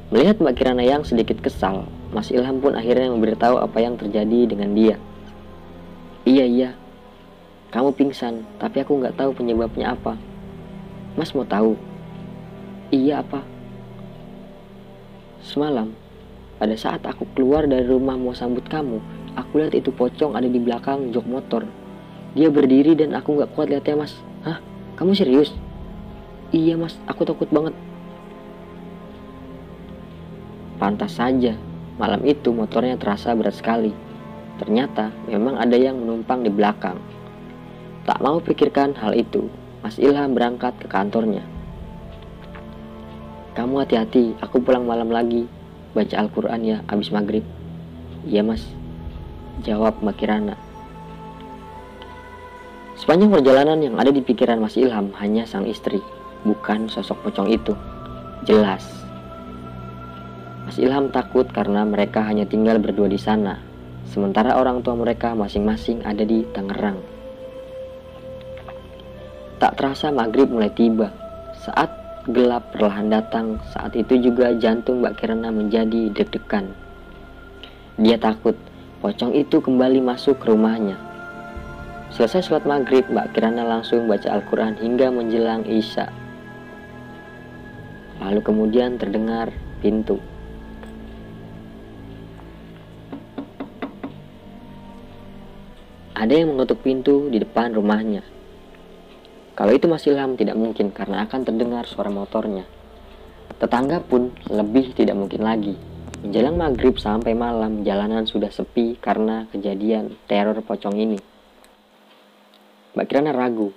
Melihat 0.09 0.41
Mbak 0.41 0.55
Kirana 0.57 0.85
yang 0.85 1.05
sedikit 1.05 1.37
kesal, 1.45 1.85
Mas 2.17 2.33
Ilham 2.33 2.65
pun 2.65 2.73
akhirnya 2.73 3.13
memberitahu 3.13 3.61
apa 3.61 3.77
yang 3.85 4.01
terjadi 4.01 4.49
dengan 4.49 4.73
dia. 4.73 4.97
Iya 6.25 6.45
iya, 6.49 6.71
kamu 7.69 7.93
pingsan, 7.93 8.49
tapi 8.57 8.81
aku 8.81 8.97
nggak 8.97 9.21
tahu 9.21 9.37
penyebabnya 9.37 9.93
apa. 9.93 10.17
Mas 11.13 11.37
mau 11.37 11.45
tahu? 11.45 11.77
Iya 12.89 13.21
apa? 13.21 13.45
Semalam, 15.45 15.93
pada 16.57 16.73
saat 16.81 17.05
aku 17.05 17.29
keluar 17.37 17.69
dari 17.69 17.85
rumah 17.85 18.17
mau 18.17 18.33
sambut 18.33 18.65
kamu, 18.65 19.05
aku 19.37 19.61
lihat 19.61 19.77
itu 19.77 19.93
pocong 19.93 20.33
ada 20.33 20.49
di 20.49 20.57
belakang 20.57 21.13
jok 21.13 21.29
motor. 21.29 21.69
Dia 22.33 22.49
berdiri 22.49 22.97
dan 22.97 23.13
aku 23.13 23.37
nggak 23.37 23.53
kuat 23.53 23.69
lihatnya 23.69 24.09
mas. 24.09 24.17
Hah? 24.49 24.59
Kamu 24.97 25.13
serius? 25.13 25.53
Iya 26.55 26.81
mas, 26.81 26.97
aku 27.05 27.29
takut 27.29 27.49
banget. 27.53 27.77
Pantas 30.79 31.19
saja, 31.19 31.59
malam 32.01 32.23
itu 32.25 32.55
motornya 32.55 32.97
terasa 32.97 33.35
berat 33.35 33.59
sekali. 33.59 33.93
Ternyata 34.57 35.13
memang 35.29 35.61
ada 35.61 35.75
yang 35.75 35.99
menumpang 35.99 36.43
di 36.43 36.51
belakang. 36.51 36.97
Tak 38.09 38.19
mau 38.25 38.41
pikirkan 38.41 38.97
hal 38.97 39.13
itu, 39.13 39.51
Mas 39.85 40.01
Ilham 40.01 40.33
berangkat 40.33 40.73
ke 40.81 40.89
kantornya. 40.89 41.45
Kamu 43.53 43.85
hati-hati, 43.85 44.39
aku 44.41 44.63
pulang 44.63 44.87
malam 44.87 45.11
lagi, 45.11 45.51
baca 45.99 46.15
Al-Quran 46.21 46.61
ya 46.63 46.77
abis 46.87 47.09
maghrib 47.09 47.45
iya 48.29 48.45
mas 48.45 48.63
jawab 49.65 49.99
Mbak 49.99 50.17
Kirana 50.21 50.55
sepanjang 52.99 53.33
perjalanan 53.33 53.79
yang 53.81 53.95
ada 53.97 54.13
di 54.13 54.21
pikiran 54.21 54.61
Mas 54.61 54.77
Ilham 54.77 55.11
hanya 55.17 55.49
sang 55.49 55.65
istri 55.65 55.99
bukan 56.43 56.91
sosok 56.91 57.29
pocong 57.29 57.49
itu 57.51 57.75
jelas 58.45 58.85
Mas 60.69 60.77
Ilham 60.77 61.09
takut 61.09 61.49
karena 61.49 61.83
mereka 61.83 62.23
hanya 62.27 62.45
tinggal 62.45 62.77
berdua 62.79 63.09
di 63.09 63.19
sana 63.19 63.59
sementara 64.11 64.59
orang 64.59 64.85
tua 64.85 64.95
mereka 64.95 65.33
masing-masing 65.33 66.05
ada 66.05 66.23
di 66.23 66.45
Tangerang 66.55 67.01
tak 69.59 69.75
terasa 69.75 70.15
maghrib 70.15 70.47
mulai 70.51 70.71
tiba 70.71 71.11
saat 71.59 72.09
gelap 72.29 72.77
perlahan 72.77 73.09
datang. 73.09 73.57
Saat 73.73 73.97
itu 73.97 74.21
juga 74.21 74.53
jantung 74.61 75.01
Mbak 75.01 75.17
Kirana 75.17 75.49
menjadi 75.49 76.13
deg-degan. 76.13 76.69
Dia 77.97 78.21
takut 78.21 78.55
pocong 79.01 79.33
itu 79.33 79.59
kembali 79.59 80.05
masuk 80.05 80.37
ke 80.39 80.53
rumahnya. 80.53 80.97
Selesai 82.13 82.49
sholat 82.49 82.65
maghrib, 82.69 83.05
Mbak 83.09 83.37
Kirana 83.37 83.65
langsung 83.65 84.09
baca 84.09 84.29
Al-Quran 84.29 84.77
hingga 84.81 85.09
menjelang 85.09 85.65
Isya. 85.65 86.09
Lalu 88.19 88.41
kemudian 88.43 88.99
terdengar 88.99 89.55
pintu. 89.79 90.19
Ada 96.19 96.35
yang 96.35 96.51
mengetuk 96.51 96.83
pintu 96.83 97.31
di 97.31 97.39
depan 97.39 97.71
rumahnya. 97.79 98.27
Kalau 99.55 99.71
itu 99.71 99.87
masih 99.87 100.19
lam 100.19 100.35
tidak 100.35 100.59
mungkin 100.59 100.91
karena 100.91 101.27
akan 101.27 101.47
terdengar 101.47 101.87
suara 101.87 102.11
motornya. 102.11 102.67
Tetangga 103.59 104.03
pun 104.03 104.35
lebih 104.51 104.99
tidak 104.99 105.19
mungkin 105.19 105.43
lagi. 105.47 105.75
Menjelang 106.23 106.59
maghrib 106.59 106.99
sampai 106.99 107.39
malam 107.39 107.87
jalanan 107.87 108.27
sudah 108.27 108.51
sepi 108.51 108.99
karena 108.99 109.47
kejadian 109.55 110.19
teror 110.27 110.59
pocong 110.63 110.99
ini. 110.99 111.19
Mbak 112.99 113.07
Kirana 113.07 113.31
ragu, 113.31 113.71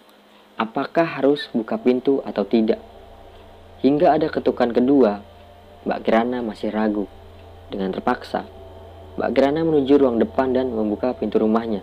apakah 0.57 1.05
harus 1.21 1.45
buka 1.53 1.77
pintu 1.77 2.25
atau 2.25 2.41
tidak. 2.41 2.90
Hingga 3.81 4.13
ada 4.13 4.29
ketukan 4.29 4.69
kedua, 4.77 5.25
Mbak 5.89 6.05
Kirana 6.05 6.45
masih 6.45 6.69
ragu. 6.69 7.09
Dengan 7.73 7.89
terpaksa, 7.89 8.45
Mbak 9.17 9.33
Kirana 9.33 9.65
menuju 9.65 9.97
ruang 9.97 10.21
depan 10.21 10.53
dan 10.53 10.69
membuka 10.69 11.17
pintu 11.17 11.41
rumahnya. 11.41 11.81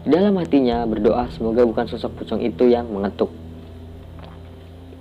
Di 0.00 0.08
dalam 0.08 0.40
hatinya 0.40 0.80
berdoa 0.88 1.28
semoga 1.28 1.60
bukan 1.68 1.92
sosok 1.92 2.24
pocong 2.24 2.40
itu 2.40 2.72
yang 2.72 2.88
mengetuk. 2.88 3.28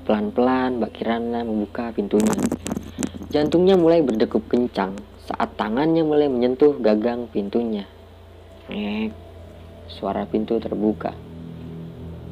Pelan-pelan 0.03 0.83
Mbak 0.83 0.91
Kirana 0.91 1.47
membuka 1.47 1.95
pintunya. 1.95 2.35
Jantungnya 3.31 3.79
mulai 3.79 4.03
berdegup 4.03 4.43
kencang 4.51 4.99
saat 5.23 5.55
tangannya 5.55 6.03
mulai 6.03 6.27
menyentuh 6.27 6.75
gagang 6.83 7.31
pintunya. 7.31 7.87
Ngek, 8.67 9.15
suara 9.87 10.27
pintu 10.27 10.59
terbuka. 10.59 11.15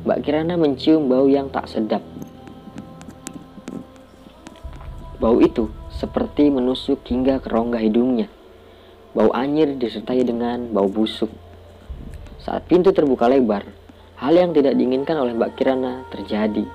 Mbak 0.04 0.20
Kirana 0.28 0.60
mencium 0.60 1.08
bau 1.08 1.32
yang 1.32 1.48
tak 1.48 1.72
sedap. 1.72 2.04
Bau 5.22 5.38
itu 5.38 5.70
seperti 5.94 6.50
menusuk 6.50 7.06
hingga 7.06 7.38
ke 7.38 7.54
rongga 7.54 7.78
hidungnya. 7.78 8.26
Bau 9.14 9.30
anyir 9.38 9.78
disertai 9.78 10.26
dengan 10.26 10.74
bau 10.74 10.90
busuk. 10.90 11.30
Saat 12.42 12.66
pintu 12.66 12.90
terbuka 12.90 13.30
lebar, 13.30 13.62
hal 14.18 14.34
yang 14.34 14.50
tidak 14.50 14.74
diinginkan 14.74 15.22
oleh 15.22 15.38
Mbak 15.38 15.62
Kirana 15.62 16.10
terjadi. 16.10 16.66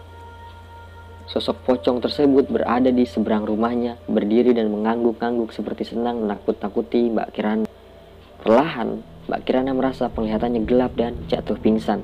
Sosok 1.26 1.58
pocong 1.66 1.98
tersebut 1.98 2.46
berada 2.46 2.86
di 2.94 3.02
seberang 3.02 3.50
rumahnya, 3.50 3.98
berdiri 4.06 4.54
dan 4.54 4.70
mengangguk-angguk 4.70 5.50
seperti 5.50 5.90
senang 5.90 6.22
menakut-nakuti 6.22 7.10
Mbak 7.10 7.28
Kirana. 7.34 7.66
Perlahan, 8.46 9.02
Mbak 9.26 9.42
Kirana 9.42 9.74
merasa 9.74 10.06
penglihatannya 10.06 10.62
gelap 10.62 10.94
dan 10.94 11.18
jatuh 11.26 11.58
pingsan. 11.58 11.98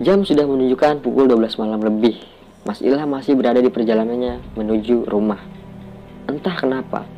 Jam 0.00 0.24
sudah 0.24 0.48
menunjukkan 0.48 1.04
pukul 1.04 1.28
12 1.28 1.60
malam 1.60 1.84
lebih. 1.84 2.29
Mas 2.60 2.84
Ilham 2.84 3.08
masih 3.08 3.32
berada 3.36 3.58
di 3.58 3.72
perjalanannya 3.72 4.56
menuju 4.56 5.08
rumah. 5.08 5.40
Entah 6.28 6.54
kenapa, 6.60 7.08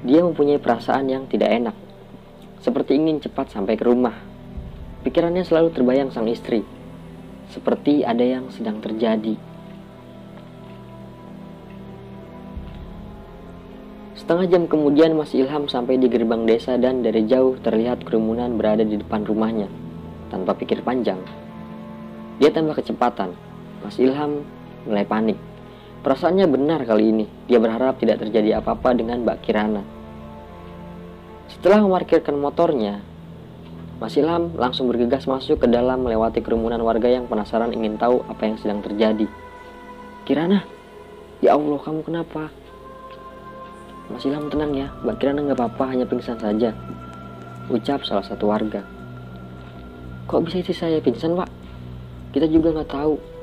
dia 0.00 0.24
mempunyai 0.24 0.56
perasaan 0.56 1.12
yang 1.12 1.28
tidak 1.28 1.52
enak 1.52 1.76
seperti 2.62 2.98
ingin 2.98 3.22
cepat 3.22 3.54
sampai 3.54 3.78
ke 3.78 3.84
rumah. 3.86 4.14
Pikirannya 5.06 5.46
selalu 5.46 5.70
terbayang 5.70 6.10
sang 6.10 6.26
istri, 6.26 6.66
seperti 7.54 8.02
ada 8.02 8.24
yang 8.24 8.50
sedang 8.50 8.82
terjadi. 8.82 9.38
Setengah 14.18 14.50
jam 14.50 14.66
kemudian 14.66 15.14
Mas 15.14 15.32
Ilham 15.32 15.70
sampai 15.70 15.96
di 15.96 16.10
gerbang 16.10 16.44
desa 16.44 16.76
dan 16.76 17.00
dari 17.00 17.24
jauh 17.24 17.56
terlihat 17.62 18.02
kerumunan 18.04 18.58
berada 18.58 18.82
di 18.82 18.98
depan 18.98 19.24
rumahnya. 19.24 19.70
Tanpa 20.28 20.52
pikir 20.52 20.84
panjang, 20.84 21.22
dia 22.36 22.52
tambah 22.52 22.76
kecepatan. 22.76 23.32
Mas 23.80 23.96
Ilham 23.96 24.44
mulai 24.88 25.04
panik. 25.04 25.36
Perasaannya 26.02 26.48
benar 26.48 26.82
kali 26.88 27.04
ini. 27.12 27.26
Dia 27.46 27.60
berharap 27.60 28.00
tidak 28.00 28.24
terjadi 28.24 28.64
apa-apa 28.64 28.96
dengan 28.96 29.20
Mbak 29.22 29.38
Kirana. 29.44 29.82
Setelah 31.52 31.84
memarkirkan 31.84 32.34
motornya, 32.40 33.04
Mas 33.98 34.14
Ilham 34.14 34.54
langsung 34.54 34.86
bergegas 34.86 35.26
masuk 35.26 35.58
ke 35.58 35.66
dalam 35.66 36.06
melewati 36.06 36.38
kerumunan 36.38 36.78
warga 36.80 37.10
yang 37.10 37.26
penasaran 37.26 37.74
ingin 37.74 37.98
tahu 37.98 38.22
apa 38.30 38.46
yang 38.46 38.56
sedang 38.56 38.78
terjadi. 38.78 39.26
Kirana, 40.22 40.62
Ya 41.38 41.54
Allah, 41.54 41.78
kamu 41.78 42.02
kenapa? 42.02 42.50
Mas 44.10 44.26
Ilham 44.26 44.50
tenang 44.50 44.74
ya, 44.74 44.90
Mbak 45.06 45.16
Kirana 45.22 45.40
nggak 45.46 45.58
apa-apa, 45.58 45.84
hanya 45.94 46.02
pingsan 46.02 46.34
saja. 46.34 46.74
Ucap 47.70 48.02
salah 48.02 48.26
satu 48.26 48.50
warga. 48.50 48.82
Kok 50.26 50.42
bisa 50.46 50.58
istri 50.58 50.74
saya 50.74 50.98
pingsan, 50.98 51.38
Pak? 51.38 51.46
Kita 52.34 52.50
juga 52.50 52.74
nggak 52.74 52.90
tahu. 52.90 53.37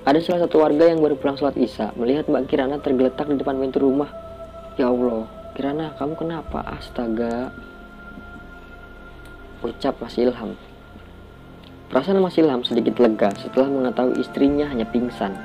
Ada 0.00 0.16
salah 0.24 0.48
satu 0.48 0.64
warga 0.64 0.88
yang 0.88 1.04
baru 1.04 1.20
pulang 1.20 1.36
sholat 1.36 1.60
isya, 1.60 1.92
melihat 1.92 2.24
Mbak 2.24 2.48
Kirana 2.48 2.80
tergeletak 2.80 3.28
di 3.28 3.36
depan 3.36 3.60
pintu 3.60 3.84
rumah. 3.84 4.08
Ya 4.80 4.88
Allah, 4.88 5.28
Kirana, 5.52 5.92
kamu 6.00 6.16
kenapa? 6.16 6.64
Astaga. 6.64 7.52
Ucap 9.60 10.00
Mas 10.00 10.16
Ilham. 10.16 10.56
Perasaan 11.92 12.16
Mas 12.24 12.32
Ilham 12.40 12.64
sedikit 12.64 12.96
lega 12.96 13.28
setelah 13.36 13.68
mengetahui 13.68 14.24
istrinya 14.24 14.72
hanya 14.72 14.88
pingsan. 14.88 15.36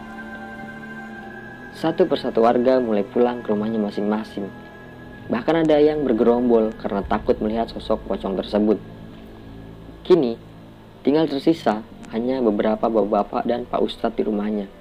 Satu 1.76 2.08
persatu 2.08 2.40
warga 2.40 2.80
mulai 2.80 3.04
pulang 3.04 3.44
ke 3.44 3.52
rumahnya 3.52 3.76
masing-masing. 3.84 4.48
Bahkan 5.28 5.68
ada 5.68 5.84
yang 5.84 6.08
bergerombol 6.08 6.72
karena 6.80 7.04
takut 7.04 7.36
melihat 7.44 7.68
sosok 7.76 8.08
pocong 8.08 8.40
tersebut. 8.40 8.80
Kini, 10.08 10.40
tinggal 11.04 11.28
tersisa 11.28 11.84
hanya 12.16 12.40
beberapa 12.40 12.88
bapak-bapak 12.88 13.44
dan 13.44 13.68
Pak 13.68 13.84
Ustadz 13.84 14.16
di 14.16 14.24
rumahnya. 14.24 14.72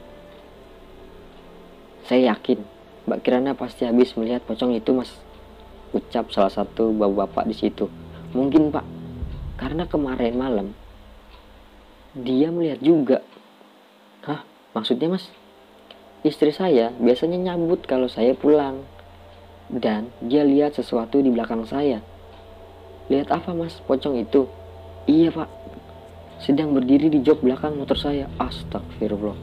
Saya 2.07 2.31
yakin, 2.31 2.62
Mbak 3.11 3.20
Kirana 3.27 3.59
pasti 3.59 3.83
habis 3.83 4.14
melihat 4.14 4.47
pocong 4.47 4.70
itu, 4.79 4.94
Mas. 4.94 5.11
Ucap 5.90 6.31
salah 6.31 6.55
satu 6.55 6.94
bapak-bapak 6.94 7.51
di 7.51 7.57
situ. 7.59 7.90
Mungkin, 8.31 8.70
Pak, 8.70 8.87
karena 9.59 9.90
kemarin 9.90 10.35
malam 10.38 10.66
dia 12.14 12.55
melihat 12.55 12.79
juga. 12.79 13.18
Hah, 14.23 14.47
maksudnya, 14.70 15.11
Mas? 15.11 15.27
Istri 16.25 16.57
saya 16.57 16.88
biasanya 16.97 17.37
nyambut 17.37 17.85
kalau 17.85 18.07
saya 18.07 18.33
pulang. 18.33 18.87
Dan 19.68 20.09
dia 20.23 20.40
lihat 20.47 20.79
sesuatu 20.79 21.18
di 21.18 21.29
belakang 21.29 21.66
saya. 21.66 22.01
Lihat 23.12 23.29
apa 23.29 23.53
mas, 23.53 23.77
pocong 23.85 24.16
itu? 24.16 24.49
Iya 25.05 25.29
pak, 25.29 25.49
sedang 26.42 26.75
berdiri 26.75 27.12
di 27.12 27.23
jok 27.23 27.44
belakang 27.44 27.77
motor 27.79 27.99
saya. 27.99 28.31
Astagfirullah. 28.40 29.37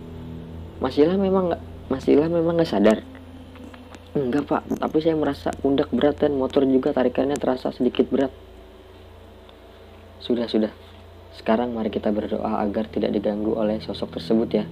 Masilah 0.82 1.16
memang 1.16 1.54
nggak, 1.54 1.62
Masilah 1.92 2.32
memang 2.32 2.56
nggak 2.56 2.72
sadar. 2.72 3.04
Enggak 4.16 4.48
pak, 4.48 4.64
tapi 4.80 5.04
saya 5.04 5.20
merasa 5.20 5.52
pundak 5.52 5.92
berat 5.92 6.24
dan 6.24 6.40
motor 6.40 6.64
juga 6.64 6.96
tarikannya 6.96 7.36
terasa 7.36 7.76
sedikit 7.76 8.08
berat. 8.08 8.32
Sudah, 10.24 10.48
sudah. 10.48 10.72
Sekarang 11.36 11.76
mari 11.76 11.92
kita 11.92 12.08
berdoa 12.16 12.64
agar 12.64 12.88
tidak 12.88 13.12
diganggu 13.12 13.60
oleh 13.60 13.84
sosok 13.84 14.16
tersebut 14.16 14.50
ya. 14.52 14.66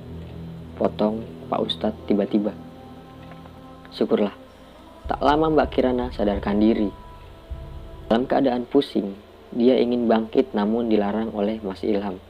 Potong 0.79 1.23
Pak 1.51 1.59
Ustadz 1.59 2.07
tiba-tiba. 2.07 2.55
Syukurlah, 3.91 4.31
tak 5.11 5.19
lama 5.19 5.51
Mbak 5.51 5.67
Kirana 5.75 6.07
sadarkan 6.15 6.55
diri. 6.55 6.87
Dalam 8.07 8.31
keadaan 8.31 8.63
pusing, 8.63 9.11
dia 9.55 9.77
ingin 9.81 10.05
bangkit 10.05 10.53
namun 10.53 10.89
dilarang 10.89 11.33
oleh 11.33 11.57
Mas 11.65 11.81
Ilham. 11.81 12.21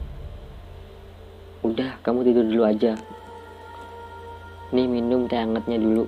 Udah, 1.66 2.00
kamu 2.04 2.24
tidur 2.24 2.46
dulu 2.48 2.64
aja. 2.64 2.96
Nih 4.72 4.88
minum 4.88 5.28
teh 5.28 5.36
hangatnya 5.36 5.76
dulu. 5.76 6.08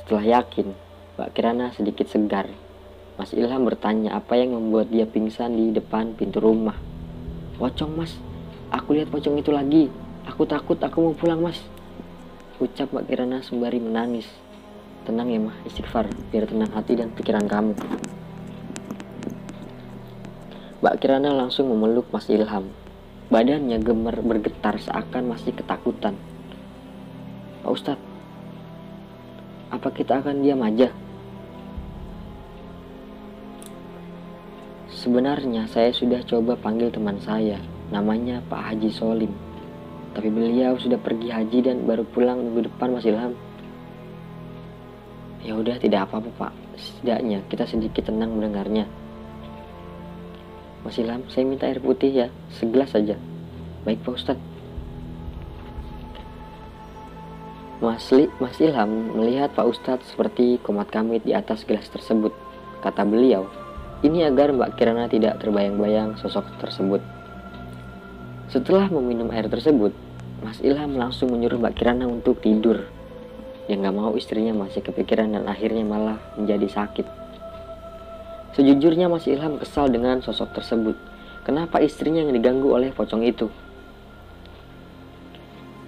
Setelah 0.00 0.40
yakin, 0.40 0.72
Mbak 1.18 1.30
Kirana 1.36 1.66
sedikit 1.76 2.08
segar. 2.08 2.48
Mas 3.20 3.36
Ilham 3.36 3.64
bertanya 3.64 4.16
apa 4.16 4.36
yang 4.40 4.56
membuat 4.56 4.88
dia 4.88 5.04
pingsan 5.04 5.56
di 5.56 5.72
depan 5.72 6.16
pintu 6.16 6.40
rumah. 6.40 6.76
Pocong 7.56 7.92
mas, 7.92 8.16
aku 8.68 8.96
lihat 8.96 9.08
pocong 9.08 9.40
itu 9.40 9.48
lagi, 9.48 9.88
Aku 10.26 10.42
takut 10.42 10.74
aku 10.82 10.98
mau 10.98 11.14
pulang 11.14 11.38
mas 11.38 11.62
Ucap 12.58 12.90
Mbak 12.90 13.06
Kirana 13.06 13.38
sembari 13.46 13.78
menangis 13.78 14.26
Tenang 15.06 15.30
ya 15.30 15.38
mah 15.38 15.54
istighfar 15.62 16.10
Biar 16.34 16.50
tenang 16.50 16.74
hati 16.74 16.98
dan 16.98 17.14
pikiran 17.14 17.46
kamu 17.46 17.78
Mbak 20.86 21.02
Kirana 21.02 21.34
langsung 21.34 21.66
memeluk 21.66 22.06
Mas 22.14 22.30
Ilham 22.30 22.70
Badannya 23.26 23.82
gemer 23.82 24.22
bergetar 24.22 24.78
seakan 24.78 25.34
masih 25.34 25.50
ketakutan 25.50 26.14
Pak 27.66 27.70
Ustadz 27.74 28.06
Apa 29.74 29.90
kita 29.90 30.22
akan 30.22 30.46
diam 30.46 30.62
aja? 30.62 30.94
Sebenarnya 34.94 35.66
saya 35.66 35.90
sudah 35.90 36.22
coba 36.22 36.54
panggil 36.54 36.94
teman 36.94 37.18
saya 37.18 37.58
Namanya 37.90 38.38
Pak 38.46 38.70
Haji 38.70 38.90
Solim 38.94 39.34
tapi 40.14 40.30
beliau 40.30 40.78
sudah 40.78 41.02
pergi 41.02 41.34
haji 41.34 41.66
dan 41.66 41.82
baru 41.82 42.06
pulang 42.14 42.40
minggu 42.40 42.72
depan 42.72 42.88
Mas 42.88 43.04
Ilham. 43.04 43.36
Ya 45.44 45.52
udah 45.52 45.76
tidak 45.76 46.08
apa-apa 46.08 46.32
Pak. 46.40 46.52
Setidaknya 46.80 47.44
kita 47.52 47.68
sedikit 47.68 48.08
tenang 48.08 48.32
mendengarnya. 48.32 48.88
Mas 50.86 51.02
Ilham, 51.02 51.26
saya 51.26 51.42
minta 51.42 51.66
air 51.66 51.82
putih 51.82 52.14
ya, 52.14 52.26
segelas 52.62 52.94
saja. 52.94 53.18
Baik 53.82 54.06
Pak 54.06 54.14
Ustadz. 54.22 54.46
Mas, 57.82 58.06
Li, 58.14 58.30
Mas 58.38 58.54
Ilham 58.62 59.18
melihat 59.18 59.50
Pak 59.50 59.66
Ustadz 59.66 60.06
seperti 60.14 60.62
komat 60.62 60.86
kamit 60.94 61.26
di 61.26 61.34
atas 61.34 61.66
gelas 61.66 61.90
tersebut. 61.90 62.30
Kata 62.86 63.02
beliau, 63.02 63.50
ini 64.06 64.22
agar 64.22 64.54
Mbak 64.54 64.78
Kirana 64.78 65.10
tidak 65.10 65.42
terbayang-bayang 65.42 66.14
sosok 66.22 66.46
tersebut. 66.62 67.02
Setelah 68.46 68.86
meminum 68.86 69.34
air 69.34 69.50
tersebut, 69.50 69.90
Mas 70.38 70.62
Ilham 70.62 70.94
langsung 70.94 71.34
menyuruh 71.34 71.58
Mbak 71.58 71.82
Kirana 71.82 72.06
untuk 72.06 72.38
tidur. 72.38 72.86
Yang 73.66 73.90
gak 73.90 73.96
mau 73.98 74.14
istrinya 74.14 74.54
masih 74.54 74.86
kepikiran 74.86 75.34
dan 75.34 75.50
akhirnya 75.50 75.82
malah 75.82 76.22
menjadi 76.38 76.70
sakit. 76.70 77.25
Sejujurnya 78.56 79.12
Mas 79.12 79.28
Ilham 79.28 79.60
kesal 79.60 79.92
dengan 79.92 80.24
sosok 80.24 80.56
tersebut. 80.56 80.96
Kenapa 81.44 81.76
istrinya 81.84 82.24
yang 82.24 82.32
diganggu 82.32 82.72
oleh 82.72 82.88
pocong 82.88 83.20
itu? 83.20 83.52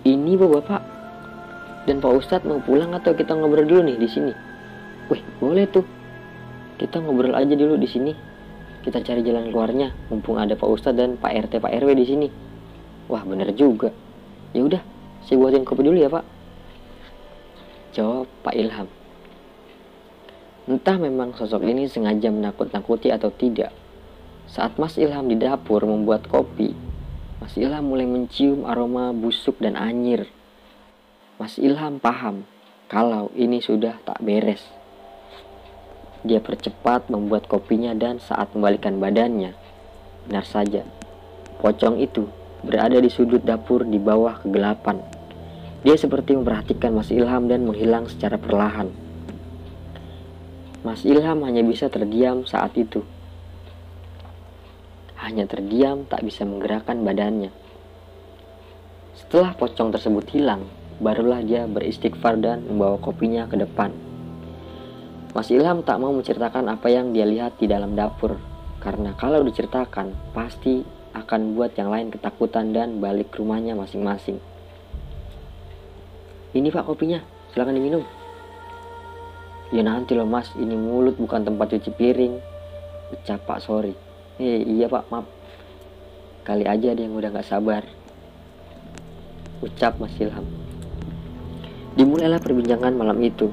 Ini 0.04 0.36
bapak 0.36 0.82
dan 1.88 2.04
Pak 2.04 2.12
Ustadz 2.12 2.44
mau 2.44 2.60
pulang 2.60 2.92
atau 2.92 3.16
kita 3.16 3.32
ngobrol 3.32 3.64
dulu 3.64 3.88
nih 3.88 3.96
di 3.96 4.08
sini? 4.08 4.32
Wih, 5.08 5.24
boleh 5.40 5.64
tuh. 5.72 5.88
Kita 6.76 7.00
ngobrol 7.00 7.32
aja 7.32 7.56
dulu 7.56 7.80
di 7.80 7.88
sini. 7.88 8.12
Kita 8.84 9.00
cari 9.00 9.24
jalan 9.24 9.48
keluarnya, 9.48 9.88
mumpung 10.12 10.36
ada 10.36 10.52
Pak 10.52 10.68
Ustadz 10.68 11.00
dan 11.00 11.16
Pak 11.16 11.48
RT 11.48 11.64
Pak 11.64 11.72
RW 11.72 11.90
di 11.96 12.04
sini. 12.04 12.28
Wah, 13.08 13.24
bener 13.24 13.48
juga. 13.56 13.88
Ya 14.52 14.60
udah, 14.60 14.84
saya 15.24 15.40
buatin 15.40 15.64
kopi 15.64 15.80
dulu 15.88 15.96
ya 15.96 16.12
pak. 16.12 16.24
Jawab 17.96 18.28
Pak 18.44 18.52
Ilham. 18.52 18.97
Entah 20.68 21.00
memang 21.00 21.32
sosok 21.32 21.64
ini 21.64 21.88
sengaja 21.88 22.28
menakut-nakuti 22.28 23.08
atau 23.08 23.32
tidak. 23.32 23.72
Saat 24.52 24.76
Mas 24.76 25.00
Ilham 25.00 25.24
di 25.24 25.40
dapur 25.40 25.80
membuat 25.88 26.28
kopi, 26.28 26.76
Mas 27.40 27.56
Ilham 27.56 27.88
mulai 27.88 28.04
mencium 28.04 28.68
aroma 28.68 29.16
busuk 29.16 29.56
dan 29.64 29.80
anyir. 29.80 30.28
Mas 31.40 31.56
Ilham 31.56 31.96
paham 31.96 32.44
kalau 32.84 33.32
ini 33.32 33.64
sudah 33.64 33.96
tak 34.04 34.20
beres. 34.20 34.60
Dia 36.20 36.44
percepat 36.44 37.08
membuat 37.08 37.48
kopinya 37.48 37.96
dan 37.96 38.20
saat 38.20 38.52
membalikan 38.52 39.00
badannya, 39.00 39.56
benar 40.28 40.44
saja, 40.44 40.84
pocong 41.64 41.96
itu 41.96 42.28
berada 42.60 43.00
di 43.00 43.08
sudut 43.08 43.40
dapur 43.40 43.88
di 43.88 43.96
bawah 43.96 44.44
kegelapan. 44.44 45.00
Dia 45.80 45.96
seperti 45.96 46.36
memperhatikan 46.36 46.92
Mas 46.92 47.08
Ilham 47.08 47.48
dan 47.48 47.64
menghilang 47.64 48.04
secara 48.04 48.36
perlahan. 48.36 49.07
Mas 50.88 51.04
Ilham 51.04 51.44
hanya 51.44 51.60
bisa 51.60 51.92
terdiam 51.92 52.48
saat 52.48 52.72
itu. 52.80 53.04
Hanya 55.20 55.44
terdiam, 55.44 56.08
tak 56.08 56.24
bisa 56.24 56.48
menggerakkan 56.48 57.04
badannya. 57.04 57.52
Setelah 59.12 59.52
pocong 59.52 59.92
tersebut 59.92 60.24
hilang, 60.32 60.64
barulah 60.96 61.44
dia 61.44 61.68
beristighfar 61.68 62.40
dan 62.40 62.64
membawa 62.64 62.96
kopinya 63.04 63.44
ke 63.44 63.60
depan. 63.60 63.92
Mas 65.36 65.52
Ilham 65.52 65.84
tak 65.84 66.00
mau 66.00 66.08
menceritakan 66.08 66.72
apa 66.72 66.88
yang 66.88 67.12
dia 67.12 67.28
lihat 67.28 67.60
di 67.60 67.68
dalam 67.68 67.92
dapur, 67.92 68.40
karena 68.80 69.12
kalau 69.12 69.44
diceritakan, 69.44 70.32
pasti 70.32 70.88
akan 71.12 71.52
buat 71.52 71.76
yang 71.76 71.92
lain 71.92 72.08
ketakutan 72.08 72.72
dan 72.72 72.96
balik 72.96 73.28
ke 73.28 73.44
rumahnya 73.44 73.76
masing-masing. 73.76 74.40
Ini 76.56 76.72
pak 76.72 76.88
kopinya, 76.88 77.20
silahkan 77.52 77.76
diminum. 77.76 78.17
Ya 79.68 79.84
nanti 79.84 80.16
loh 80.16 80.24
mas, 80.24 80.48
ini 80.56 80.72
mulut 80.72 81.20
bukan 81.20 81.44
tempat 81.44 81.76
cuci 81.76 81.90
piring. 81.92 82.34
Ucap 83.12 83.44
pak 83.44 83.60
sorry. 83.60 83.92
Eh 84.40 84.64
iya 84.64 84.88
pak 84.88 85.08
maaf. 85.12 85.28
Kali 86.44 86.64
aja 86.64 86.96
ada 86.96 87.00
yang 87.04 87.12
udah 87.12 87.28
gak 87.28 87.48
sabar. 87.48 87.84
Ucap 89.60 90.00
mas 90.00 90.16
Ilham. 90.16 90.48
Dimulailah 91.96 92.40
perbincangan 92.40 92.96
malam 92.96 93.20
itu. 93.20 93.52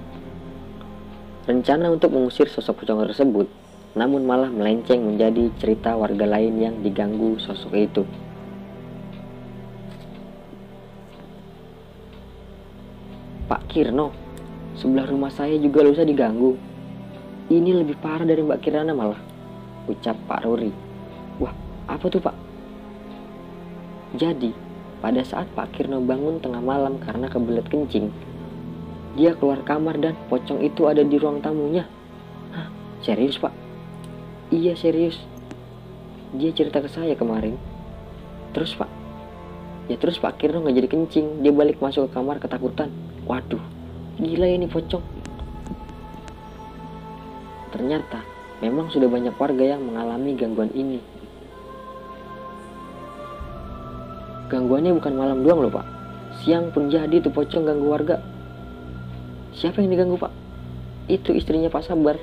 Rencana 1.44 1.92
untuk 1.92 2.16
mengusir 2.16 2.48
sosok 2.48 2.84
pocong 2.84 3.06
tersebut 3.12 3.48
namun 3.96 4.28
malah 4.28 4.52
melenceng 4.52 5.08
menjadi 5.08 5.56
cerita 5.56 5.96
warga 5.96 6.28
lain 6.28 6.60
yang 6.60 6.76
diganggu 6.84 7.40
sosok 7.40 7.74
itu. 7.80 8.04
Kirno, 13.76 14.16
sebelah 14.80 15.08
rumah 15.08 15.32
saya 15.32 15.56
juga 15.60 15.84
lo 15.84 15.96
usah 15.96 16.08
diganggu. 16.08 16.56
Ini 17.52 17.72
lebih 17.78 18.00
parah 18.02 18.26
dari 18.26 18.42
Mbak 18.42 18.60
Kirana 18.62 18.92
malah, 18.92 19.22
ucap 19.86 20.18
Pak 20.26 20.44
Ruri. 20.44 20.74
Wah, 21.38 21.54
apa 21.86 22.06
tuh 22.10 22.24
Pak? 22.24 22.36
Jadi, 24.16 24.56
pada 25.04 25.22
saat 25.22 25.46
Pak 25.54 25.76
Kirno 25.76 26.02
bangun 26.02 26.40
tengah 26.40 26.64
malam 26.64 26.98
karena 26.98 27.30
kebelet 27.30 27.68
kencing, 27.68 28.10
dia 29.14 29.38
keluar 29.38 29.62
kamar 29.62 30.00
dan 30.02 30.18
pocong 30.32 30.64
itu 30.64 30.88
ada 30.90 31.04
di 31.04 31.16
ruang 31.20 31.44
tamunya. 31.44 31.86
Hah, 32.56 32.72
serius 33.04 33.38
Pak? 33.38 33.54
Iya 34.50 34.74
serius. 34.74 35.20
Dia 36.34 36.52
cerita 36.56 36.82
ke 36.82 36.90
saya 36.90 37.14
kemarin. 37.14 37.60
Terus 38.56 38.74
Pak? 38.74 38.90
Ya 39.86 39.96
terus 40.02 40.18
Pak 40.18 40.42
Kirno 40.42 40.66
nggak 40.66 40.82
jadi 40.82 40.90
kencing, 40.90 41.28
dia 41.46 41.54
balik 41.54 41.78
masuk 41.78 42.10
ke 42.10 42.18
kamar 42.18 42.42
ketakutan. 42.42 42.90
Waduh, 43.30 43.62
gila 44.20 44.48
ini 44.48 44.68
pocong. 44.70 45.04
Ternyata 47.76 48.24
memang 48.64 48.88
sudah 48.92 49.12
banyak 49.12 49.36
warga 49.36 49.64
yang 49.76 49.84
mengalami 49.84 50.32
gangguan 50.36 50.72
ini. 50.72 51.00
Gangguannya 54.48 54.96
bukan 54.96 55.14
malam 55.18 55.42
doang 55.44 55.66
loh 55.66 55.74
Pak. 55.74 55.86
Siang 56.44 56.70
pun 56.70 56.92
jadi 56.92 57.24
tuh 57.24 57.34
pocong 57.34 57.66
ganggu 57.66 57.88
warga. 57.90 58.22
Siapa 59.56 59.80
yang 59.80 59.96
diganggu 59.96 60.20
pak? 60.20 60.36
Itu 61.08 61.32
istrinya 61.32 61.72
Pak 61.72 61.88
Sabar. 61.88 62.20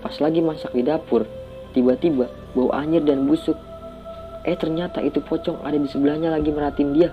Pas 0.00 0.16
lagi 0.24 0.40
masak 0.40 0.72
di 0.72 0.80
dapur, 0.80 1.28
tiba-tiba 1.76 2.32
bau 2.56 2.72
anyir 2.72 3.04
dan 3.04 3.28
busuk. 3.28 3.60
Eh 4.48 4.56
ternyata 4.56 5.04
itu 5.04 5.20
pocong 5.20 5.60
ada 5.60 5.76
di 5.76 5.84
sebelahnya 5.84 6.32
lagi 6.32 6.48
meratin 6.48 6.96
dia. 6.96 7.12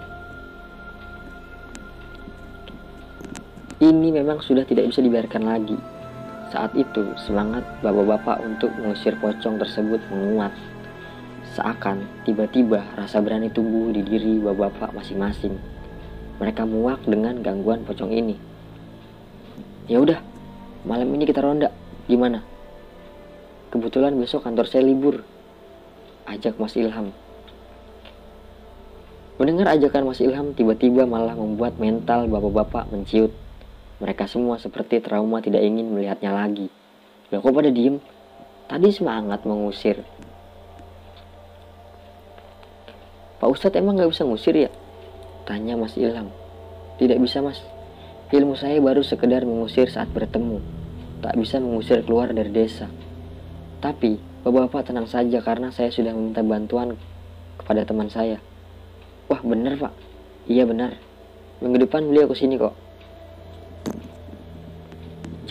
Memang 4.13 4.37
sudah 4.45 4.61
tidak 4.63 4.93
bisa 4.93 5.01
dibiarkan 5.01 5.43
lagi. 5.49 5.75
Saat 6.53 6.77
itu, 6.77 7.17
semangat 7.17 7.65
bapak-bapak 7.81 8.45
untuk 8.45 8.69
mengusir 8.77 9.17
pocong 9.17 9.57
tersebut 9.57 9.97
menguat. 10.13 10.53
Seakan 11.57 12.05
tiba-tiba 12.29 12.85
rasa 12.93 13.25
berani 13.25 13.49
tumbuh 13.49 13.89
di 13.89 14.05
diri 14.05 14.37
bapak-bapak 14.37 14.93
masing-masing. 14.93 15.57
Mereka 16.37 16.69
muak 16.69 17.01
dengan 17.09 17.41
gangguan 17.41 17.81
pocong 17.81 18.13
ini. 18.13 18.37
Ya 19.89 19.97
udah, 19.97 20.21
malam 20.85 21.09
ini 21.17 21.25
kita 21.25 21.41
ronda. 21.41 21.73
Gimana? 22.05 22.45
Kebetulan 23.73 24.13
besok 24.15 24.45
kantor 24.45 24.69
saya 24.69 24.85
libur. 24.85 25.25
Ajak 26.29 26.55
Mas 26.61 26.77
Ilham. 26.77 27.09
Mendengar 29.41 29.73
ajakan 29.73 30.07
Mas 30.07 30.21
Ilham 30.21 30.53
tiba-tiba 30.53 31.09
malah 31.09 31.33
membuat 31.33 31.81
mental 31.81 32.29
bapak-bapak 32.29 32.93
menciut. 32.93 33.42
Mereka 34.03 34.27
semua 34.27 34.59
seperti 34.59 34.99
trauma 34.99 35.39
tidak 35.39 35.63
ingin 35.63 35.95
melihatnya 35.95 36.35
lagi. 36.35 36.67
Loh 37.31 37.39
kok 37.39 37.55
pada 37.55 37.71
diem? 37.71 38.03
Tadi 38.67 38.91
semangat 38.91 39.47
mengusir. 39.47 40.03
Pak 43.39 43.47
Ustadz 43.47 43.79
emang 43.79 43.95
gak 43.95 44.11
bisa 44.11 44.27
ngusir 44.27 44.55
ya? 44.55 44.71
Tanya 45.47 45.79
Mas 45.79 45.95
Ilham. 45.95 46.27
Tidak 46.99 47.19
bisa 47.19 47.43
mas, 47.43 47.59
Ilmu 48.33 48.57
saya 48.57 48.81
baru 48.81 49.05
sekedar 49.05 49.45
mengusir 49.45 49.93
saat 49.93 50.09
bertemu, 50.09 50.57
tak 51.21 51.37
bisa 51.37 51.61
mengusir 51.61 52.01
keluar 52.01 52.33
dari 52.33 52.49
desa. 52.49 52.89
Tapi, 53.77 54.17
bapak-bapak 54.41 54.89
tenang 54.89 55.05
saja 55.05 55.37
karena 55.37 55.69
saya 55.69 55.93
sudah 55.93 56.17
meminta 56.17 56.41
bantuan 56.41 56.97
kepada 57.61 57.85
teman 57.85 58.09
saya. 58.09 58.41
Wah 59.29 59.37
benar 59.45 59.77
pak, 59.77 59.93
iya 60.49 60.65
benar. 60.65 60.97
Minggu 61.61 61.85
depan 61.85 62.09
beliau 62.09 62.25
ke 62.25 62.33
sini 62.33 62.57
kok. 62.57 62.73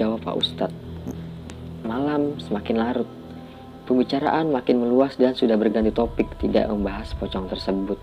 Jawab 0.02 0.18
Pak 0.26 0.34
Ustadz. 0.34 0.74
Malam 1.86 2.34
semakin 2.42 2.74
larut. 2.74 3.06
Pembicaraan 3.86 4.50
makin 4.50 4.82
meluas 4.82 5.14
dan 5.14 5.30
sudah 5.38 5.54
berganti 5.54 5.94
topik 5.94 6.26
tidak 6.42 6.66
membahas 6.66 7.14
pocong 7.14 7.46
tersebut. 7.46 8.02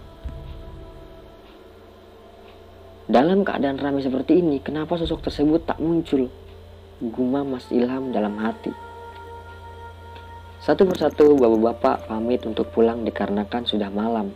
Dalam 3.04 3.44
keadaan 3.44 3.76
ramai 3.76 4.00
seperti 4.00 4.40
ini, 4.40 4.64
kenapa 4.64 4.96
sosok 4.96 5.28
tersebut 5.28 5.68
tak 5.68 5.84
muncul? 5.84 6.32
Gumam 7.04 7.60
Mas 7.60 7.68
Ilham 7.68 8.16
dalam 8.16 8.40
hati. 8.40 8.72
Satu 10.64 10.88
persatu 10.88 11.36
bapak-bapak 11.36 12.08
pamit 12.08 12.48
untuk 12.48 12.72
pulang 12.72 13.04
dikarenakan 13.04 13.68
sudah 13.68 13.92
malam. 13.92 14.32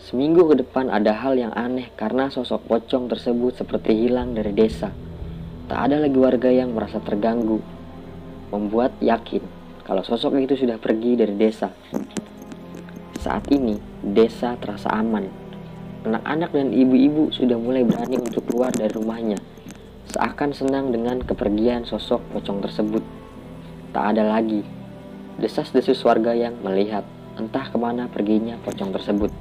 Seminggu 0.00 0.48
ke 0.48 0.64
depan 0.64 0.88
ada 0.88 1.12
hal 1.12 1.36
yang 1.36 1.52
aneh 1.52 1.92
karena 1.92 2.32
sosok 2.32 2.64
pocong 2.64 3.04
tersebut 3.12 3.60
seperti 3.60 3.92
hilang 3.92 4.32
dari 4.32 4.56
desa. 4.56 4.96
Tak 5.66 5.90
ada 5.90 5.98
lagi 5.98 6.14
warga 6.14 6.46
yang 6.46 6.70
merasa 6.70 7.02
terganggu. 7.02 7.58
Membuat 8.54 8.94
yakin 9.02 9.42
kalau 9.82 10.06
sosok 10.06 10.38
itu 10.38 10.54
sudah 10.54 10.78
pergi 10.78 11.18
dari 11.18 11.34
desa. 11.34 11.74
Saat 13.18 13.50
ini, 13.50 13.74
desa 14.02 14.54
terasa 14.62 14.94
aman 14.94 15.46
Anak-anak 16.06 16.54
dan 16.54 16.70
ibu-ibu 16.70 17.34
sudah 17.34 17.58
mulai 17.58 17.82
berani 17.82 18.22
untuk 18.22 18.46
keluar 18.46 18.70
dari 18.70 18.94
rumahnya. 18.94 19.42
Seakan 20.06 20.54
senang 20.54 20.94
dengan 20.94 21.18
kepergian 21.18 21.82
sosok 21.82 22.22
pocong 22.30 22.62
tersebut. 22.62 23.02
Tak 23.90 24.14
ada 24.14 24.22
lagi 24.22 24.62
desas-desus 25.42 25.98
warga 26.06 26.30
yang 26.30 26.54
melihat 26.62 27.02
entah 27.34 27.66
ke 27.66 27.74
mana 27.74 28.06
perginya 28.06 28.54
pocong 28.62 28.94
tersebut. 28.94 29.34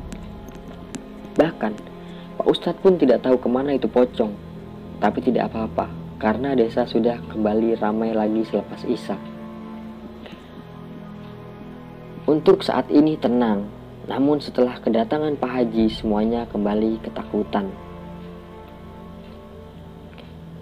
Bahkan, 1.38 1.74
Pak 2.42 2.48
Ustadz 2.50 2.82
pun 2.82 2.98
tidak 2.98 3.22
tahu 3.22 3.38
ke 3.38 3.46
mana 3.46 3.78
itu 3.78 3.86
pocong. 3.86 4.34
Tapi 4.98 5.22
tidak 5.22 5.54
apa-apa, 5.54 5.86
karena 6.16 6.56
desa 6.56 6.88
sudah 6.88 7.20
kembali 7.32 7.76
ramai 7.80 8.16
lagi 8.16 8.48
selepas 8.48 8.82
Isa. 8.88 9.18
Untuk 12.26 12.66
saat 12.66 12.90
ini 12.90 13.20
tenang, 13.20 13.70
namun 14.10 14.42
setelah 14.42 14.82
kedatangan 14.82 15.38
Pak 15.38 15.52
Haji 15.52 15.94
semuanya 15.94 16.50
kembali 16.50 17.06
ketakutan. 17.06 17.70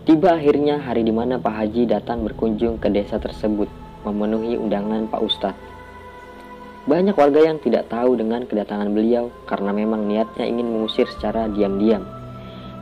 Tiba 0.04 0.36
akhirnya 0.36 0.84
hari 0.84 1.08
di 1.08 1.16
mana 1.16 1.40
Pak 1.40 1.56
Haji 1.64 1.88
datang 1.88 2.28
berkunjung 2.28 2.76
ke 2.84 2.92
desa 2.92 3.16
tersebut 3.16 3.72
memenuhi 4.04 4.60
undangan 4.60 5.08
Pak 5.08 5.22
Ustadz. 5.24 5.64
Banyak 6.84 7.16
warga 7.16 7.40
yang 7.48 7.64
tidak 7.64 7.88
tahu 7.88 8.20
dengan 8.20 8.44
kedatangan 8.44 8.92
beliau 8.92 9.32
karena 9.48 9.72
memang 9.72 10.04
niatnya 10.04 10.44
ingin 10.44 10.68
mengusir 10.68 11.08
secara 11.08 11.48
diam-diam. 11.48 12.23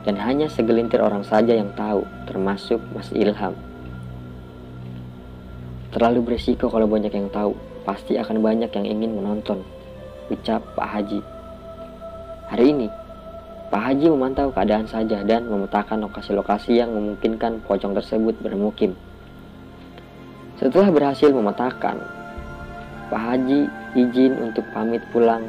Dan 0.02 0.18
hanya 0.18 0.50
segelintir 0.50 0.98
orang 0.98 1.22
saja 1.22 1.54
yang 1.54 1.70
tahu, 1.78 2.02
termasuk 2.26 2.82
Mas 2.90 3.10
Ilham. 3.14 3.54
Terlalu 5.94 6.20
berisiko 6.24 6.66
kalau 6.66 6.90
banyak 6.90 7.14
yang 7.14 7.30
tahu, 7.30 7.54
pasti 7.86 8.18
akan 8.18 8.42
banyak 8.42 8.72
yang 8.72 8.86
ingin 8.86 9.14
menonton 9.14 9.62
ucap 10.32 10.64
Pak 10.72 10.88
Haji. 10.88 11.20
Hari 12.48 12.64
ini, 12.72 12.88
Pak 13.68 13.82
Haji 13.88 14.06
memantau 14.08 14.48
keadaan 14.52 14.88
saja 14.88 15.20
dan 15.22 15.48
memetakan 15.48 16.04
lokasi-lokasi 16.08 16.80
yang 16.80 16.92
memungkinkan 16.92 17.64
pocong 17.68 17.92
tersebut 17.96 18.36
bermukim. 18.40 18.96
Setelah 20.56 20.88
berhasil 20.88 21.28
memetakan, 21.28 22.00
Pak 23.12 23.22
Haji 23.22 23.68
izin 23.92 24.40
untuk 24.40 24.64
pamit 24.72 25.04
pulang 25.12 25.44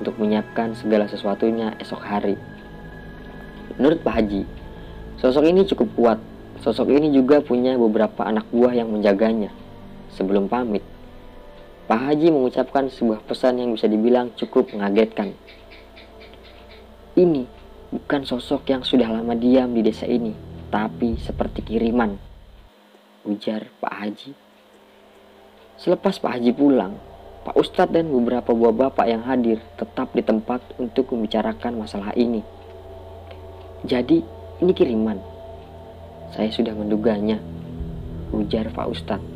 untuk 0.00 0.16
menyiapkan 0.16 0.72
segala 0.72 1.04
sesuatunya 1.04 1.76
esok 1.76 2.00
hari. 2.00 2.47
Menurut 3.78 4.02
Pak 4.02 4.14
Haji, 4.18 4.42
sosok 5.22 5.46
ini 5.46 5.62
cukup 5.62 5.88
kuat. 5.94 6.18
Sosok 6.58 6.90
ini 6.90 7.14
juga 7.14 7.38
punya 7.38 7.78
beberapa 7.78 8.26
anak 8.26 8.50
buah 8.50 8.74
yang 8.74 8.90
menjaganya. 8.90 9.54
Sebelum 10.10 10.50
pamit, 10.50 10.82
Pak 11.86 12.10
Haji 12.10 12.34
mengucapkan 12.34 12.90
sebuah 12.90 13.22
pesan 13.22 13.62
yang 13.62 13.70
bisa 13.70 13.86
dibilang 13.86 14.34
cukup 14.34 14.74
mengagetkan. 14.74 15.30
Ini 17.14 17.46
bukan 17.94 18.26
sosok 18.26 18.66
yang 18.66 18.82
sudah 18.82 19.06
lama 19.06 19.38
diam 19.38 19.70
di 19.70 19.86
desa 19.86 20.10
ini, 20.10 20.34
tapi 20.74 21.14
seperti 21.22 21.62
kiriman, 21.62 22.18
ujar 23.30 23.70
Pak 23.78 23.94
Haji. 23.94 24.30
Selepas 25.78 26.18
Pak 26.18 26.34
Haji 26.34 26.50
pulang, 26.50 26.98
Pak 27.46 27.54
Ustadz 27.54 27.94
dan 27.94 28.10
beberapa 28.10 28.50
buah 28.50 28.74
bapak 28.74 29.06
yang 29.06 29.22
hadir 29.22 29.62
tetap 29.78 30.10
di 30.10 30.26
tempat 30.26 30.58
untuk 30.82 31.14
membicarakan 31.14 31.78
masalah 31.78 32.10
ini. 32.18 32.57
Jadi, 33.86 34.24
ini 34.58 34.72
kiriman. 34.74 35.22
Saya 36.34 36.50
sudah 36.50 36.74
menduganya, 36.74 37.38
ujar 38.34 38.66
Pak 38.74 38.86
Ustadz. 38.90 39.28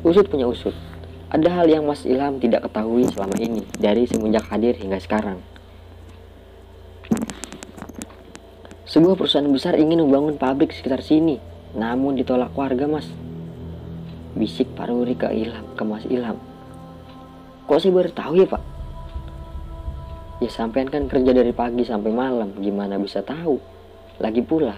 Usut 0.00 0.26
punya 0.32 0.48
usut, 0.48 0.72
ada 1.30 1.46
hal 1.62 1.70
yang 1.70 1.86
Mas 1.86 2.02
Ilham 2.02 2.42
tidak 2.42 2.66
ketahui 2.66 3.06
selama 3.06 3.38
ini 3.38 3.62
dari 3.78 4.02
semenjak 4.08 4.50
hadir 4.50 4.74
hingga 4.74 4.98
sekarang. 4.98 5.38
Sebuah 8.90 9.14
perusahaan 9.14 9.46
besar 9.46 9.78
ingin 9.78 10.02
membangun 10.02 10.34
pabrik 10.34 10.74
sekitar 10.74 10.98
sini, 11.06 11.38
namun 11.78 12.18
ditolak 12.18 12.50
warga, 12.58 12.90
Mas. 12.90 13.06
Bisik 14.34 14.74
Pak 14.74 14.90
Ruri 14.90 15.14
ke 15.14 15.30
Ilham, 15.30 15.62
ke 15.78 15.82
Mas 15.86 16.02
Ilham. 16.10 16.34
Kok 17.70 17.78
sih 17.78 17.94
baru 17.94 18.10
tahu 18.10 18.42
ya, 18.42 18.50
Pak? 18.50 18.69
Ya 20.40 20.48
sampean 20.48 20.88
kan 20.88 21.04
kerja 21.04 21.36
dari 21.36 21.52
pagi 21.52 21.84
sampai 21.84 22.16
malam, 22.16 22.56
gimana 22.56 22.96
bisa 22.96 23.20
tahu? 23.20 23.60
Lagi 24.16 24.40
pula, 24.40 24.72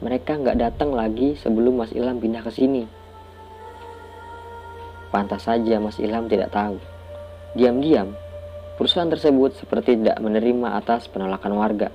mereka 0.00 0.40
nggak 0.40 0.56
datang 0.56 0.96
lagi 0.96 1.36
sebelum 1.36 1.84
Mas 1.84 1.92
Ilham 1.92 2.16
pindah 2.16 2.40
ke 2.40 2.48
sini. 2.48 2.88
Pantas 5.12 5.44
saja 5.44 5.76
Mas 5.76 6.00
Ilham 6.00 6.32
tidak 6.32 6.48
tahu. 6.48 6.80
Diam-diam, 7.52 8.16
perusahaan 8.80 9.12
tersebut 9.12 9.52
seperti 9.60 10.00
tidak 10.00 10.16
menerima 10.16 10.80
atas 10.80 11.12
penolakan 11.12 11.60
warga. 11.60 11.92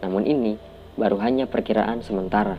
Namun 0.00 0.24
ini 0.24 0.56
baru 0.96 1.20
hanya 1.20 1.44
perkiraan 1.44 2.00
sementara. 2.00 2.56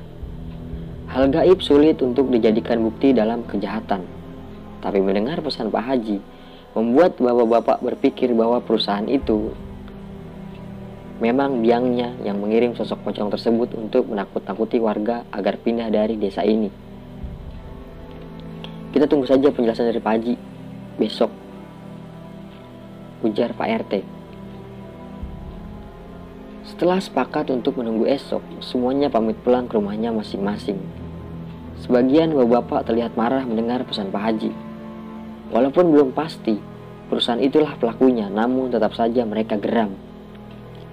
Hal 1.10 1.34
gaib 1.34 1.58
sulit 1.58 2.06
untuk 2.06 2.30
dijadikan 2.30 2.86
bukti 2.86 3.18
dalam 3.18 3.50
kejahatan. 3.50 4.06
Tapi 4.78 5.02
mendengar 5.02 5.42
pesan 5.42 5.74
Pak 5.74 5.84
Haji, 5.90 6.22
membuat 6.78 7.18
bapak-bapak 7.18 7.82
berpikir 7.82 8.30
bahwa 8.38 8.62
perusahaan 8.62 9.10
itu 9.10 9.52
Memang 11.22 11.62
biangnya 11.62 12.18
yang 12.26 12.42
mengirim 12.42 12.74
sosok 12.74 13.06
pocong 13.06 13.30
tersebut 13.30 13.78
untuk 13.78 14.10
menakut-nakuti 14.10 14.82
warga 14.82 15.22
agar 15.30 15.62
pindah 15.62 15.94
dari 15.94 16.18
desa 16.18 16.42
ini. 16.42 16.74
Kita 18.90 19.06
tunggu 19.06 19.30
saja 19.30 19.54
penjelasan 19.54 19.86
dari 19.86 20.02
Pak 20.02 20.14
Haji 20.18 20.34
besok. 20.98 21.30
Ujar 23.22 23.54
Pak 23.54 23.70
RT. 23.86 23.94
Setelah 26.74 26.98
sepakat 26.98 27.54
untuk 27.54 27.78
menunggu 27.78 28.10
esok, 28.10 28.42
semuanya 28.58 29.14
pamit 29.14 29.38
pulang 29.46 29.70
ke 29.70 29.78
rumahnya 29.78 30.10
masing-masing. 30.10 30.82
Sebagian 31.86 32.34
bapak-bapak 32.34 32.90
terlihat 32.90 33.14
marah 33.14 33.46
mendengar 33.46 33.86
pesan 33.86 34.10
Pak 34.10 34.24
Haji. 34.26 34.50
Walaupun 35.54 35.86
belum 35.86 36.18
pasti, 36.18 36.58
perusahaan 37.14 37.38
itulah 37.38 37.78
pelakunya, 37.78 38.26
namun 38.26 38.74
tetap 38.74 38.98
saja 38.98 39.22
mereka 39.22 39.62
geram 39.62 39.94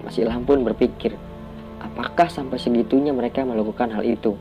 Mas 0.03 0.15
Ilham 0.15 0.47
pun 0.47 0.63
berpikir, 0.63 1.15
apakah 1.83 2.31
sampai 2.31 2.59
segitunya 2.59 3.11
mereka 3.11 3.43
melakukan 3.43 3.91
hal 3.91 4.03
itu? 4.03 4.39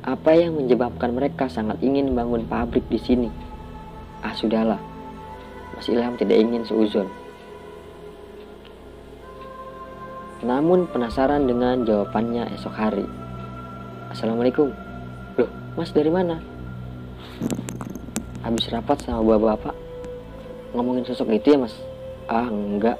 Apa 0.00 0.32
yang 0.32 0.56
menyebabkan 0.56 1.12
mereka 1.12 1.52
sangat 1.52 1.76
ingin 1.84 2.12
membangun 2.12 2.48
pabrik 2.48 2.88
di 2.88 2.96
sini? 2.96 3.28
Ah, 4.24 4.32
sudahlah. 4.32 4.80
Mas 5.76 5.88
Ilham 5.92 6.16
tidak 6.16 6.40
ingin 6.40 6.64
seuzon. 6.64 7.08
Namun 10.40 10.88
penasaran 10.88 11.44
dengan 11.44 11.84
jawabannya 11.84 12.48
esok 12.56 12.72
hari. 12.72 13.04
Assalamualaikum. 14.08 14.72
Loh, 15.36 15.50
mas 15.76 15.92
dari 15.92 16.08
mana? 16.08 16.40
Habis 18.40 18.72
rapat 18.72 19.04
sama 19.04 19.20
bapak-bapak. 19.20 19.76
Ngomongin 20.72 21.04
sosok 21.04 21.28
itu 21.36 21.52
ya 21.52 21.58
mas? 21.60 21.76
Ah, 22.24 22.48
enggak. 22.48 22.96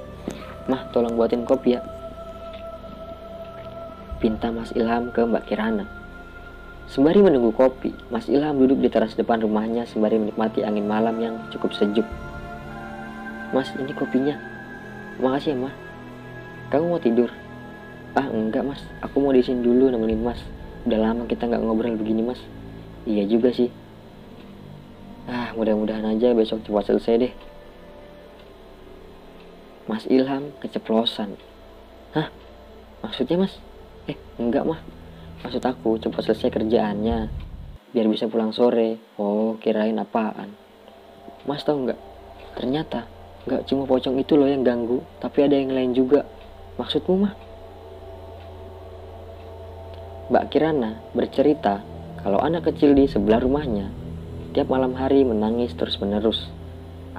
Mah 0.70 0.86
tolong 0.94 1.18
buatin 1.18 1.42
kopi 1.42 1.74
ya 1.74 1.82
Pinta 4.22 4.54
Mas 4.54 4.70
Ilham 4.78 5.10
ke 5.10 5.26
Mbak 5.26 5.50
Kirana 5.50 6.00
Sembari 6.90 7.22
menunggu 7.22 7.54
kopi, 7.54 7.94
Mas 8.10 8.26
Ilham 8.26 8.58
duduk 8.58 8.82
di 8.82 8.90
teras 8.90 9.14
depan 9.14 9.38
rumahnya 9.38 9.86
sembari 9.86 10.18
menikmati 10.18 10.66
angin 10.66 10.90
malam 10.90 11.22
yang 11.22 11.38
cukup 11.54 11.70
sejuk. 11.70 12.02
Mas, 13.54 13.70
ini 13.78 13.94
kopinya. 13.94 14.34
Makasih 15.22 15.54
ya, 15.54 15.70
Mas. 15.70 15.74
Kamu 16.74 16.90
mau 16.90 16.98
tidur? 16.98 17.30
Ah, 18.18 18.26
enggak, 18.26 18.66
Mas. 18.66 18.82
Aku 19.06 19.22
mau 19.22 19.30
di 19.30 19.38
sini 19.38 19.62
dulu 19.62 19.86
nemenin 19.86 20.18
Mas. 20.18 20.42
Udah 20.82 20.98
lama 20.98 21.30
kita 21.30 21.46
nggak 21.46 21.62
ngobrol 21.62 21.94
begini, 21.94 22.26
Mas. 22.26 22.42
Iya 23.06 23.22
juga 23.30 23.54
sih. 23.54 23.70
Ah, 25.30 25.54
mudah-mudahan 25.54 26.10
aja 26.10 26.34
besok 26.34 26.66
cepat 26.66 26.90
selesai 26.90 27.14
deh. 27.22 27.32
Mas 29.90 30.06
Ilham 30.06 30.54
keceplosan. 30.62 31.34
Hah? 32.14 32.30
Maksudnya 33.02 33.42
mas? 33.42 33.58
Eh, 34.06 34.14
enggak 34.38 34.62
mah. 34.62 34.78
Maksud 35.42 35.58
aku 35.66 35.98
cepat 35.98 36.30
selesai 36.30 36.62
kerjaannya. 36.62 37.26
Biar 37.90 38.06
bisa 38.06 38.30
pulang 38.30 38.54
sore. 38.54 39.02
Oh, 39.18 39.58
kirain 39.58 39.98
apaan. 39.98 40.54
Mas 41.42 41.66
tau 41.66 41.74
nggak? 41.74 41.98
Ternyata 42.54 43.10
nggak 43.50 43.66
cuma 43.66 43.82
pocong 43.82 44.14
itu 44.14 44.38
loh 44.38 44.46
yang 44.46 44.62
ganggu, 44.62 45.02
tapi 45.18 45.42
ada 45.42 45.58
yang 45.58 45.74
lain 45.74 45.90
juga. 45.90 46.22
Maksudmu 46.78 47.14
mah? 47.18 47.34
Mbak 50.30 50.44
Kirana 50.54 51.02
bercerita 51.18 51.82
kalau 52.22 52.38
anak 52.38 52.70
kecil 52.70 52.94
di 52.94 53.10
sebelah 53.10 53.42
rumahnya 53.42 53.90
tiap 54.54 54.70
malam 54.70 54.94
hari 54.94 55.26
menangis 55.26 55.74
terus-menerus. 55.74 56.59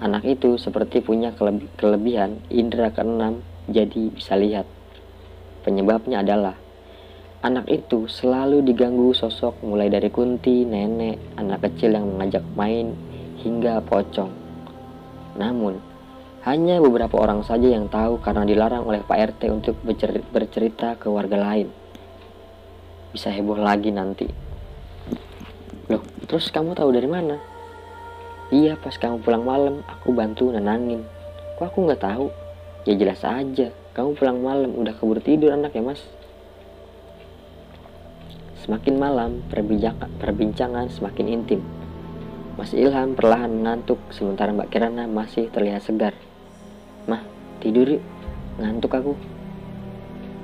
Anak 0.01 0.25
itu 0.25 0.57
seperti 0.57 1.05
punya 1.05 1.29
kelebihan 1.77 2.41
indera 2.49 2.89
keenam 2.89 3.45
jadi 3.69 4.09
bisa 4.09 4.33
lihat. 4.33 4.65
Penyebabnya 5.61 6.25
adalah 6.25 6.57
anak 7.45 7.69
itu 7.69 8.09
selalu 8.09 8.65
diganggu 8.65 9.13
sosok 9.13 9.61
mulai 9.61 9.93
dari 9.93 10.09
kunti, 10.09 10.65
nenek, 10.65 11.37
anak 11.37 11.69
kecil 11.69 11.93
yang 11.93 12.09
mengajak 12.17 12.41
main 12.57 12.97
hingga 13.45 13.77
pocong. 13.85 14.33
Namun, 15.37 15.77
hanya 16.49 16.81
beberapa 16.81 17.21
orang 17.21 17.45
saja 17.45 17.69
yang 17.69 17.85
tahu 17.85 18.17
karena 18.25 18.41
dilarang 18.41 18.81
oleh 18.89 19.05
Pak 19.05 19.37
RT 19.37 19.41
untuk 19.53 19.77
bercerita 20.33 20.97
ke 20.97 21.13
warga 21.13 21.37
lain. 21.37 21.69
Bisa 23.13 23.29
heboh 23.29 23.61
lagi 23.61 23.93
nanti. 23.93 24.25
Loh, 25.93 26.01
terus 26.25 26.49
kamu 26.49 26.73
tahu 26.73 26.89
dari 26.89 27.05
mana? 27.05 27.50
Iya 28.51 28.75
pas 28.75 28.99
kamu 28.99 29.23
pulang 29.23 29.47
malam 29.47 29.79
aku 29.87 30.11
bantu 30.11 30.51
nenangin. 30.51 31.07
Kok 31.55 31.71
aku 31.71 31.87
nggak 31.87 32.03
tahu? 32.03 32.27
Ya 32.83 32.99
jelas 32.99 33.23
aja. 33.23 33.71
Kamu 33.95 34.19
pulang 34.19 34.43
malam 34.43 34.75
udah 34.75 34.91
keburu 34.91 35.23
tidur 35.23 35.55
anak 35.55 35.71
ya 35.71 35.79
mas. 35.79 36.03
Semakin 38.59 38.99
malam 38.99 39.39
perbincangan 40.19 40.91
semakin 40.91 41.27
intim. 41.31 41.63
Mas 42.59 42.75
Ilham 42.75 43.15
perlahan 43.15 43.49
mengantuk 43.49 43.97
sementara 44.11 44.51
Mbak 44.51 44.67
Kirana 44.67 45.07
masih 45.07 45.47
terlihat 45.47 45.87
segar. 45.87 46.11
Mah 47.07 47.23
tidur 47.63 47.87
yuk. 47.87 48.03
Ngantuk 48.59 48.91
aku. 48.91 49.13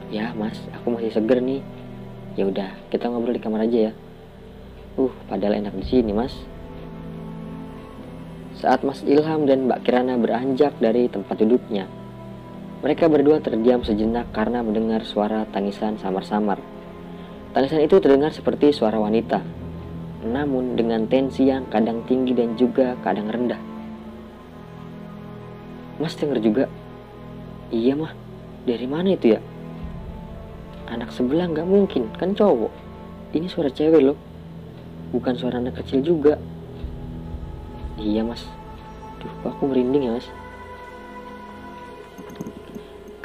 Ya 0.08 0.32
mas, 0.32 0.56
aku 0.72 0.96
masih 0.96 1.12
seger 1.12 1.44
nih. 1.44 1.60
Ya 2.40 2.48
udah, 2.48 2.72
kita 2.88 3.12
ngobrol 3.12 3.36
di 3.36 3.44
kamar 3.44 3.68
aja 3.68 3.92
ya. 3.92 3.94
Uh, 4.96 5.12
padahal 5.28 5.60
enak 5.60 5.76
di 5.76 5.84
sini 5.84 6.16
mas. 6.16 6.32
Saat 8.58 8.82
Mas 8.82 9.06
Ilham 9.06 9.46
dan 9.46 9.70
Mbak 9.70 9.86
Kirana 9.86 10.18
beranjak 10.18 10.74
dari 10.82 11.06
tempat 11.06 11.38
duduknya, 11.38 11.86
mereka 12.82 13.06
berdua 13.06 13.38
terdiam 13.38 13.86
sejenak 13.86 14.34
karena 14.34 14.66
mendengar 14.66 15.06
suara 15.06 15.46
tangisan 15.54 16.02
samar-samar. 16.02 16.58
Tangisan 17.54 17.86
itu 17.86 18.02
terdengar 18.02 18.34
seperti 18.34 18.74
suara 18.74 18.98
wanita, 18.98 19.46
namun 20.26 20.74
dengan 20.74 21.06
tensi 21.06 21.46
yang 21.46 21.70
kadang 21.70 22.02
tinggi 22.10 22.34
dan 22.34 22.58
juga 22.58 22.98
kadang 23.06 23.30
rendah. 23.30 23.62
Mas 26.02 26.18
denger 26.18 26.42
juga? 26.42 26.66
Iya 27.70 27.94
mah, 27.94 28.18
dari 28.66 28.90
mana 28.90 29.14
itu 29.14 29.38
ya? 29.38 29.42
Anak 30.90 31.14
sebelah 31.14 31.46
nggak 31.46 31.70
mungkin, 31.70 32.10
kan 32.18 32.34
cowok. 32.34 32.74
Ini 33.38 33.46
suara 33.54 33.70
cewek 33.70 34.02
loh, 34.02 34.18
bukan 35.14 35.38
suara 35.38 35.62
anak 35.62 35.78
kecil 35.86 36.02
juga. 36.02 36.42
Iya 37.98 38.22
mas. 38.22 38.46
Duh 39.18 39.50
aku 39.50 39.66
merinding 39.66 40.06
ya 40.06 40.12
mas? 40.22 40.30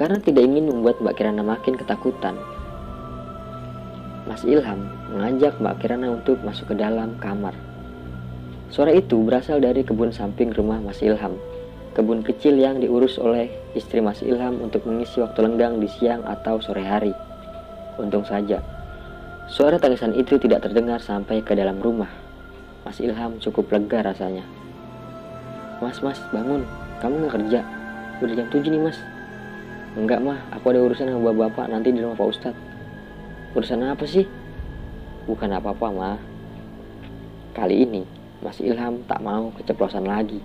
Karena 0.00 0.16
tidak 0.18 0.48
ingin 0.48 0.72
membuat 0.72 0.98
Mbak 1.04 1.14
Kirana 1.14 1.44
makin 1.44 1.76
ketakutan. 1.76 2.34
Mas 4.24 4.40
Ilham 4.48 4.88
mengajak 5.12 5.60
Mbak 5.60 5.76
Kirana 5.84 6.08
untuk 6.08 6.40
masuk 6.40 6.72
ke 6.72 6.74
dalam 6.80 7.20
kamar. 7.20 7.52
Suara 8.72 8.96
itu 8.96 9.20
berasal 9.20 9.60
dari 9.60 9.84
kebun 9.84 10.08
samping 10.08 10.48
rumah 10.56 10.80
Mas 10.80 11.04
Ilham. 11.04 11.36
Kebun 11.92 12.24
kecil 12.24 12.56
yang 12.56 12.80
diurus 12.80 13.20
oleh 13.20 13.52
istri 13.76 14.00
Mas 14.00 14.24
Ilham 14.24 14.64
untuk 14.64 14.88
mengisi 14.88 15.20
waktu 15.20 15.44
lenggang 15.44 15.76
di 15.76 15.92
siang 15.92 16.24
atau 16.24 16.56
sore 16.64 16.80
hari. 16.80 17.12
Untung 18.00 18.24
saja 18.24 18.64
Suara 19.52 19.76
tangisan 19.76 20.16
itu 20.16 20.40
tidak 20.40 20.64
terdengar 20.64 21.04
sampai 21.04 21.44
ke 21.44 21.52
dalam 21.52 21.76
rumah. 21.84 22.08
Mas 22.88 22.96
Ilham 23.04 23.36
cukup 23.36 23.68
lega 23.68 24.00
rasanya 24.00 24.61
Mas, 25.82 25.98
mas, 25.98 26.22
bangun. 26.30 26.62
Kamu 27.02 27.26
nggak 27.26 27.34
kerja? 27.42 27.60
Udah 28.22 28.34
jam 28.38 28.46
7 28.46 28.70
nih, 28.70 28.82
mas. 28.86 29.02
Enggak, 29.98 30.22
mah. 30.22 30.38
Aku 30.54 30.70
ada 30.70 30.78
urusan 30.78 31.10
sama 31.10 31.34
bapak 31.34 31.66
nanti 31.66 31.90
di 31.90 31.98
rumah 31.98 32.14
Pak 32.14 32.28
Ustadz. 32.30 32.62
Urusan 33.58 33.82
apa 33.82 34.06
sih? 34.06 34.22
Bukan 35.26 35.50
apa-apa, 35.50 35.90
mah. 35.90 36.22
Kali 37.50 37.82
ini, 37.82 38.06
Mas 38.38 38.62
Ilham 38.62 39.02
tak 39.10 39.26
mau 39.26 39.50
keceplosan 39.58 40.06
lagi. 40.06 40.38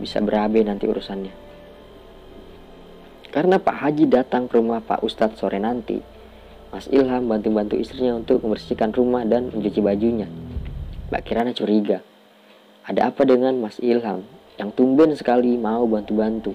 Bisa 0.00 0.24
berabe 0.24 0.64
nanti 0.64 0.88
urusannya. 0.88 1.36
Karena 3.28 3.60
Pak 3.60 3.84
Haji 3.84 4.08
datang 4.08 4.48
ke 4.48 4.56
rumah 4.56 4.80
Pak 4.80 5.04
Ustadz 5.04 5.36
sore 5.36 5.60
nanti, 5.60 6.00
Mas 6.72 6.88
Ilham 6.88 7.28
bantu-bantu 7.28 7.76
istrinya 7.76 8.16
untuk 8.16 8.40
membersihkan 8.40 8.96
rumah 8.96 9.28
dan 9.28 9.52
mencuci 9.52 9.84
bajunya. 9.84 10.26
Mbak 11.12 11.20
Kirana 11.20 11.52
curiga. 11.52 12.00
Ada 12.88 13.12
apa 13.12 13.28
dengan 13.28 13.60
Mas 13.60 13.76
Ilham 13.78 14.39
yang 14.60 14.76
tumben 14.76 15.16
sekali 15.16 15.56
mau 15.56 15.88
bantu-bantu. 15.88 16.52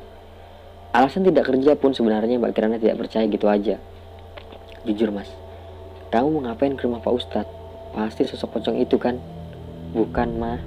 Alasan 0.94 1.26
tidak 1.26 1.50
kerja 1.50 1.74
pun 1.74 1.90
sebenarnya 1.98 2.38
Mbak 2.38 2.54
Kirana 2.54 2.78
tidak 2.78 3.02
percaya 3.02 3.26
gitu 3.26 3.50
aja. 3.50 3.82
Jujur 4.86 5.10
mas, 5.10 5.34
Kamu 6.14 6.38
mau 6.38 6.42
ngapain 6.46 6.78
ke 6.78 6.86
rumah 6.86 7.02
Pak 7.02 7.14
Ustadz? 7.18 7.54
Pasti 7.98 8.30
sosok 8.30 8.62
pocong 8.62 8.78
itu 8.78 9.02
kan? 9.02 9.18
Bukan, 9.98 10.38
mah. 10.38 10.62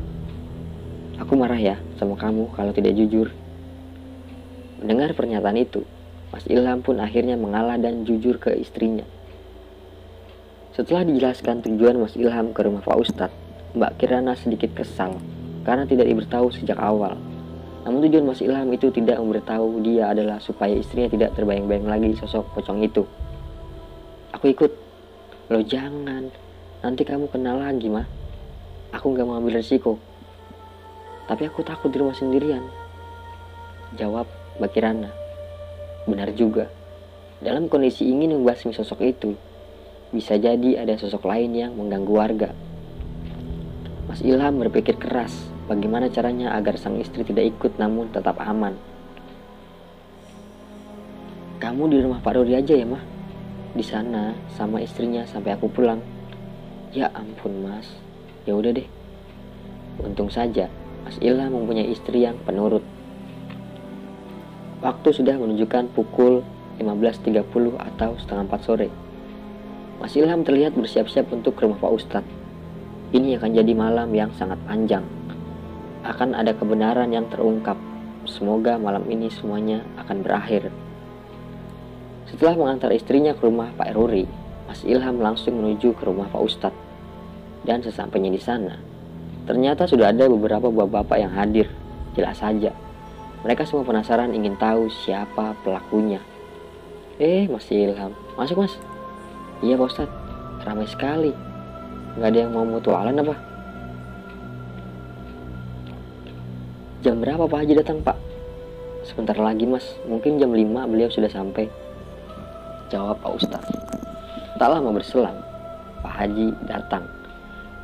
Aku 1.22 1.38
marah 1.38 1.56
ya 1.56 1.78
sama 2.02 2.18
kamu 2.18 2.50
kalau 2.58 2.74
tidak 2.74 2.98
jujur. 2.98 3.30
Mendengar 4.82 5.14
pernyataan 5.14 5.62
itu, 5.62 5.86
Mas 6.34 6.42
Ilham 6.50 6.82
pun 6.82 6.98
akhirnya 6.98 7.38
mengalah 7.38 7.78
dan 7.78 8.02
jujur 8.02 8.42
ke 8.42 8.50
istrinya. 8.58 9.06
Setelah 10.74 11.06
dijelaskan 11.06 11.62
tujuan 11.62 12.02
Mas 12.02 12.18
Ilham 12.18 12.50
ke 12.50 12.60
rumah 12.66 12.82
Pak 12.82 12.98
Ustadz, 12.98 13.38
Mbak 13.78 13.92
Kirana 14.02 14.34
sedikit 14.34 14.74
kesal 14.74 15.37
karena 15.62 15.86
tidak 15.86 16.06
diberitahu 16.10 16.50
sejak 16.54 16.78
awal. 16.78 17.16
Namun 17.88 18.04
tujuan 18.04 18.28
Mas 18.28 18.44
Ilham 18.44 18.68
itu 18.74 18.92
tidak 18.92 19.16
memberitahu 19.16 19.80
dia 19.80 20.12
adalah 20.12 20.36
supaya 20.42 20.76
istrinya 20.76 21.08
tidak 21.08 21.32
terbayang-bayang 21.38 21.88
lagi 21.88 22.12
sosok 22.20 22.44
pocong 22.52 22.84
itu. 22.84 23.06
Aku 24.36 24.52
ikut, 24.52 24.72
Lo 25.48 25.64
jangan, 25.64 26.28
nanti 26.84 27.08
kamu 27.08 27.32
kenal 27.32 27.56
lagi 27.56 27.88
mah. 27.88 28.04
Aku 28.92 29.16
gak 29.16 29.24
mau 29.24 29.40
ambil 29.40 29.64
resiko. 29.64 29.96
Tapi 31.24 31.48
aku 31.48 31.64
takut 31.64 31.88
di 31.88 31.96
rumah 31.96 32.12
sendirian. 32.12 32.60
Jawab 33.96 34.28
Mbak 34.60 34.70
Kirana. 34.76 35.08
Benar 36.04 36.36
juga. 36.36 36.68
Dalam 37.40 37.72
kondisi 37.72 38.04
ingin 38.04 38.36
membasmi 38.36 38.76
sosok 38.76 39.00
itu, 39.00 39.32
bisa 40.12 40.36
jadi 40.36 40.84
ada 40.84 41.00
sosok 41.00 41.24
lain 41.24 41.56
yang 41.56 41.72
mengganggu 41.72 42.12
warga. 42.12 42.52
Mas 44.08 44.24
Ilham 44.24 44.56
berpikir 44.64 44.96
keras 44.96 45.52
bagaimana 45.68 46.08
caranya 46.08 46.56
agar 46.56 46.80
sang 46.80 46.96
istri 46.96 47.22
tidak 47.28 47.52
ikut 47.52 47.76
namun 47.76 48.08
tetap 48.08 48.40
aman. 48.40 48.74
Kamu 51.60 51.92
di 51.92 52.00
rumah 52.00 52.24
Pak 52.24 52.32
Dodi 52.32 52.56
aja 52.56 52.72
ya, 52.72 52.88
mah? 52.88 53.18
di 53.78 53.84
sana 53.84 54.34
sama 54.58 54.80
istrinya 54.80 55.22
sampai 55.28 55.54
aku 55.54 55.70
pulang. 55.70 56.00
Ya 56.90 57.12
ampun 57.12 57.62
mas, 57.62 57.86
ya 58.48 58.56
udah 58.56 58.72
deh. 58.72 58.88
Untung 60.00 60.32
saja 60.32 60.72
Mas 61.04 61.14
Ilham 61.22 61.54
mempunyai 61.54 61.88
istri 61.88 62.26
yang 62.26 62.36
penurut. 62.42 62.82
Waktu 64.82 65.08
sudah 65.10 65.36
menunjukkan 65.38 65.90
pukul 65.94 66.42
15.30 66.78 67.42
atau 67.76 68.14
setengah 68.18 68.44
4 68.46 68.66
sore. 68.66 68.88
Mas 69.98 70.14
Ilham 70.14 70.46
terlihat 70.46 70.78
bersiap-siap 70.78 71.30
untuk 71.34 71.58
ke 71.58 71.66
rumah 71.66 71.82
Pak 71.82 71.92
Ustadz. 71.92 72.37
Ini 73.08 73.40
akan 73.40 73.50
jadi 73.56 73.72
malam 73.72 74.12
yang 74.12 74.28
sangat 74.36 74.60
panjang. 74.68 75.00
Akan 76.04 76.36
ada 76.36 76.52
kebenaran 76.52 77.08
yang 77.08 77.24
terungkap. 77.32 77.80
Semoga 78.28 78.76
malam 78.76 79.08
ini 79.08 79.32
semuanya 79.32 79.80
akan 79.96 80.20
berakhir. 80.20 80.68
Setelah 82.28 82.60
mengantar 82.60 82.92
istrinya 82.92 83.32
ke 83.32 83.48
rumah 83.48 83.72
Pak 83.72 83.96
Ruri, 83.96 84.28
Mas 84.68 84.84
Ilham 84.84 85.24
langsung 85.24 85.56
menuju 85.56 85.96
ke 85.96 86.04
rumah 86.04 86.28
Pak 86.28 86.42
Ustadz. 86.44 86.82
Dan 87.64 87.80
sesampainya 87.80 88.28
di 88.28 88.36
sana, 88.36 88.76
ternyata 89.48 89.88
sudah 89.88 90.12
ada 90.12 90.28
beberapa 90.28 90.68
bapak-bapak 90.68 91.16
yang 91.16 91.32
hadir. 91.32 91.72
Jelas 92.12 92.36
saja, 92.36 92.76
mereka 93.40 93.64
semua 93.64 93.88
penasaran 93.88 94.36
ingin 94.36 94.60
tahu 94.60 94.92
siapa 94.92 95.56
pelakunya. 95.64 96.20
Eh, 97.16 97.48
Mas 97.48 97.64
Ilham, 97.72 98.12
masuk 98.36 98.68
mas. 98.68 98.76
Iya 99.64 99.80
Pak 99.80 99.88
Ustadz, 99.88 100.18
ramai 100.68 100.84
sekali. 100.84 101.47
Gak 102.18 102.34
ada 102.34 102.38
yang 102.42 102.50
mau 102.50 102.66
mutualan 102.66 103.14
apa? 103.14 103.34
Jam 106.98 107.22
berapa 107.22 107.46
Pak 107.46 107.58
Haji 107.62 107.78
datang 107.78 108.02
Pak? 108.02 108.18
Sebentar 109.06 109.38
lagi 109.38 109.62
mas, 109.70 109.86
mungkin 110.02 110.42
jam 110.42 110.50
5 110.50 110.90
beliau 110.90 111.06
sudah 111.06 111.30
sampai. 111.30 111.70
Jawab 112.90 113.22
Pak 113.22 113.32
Ustadz. 113.38 113.70
Tak 114.58 114.66
lama 114.66 114.90
berselang, 114.90 115.38
Pak 116.02 116.14
Haji 116.18 116.58
datang. 116.66 117.06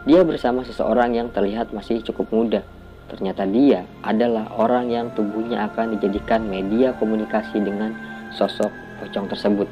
Dia 0.02 0.26
bersama 0.26 0.66
seseorang 0.66 1.14
yang 1.14 1.30
terlihat 1.30 1.70
masih 1.70 2.02
cukup 2.02 2.26
muda. 2.34 2.66
Ternyata 3.06 3.46
dia 3.46 3.86
adalah 4.02 4.50
orang 4.58 4.90
yang 4.90 5.06
tubuhnya 5.14 5.70
akan 5.70 5.94
dijadikan 5.94 6.42
media 6.50 6.90
komunikasi 6.98 7.62
dengan 7.62 7.94
sosok 8.34 8.74
pocong 8.98 9.30
tersebut. 9.30 9.70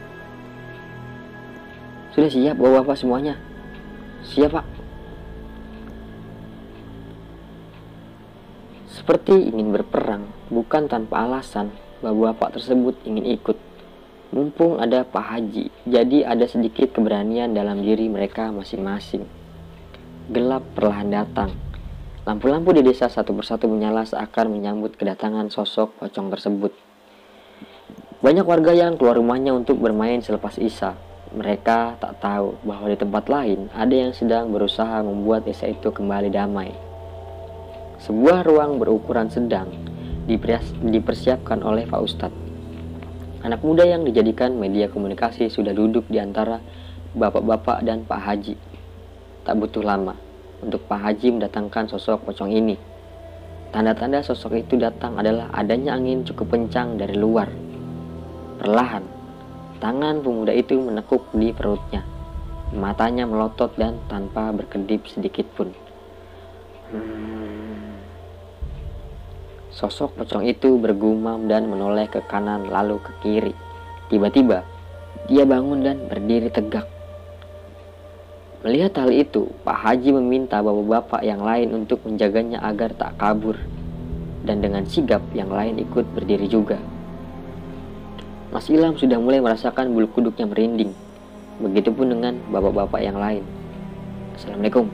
Sudah 2.14 2.30
siap 2.30 2.56
bapak-bapak 2.62 2.94
semuanya? 2.94 3.34
Siap 4.22 4.50
pak. 4.54 4.66
Seperti 8.92 9.34
ingin 9.50 9.74
berperang, 9.74 10.30
bukan 10.46 10.86
tanpa 10.86 11.26
alasan, 11.26 11.74
bapak-bapak 12.04 12.60
tersebut 12.60 12.94
ingin 13.02 13.34
ikut 13.34 13.58
Mumpung 14.32 14.80
ada 14.80 15.04
Pak 15.04 15.28
Haji, 15.28 15.68
jadi 15.84 16.24
ada 16.24 16.48
sedikit 16.48 16.96
keberanian 16.96 17.52
dalam 17.52 17.84
diri 17.84 18.08
mereka 18.08 18.48
masing-masing. 18.48 19.28
Gelap 20.32 20.64
perlahan 20.72 21.12
datang. 21.12 21.52
Lampu-lampu 22.24 22.72
di 22.72 22.80
desa 22.80 23.12
satu 23.12 23.36
persatu 23.36 23.68
menyala 23.68 24.08
seakan 24.08 24.56
menyambut 24.56 24.96
kedatangan 24.96 25.52
sosok 25.52 26.00
pocong 26.00 26.32
tersebut. 26.32 26.72
Banyak 28.24 28.48
warga 28.48 28.72
yang 28.72 28.96
keluar 28.96 29.20
rumahnya 29.20 29.52
untuk 29.52 29.76
bermain 29.76 30.24
selepas 30.24 30.56
Isya. 30.56 31.11
Mereka 31.33 31.97
tak 31.97 32.20
tahu 32.20 32.61
bahwa 32.61 32.93
di 32.93 32.97
tempat 33.01 33.24
lain 33.33 33.72
ada 33.72 33.95
yang 33.97 34.12
sedang 34.12 34.53
berusaha 34.53 35.01
membuat 35.01 35.49
desa 35.49 35.64
itu 35.64 35.89
kembali 35.89 36.28
damai. 36.28 36.76
Sebuah 38.05 38.45
ruang 38.45 38.76
berukuran 38.76 39.33
sedang 39.33 39.72
dipersiapkan 40.85 41.64
oleh 41.64 41.89
Pak 41.89 42.01
Ustadz. 42.05 42.41
Anak 43.43 43.64
muda 43.64 43.83
yang 43.89 44.05
dijadikan 44.05 44.61
media 44.61 44.93
komunikasi 44.93 45.49
sudah 45.49 45.72
duduk 45.72 46.05
di 46.12 46.20
antara 46.20 46.61
bapak-bapak 47.16 47.80
dan 47.80 48.05
Pak 48.05 48.20
Haji. 48.20 48.55
Tak 49.49 49.57
butuh 49.57 49.83
lama 49.83 50.14
untuk 50.62 50.85
Pak 50.85 51.01
Haji 51.01 51.41
mendatangkan 51.41 51.91
sosok 51.91 52.28
pocong 52.28 52.53
ini. 52.53 52.76
Tanda-tanda 53.72 54.20
sosok 54.20 54.61
itu 54.62 54.76
datang 54.76 55.16
adalah 55.16 55.49
adanya 55.57 55.97
angin 55.97 56.22
cukup 56.28 56.55
kencang 56.55 57.01
dari 57.01 57.16
luar. 57.16 57.49
Perlahan, 58.62 59.03
tangan 59.83 60.22
pemuda 60.22 60.55
itu 60.55 60.78
menekuk 60.78 61.26
di 61.35 61.51
perutnya. 61.51 62.07
Matanya 62.70 63.26
melotot 63.26 63.74
dan 63.74 63.99
tanpa 64.07 64.55
berkedip 64.55 65.11
sedikit 65.11 65.45
pun. 65.59 65.74
Sosok 69.74 70.22
pocong 70.22 70.47
itu 70.47 70.78
bergumam 70.78 71.51
dan 71.51 71.66
menoleh 71.66 72.07
ke 72.07 72.22
kanan 72.30 72.70
lalu 72.70 73.03
ke 73.03 73.12
kiri. 73.26 73.55
Tiba-tiba, 74.07 74.62
dia 75.26 75.43
bangun 75.43 75.83
dan 75.83 76.07
berdiri 76.07 76.47
tegak. 76.47 76.87
Melihat 78.62 78.95
hal 79.03 79.11
itu, 79.11 79.51
Pak 79.66 79.83
Haji 79.83 80.14
meminta 80.14 80.62
bapak-bapak 80.62 81.26
yang 81.26 81.43
lain 81.43 81.74
untuk 81.74 81.99
menjaganya 82.07 82.62
agar 82.62 82.95
tak 82.95 83.18
kabur. 83.18 83.59
Dan 84.47 84.62
dengan 84.62 84.87
sigap 84.87 85.26
yang 85.35 85.51
lain 85.51 85.83
ikut 85.83 86.07
berdiri 86.14 86.47
juga. 86.47 86.78
Mas 88.53 88.68
Ilham 88.68 88.92
sudah 89.00 89.16
mulai 89.16 89.40
merasakan 89.40 89.96
bulu 89.96 90.12
kuduknya 90.12 90.44
merinding. 90.44 90.92
Begitupun 91.57 92.12
dengan 92.12 92.36
bapak-bapak 92.53 93.00
yang 93.00 93.16
lain. 93.16 93.40
Assalamualaikum. 94.36 94.92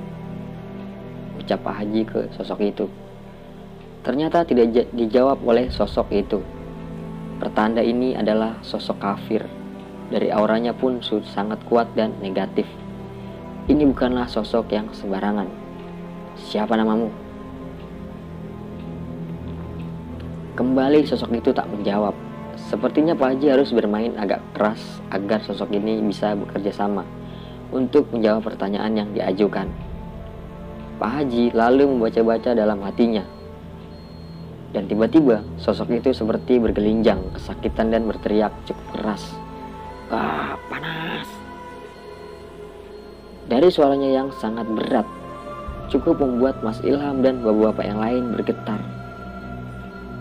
Ucap 1.43 1.67
Pak 1.67 1.75
Haji 1.83 2.03
ke 2.07 2.21
sosok 2.39 2.63
itu. 2.63 2.87
Ternyata 4.07 4.47
tidak 4.47 4.95
dijawab 4.95 5.43
oleh 5.43 5.67
sosok 5.75 6.07
itu. 6.15 6.39
Pertanda 7.43 7.83
ini 7.83 8.15
adalah 8.15 8.63
sosok 8.63 9.03
kafir. 9.03 9.43
Dari 10.07 10.31
auranya 10.31 10.71
pun 10.71 11.03
sangat 11.03 11.59
kuat 11.67 11.91
dan 11.99 12.15
negatif. 12.23 12.71
Ini 13.67 13.83
bukanlah 13.91 14.31
sosok 14.31 14.71
yang 14.71 14.87
sembarangan. 14.95 15.51
Siapa 16.39 16.79
namamu? 16.79 17.11
Kembali 20.55 21.03
sosok 21.03 21.35
itu 21.35 21.51
tak 21.51 21.67
menjawab. 21.67 22.28
Sepertinya 22.69 23.17
Pak 23.17 23.33
Haji 23.33 23.47
harus 23.49 23.73
bermain 23.73 24.13
agak 24.21 24.45
keras 24.53 25.01
agar 25.09 25.41
sosok 25.41 25.73
ini 25.73 26.05
bisa 26.05 26.37
bekerja 26.37 26.69
sama 26.69 27.01
untuk 27.73 28.13
menjawab 28.13 28.45
pertanyaan 28.45 28.93
yang 28.93 29.09
diajukan. 29.17 29.73
Pak 31.01 31.11
Haji 31.17 31.57
lalu 31.57 31.89
membaca-baca 31.89 32.53
dalam 32.53 32.85
hatinya 32.85 33.25
dan 34.77 34.85
tiba-tiba 34.85 35.41
sosok 35.57 35.97
itu 35.97 36.13
seperti 36.13 36.61
bergelinjang, 36.61 37.25
kesakitan 37.33 37.89
dan 37.89 38.05
berteriak 38.05 38.53
cukup 38.69 38.85
keras. 38.93 39.25
Ah, 40.13 40.61
panas. 40.69 41.29
Dari 43.49 43.69
suaranya 43.73 44.13
yang 44.13 44.29
sangat 44.37 44.69
berat, 44.69 45.09
cukup 45.89 46.21
membuat 46.21 46.61
Mas 46.61 46.85
Ilham 46.85 47.25
dan 47.25 47.41
bapak-bapak 47.41 47.85
yang 47.89 48.01
lain 48.01 48.25
bergetar. 48.37 48.81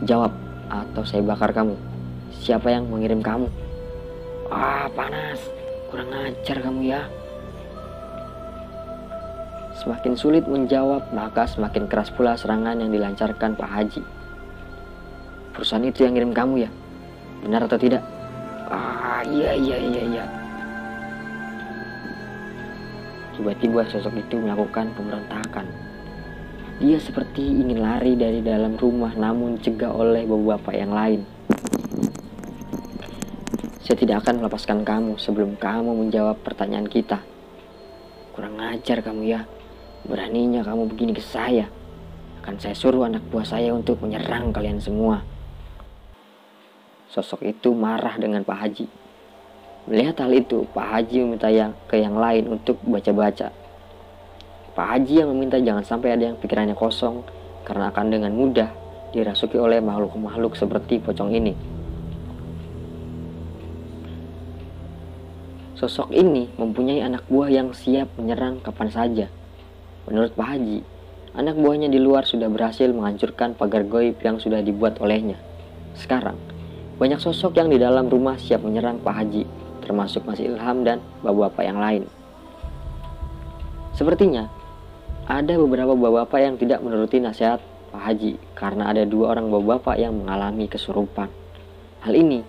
Jawab, 0.08 0.32
atau 0.72 1.04
saya 1.04 1.20
bakar 1.28 1.52
kamu. 1.52 1.76
Siapa 2.42 2.70
yang 2.70 2.90
mengirim 2.90 3.22
kamu? 3.22 3.48
Ah, 4.52 4.88
panas. 4.94 5.42
Kurang 5.90 6.12
ajar 6.14 6.58
kamu 6.62 6.82
ya. 6.86 7.02
Semakin 9.78 10.14
sulit 10.18 10.44
menjawab, 10.50 11.14
maka 11.14 11.46
semakin 11.46 11.86
keras 11.86 12.10
pula 12.10 12.34
serangan 12.34 12.82
yang 12.82 12.90
dilancarkan 12.90 13.54
Pak 13.54 13.72
Haji 13.72 14.04
perusahaan 15.58 15.90
itu 15.90 16.06
yang 16.06 16.14
ngirim 16.14 16.38
kamu 16.38 16.56
ya 16.62 16.72
benar 17.42 17.66
atau 17.66 17.82
tidak 17.82 18.06
ah 18.70 19.26
iya 19.26 19.58
iya 19.58 19.78
iya 19.82 20.04
iya 20.06 20.26
Tiba-tiba 23.38 23.86
sosok 23.86 24.18
itu 24.18 24.42
melakukan 24.42 24.98
pemberontakan. 24.98 25.70
Dia 26.82 26.98
seperti 26.98 27.46
ingin 27.46 27.86
lari 27.86 28.18
dari 28.18 28.42
dalam 28.42 28.74
rumah 28.82 29.14
namun 29.14 29.62
cegah 29.62 29.94
oleh 29.94 30.26
beberapa 30.26 30.74
yang 30.74 30.90
lain. 30.90 31.22
Saya 33.88 34.04
tidak 34.04 34.28
akan 34.28 34.44
melepaskan 34.44 34.84
kamu 34.84 35.16
sebelum 35.16 35.56
kamu 35.56 35.96
menjawab 35.96 36.44
pertanyaan 36.44 36.92
kita. 36.92 37.24
Kurang 38.36 38.60
ajar 38.60 39.00
kamu 39.00 39.24
ya. 39.32 39.48
Beraninya 40.04 40.60
kamu 40.60 40.92
begini 40.92 41.16
ke 41.16 41.24
saya. 41.24 41.72
Akan 42.44 42.60
saya 42.60 42.76
suruh 42.76 43.08
anak 43.08 43.24
buah 43.32 43.48
saya 43.48 43.72
untuk 43.72 44.04
menyerang 44.04 44.52
kalian 44.52 44.84
semua. 44.84 45.24
Sosok 47.08 47.48
itu 47.48 47.72
marah 47.72 48.20
dengan 48.20 48.44
Pak 48.44 48.60
Haji. 48.60 48.92
Melihat 49.88 50.20
hal 50.20 50.36
itu, 50.36 50.68
Pak 50.76 50.88
Haji 50.92 51.24
meminta 51.24 51.48
yang 51.48 51.72
ke 51.88 51.96
yang 51.96 52.20
lain 52.20 52.60
untuk 52.60 52.84
baca-baca. 52.84 53.56
Pak 54.76 54.88
Haji 55.00 55.24
yang 55.24 55.32
meminta 55.32 55.64
jangan 55.64 55.88
sampai 55.88 56.12
ada 56.12 56.28
yang 56.28 56.36
pikirannya 56.36 56.76
kosong 56.76 57.24
karena 57.64 57.88
akan 57.96 58.12
dengan 58.12 58.36
mudah 58.36 58.68
dirasuki 59.16 59.56
oleh 59.56 59.80
makhluk-makhluk 59.80 60.60
seperti 60.60 61.00
pocong 61.00 61.32
ini. 61.32 61.77
Sosok 65.78 66.10
ini 66.10 66.50
mempunyai 66.58 67.06
anak 67.06 67.30
buah 67.30 67.54
yang 67.54 67.70
siap 67.70 68.10
menyerang 68.18 68.58
kapan 68.66 68.90
saja. 68.90 69.26
Menurut 70.10 70.34
Pak 70.34 70.58
Haji, 70.58 70.82
anak 71.38 71.54
buahnya 71.54 71.94
di 71.94 72.02
luar 72.02 72.26
sudah 72.26 72.50
berhasil 72.50 72.90
menghancurkan 72.90 73.54
pagar 73.54 73.86
goib 73.86 74.18
yang 74.26 74.42
sudah 74.42 74.66
dibuat 74.66 74.98
olehnya. 74.98 75.38
Sekarang, 75.94 76.42
banyak 76.98 77.22
sosok 77.22 77.62
yang 77.62 77.70
di 77.70 77.78
dalam 77.78 78.10
rumah 78.10 78.42
siap 78.42 78.66
menyerang 78.66 78.98
Pak 79.06 79.16
Haji 79.22 79.44
termasuk 79.86 80.26
Mas 80.26 80.42
Ilham 80.42 80.82
dan 80.82 80.98
bapak-bapak 81.22 81.64
yang 81.64 81.78
lain. 81.78 82.04
Sepertinya, 83.94 84.50
ada 85.30 85.62
beberapa 85.62 85.94
bapak-bapak 85.94 86.40
yang 86.42 86.56
tidak 86.58 86.82
menuruti 86.82 87.22
nasihat 87.22 87.62
Pak 87.94 88.02
Haji 88.02 88.42
karena 88.58 88.90
ada 88.90 89.06
dua 89.06 89.38
orang 89.38 89.54
bapak-bapak 89.54 90.02
yang 90.02 90.18
mengalami 90.18 90.66
kesurupan. 90.66 91.30
Hal 92.02 92.18
ini 92.18 92.42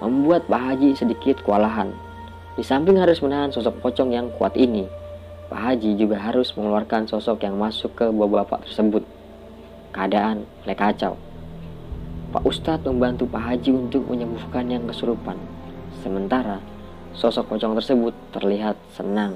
membuat 0.00 0.48
Pak 0.48 0.60
Haji 0.64 0.96
sedikit 0.96 1.44
kewalahan. 1.44 1.92
Di 2.60 2.64
samping 2.68 3.00
harus 3.00 3.24
menahan 3.24 3.48
sosok 3.48 3.80
pocong 3.80 4.12
yang 4.12 4.28
kuat 4.36 4.52
ini, 4.52 4.84
Pak 5.48 5.56
Haji 5.56 5.96
juga 5.96 6.20
harus 6.20 6.52
mengeluarkan 6.52 7.08
sosok 7.08 7.40
yang 7.48 7.56
masuk 7.56 7.96
ke 7.96 8.04
bapak-bapak 8.12 8.68
tersebut. 8.68 9.00
Keadaan 9.96 10.44
mulai 10.60 10.76
kacau. 10.76 11.16
Pak 12.36 12.44
Ustadz 12.44 12.84
membantu 12.84 13.24
Pak 13.32 13.48
Haji 13.48 13.72
untuk 13.72 14.04
menyembuhkan 14.12 14.68
yang 14.68 14.84
kesurupan. 14.84 15.40
Sementara 16.04 16.60
Sosok 17.10 17.50
pocong 17.50 17.74
tersebut 17.74 18.14
terlihat 18.30 18.78
senang. 18.94 19.34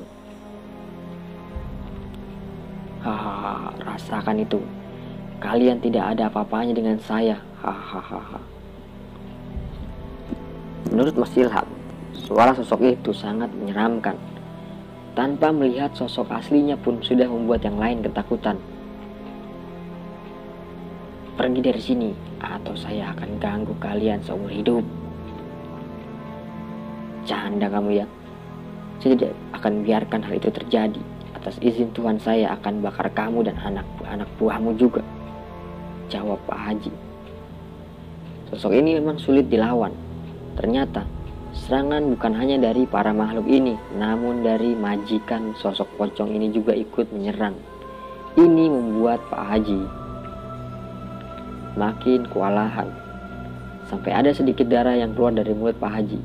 Hahaha, 3.02 3.74
rasakan 3.82 4.40
itu. 4.40 4.62
Kalian 5.42 5.82
tidak 5.82 6.14
ada 6.14 6.30
apa-apanya 6.30 6.72
dengan 6.72 6.96
saya. 7.02 7.42
Hahaha. 7.58 8.38
Menurut 10.94 11.18
Mas 11.18 11.34
Ilham, 11.34 11.66
suara 12.14 12.54
sosok 12.54 12.94
itu 12.94 13.10
sangat 13.10 13.50
menyeramkan. 13.50 14.14
Tanpa 15.14 15.54
melihat 15.54 15.94
sosok 15.94 16.30
aslinya 16.30 16.74
pun 16.74 16.98
sudah 17.02 17.26
membuat 17.26 17.62
yang 17.62 17.78
lain 17.78 18.02
ketakutan. 18.02 18.58
Pergi 21.34 21.60
dari 21.62 21.82
sini, 21.82 22.10
atau 22.38 22.74
saya 22.78 23.10
akan 23.14 23.42
ganggu 23.42 23.74
kalian 23.82 24.22
seumur 24.22 24.50
hidup. 24.50 24.82
Canda 27.26 27.66
kamu 27.66 28.02
ya. 28.02 28.06
Saya 29.02 29.18
tidak 29.18 29.32
akan 29.54 29.72
biarkan 29.82 30.20
hal 30.22 30.34
itu 30.38 30.50
terjadi. 30.50 31.02
Atas 31.34 31.58
izin 31.58 31.90
Tuhan 31.90 32.18
saya 32.22 32.54
akan 32.54 32.84
bakar 32.84 33.10
kamu 33.10 33.50
dan 33.50 33.56
anak-anak 33.58 34.30
buahmu 34.38 34.78
juga. 34.78 35.02
Jawab 36.12 36.38
Pak 36.46 36.58
Haji. 36.58 36.92
Sosok 38.52 38.76
ini 38.76 38.98
memang 39.00 39.18
sulit 39.18 39.50
dilawan. 39.50 39.90
Ternyata 40.54 41.02
serangan 41.54 42.02
bukan 42.10 42.34
hanya 42.34 42.58
dari 42.58 42.82
para 42.84 43.14
makhluk 43.14 43.46
ini, 43.46 43.78
namun 43.94 44.42
dari 44.42 44.74
majikan 44.74 45.54
sosok 45.54 45.86
pocong 45.94 46.34
ini 46.34 46.50
juga 46.50 46.74
ikut 46.74 47.14
menyerang. 47.14 47.54
Ini 48.34 48.64
membuat 48.66 49.22
Pak 49.30 49.44
Haji 49.46 49.80
makin 51.78 52.26
kewalahan. 52.30 52.90
Sampai 53.86 54.10
ada 54.10 54.34
sedikit 54.34 54.66
darah 54.66 54.98
yang 54.98 55.14
keluar 55.14 55.30
dari 55.30 55.54
mulut 55.54 55.78
Pak 55.78 55.92
Haji. 55.92 56.20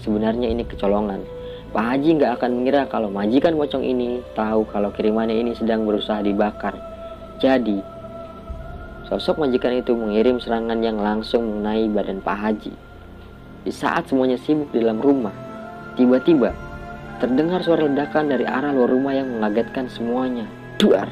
Sebenarnya 0.00 0.48
ini 0.48 0.64
kecolongan. 0.64 1.20
Pak 1.68 1.84
Haji 1.84 2.16
nggak 2.16 2.40
akan 2.40 2.50
mengira 2.56 2.88
kalau 2.88 3.12
majikan 3.12 3.52
pocong 3.52 3.84
ini 3.84 4.24
tahu 4.32 4.64
kalau 4.72 4.88
kirimannya 4.88 5.36
ini 5.36 5.52
sedang 5.52 5.84
berusaha 5.84 6.24
dibakar. 6.24 6.72
Jadi, 7.36 7.84
sosok 9.04 9.44
majikan 9.44 9.76
itu 9.76 9.92
mengirim 9.92 10.40
serangan 10.40 10.80
yang 10.80 10.96
langsung 10.96 11.44
mengenai 11.44 11.92
badan 11.92 12.24
Pak 12.24 12.38
Haji. 12.40 12.87
Di 13.66 13.72
saat 13.74 14.06
semuanya 14.06 14.38
sibuk 14.38 14.70
di 14.70 14.82
dalam 14.82 15.02
rumah, 15.02 15.34
tiba-tiba 15.98 16.54
terdengar 17.18 17.62
suara 17.66 17.90
ledakan 17.90 18.30
dari 18.30 18.46
arah 18.46 18.70
luar 18.70 18.90
rumah 18.94 19.14
yang 19.14 19.26
mengagetkan 19.26 19.90
semuanya. 19.90 20.46
Duar! 20.78 21.10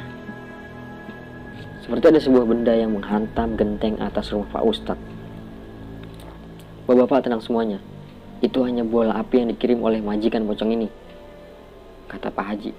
Seperti 1.82 2.04
ada 2.10 2.20
sebuah 2.22 2.46
benda 2.46 2.74
yang 2.74 2.94
menghantam 2.94 3.54
genteng 3.54 3.98
atas 4.02 4.30
rumah 4.34 4.46
Pak 4.50 4.62
Ustadz. 4.66 5.06
Bapak-bapak 6.86 7.26
tenang 7.26 7.42
semuanya. 7.42 7.82
Itu 8.38 8.62
hanya 8.62 8.86
bola 8.86 9.18
api 9.18 9.42
yang 9.42 9.48
dikirim 9.50 9.82
oleh 9.82 9.98
majikan 9.98 10.46
pocong 10.46 10.70
ini, 10.70 10.86
kata 12.06 12.30
Pak 12.30 12.46
Haji. 12.46 12.72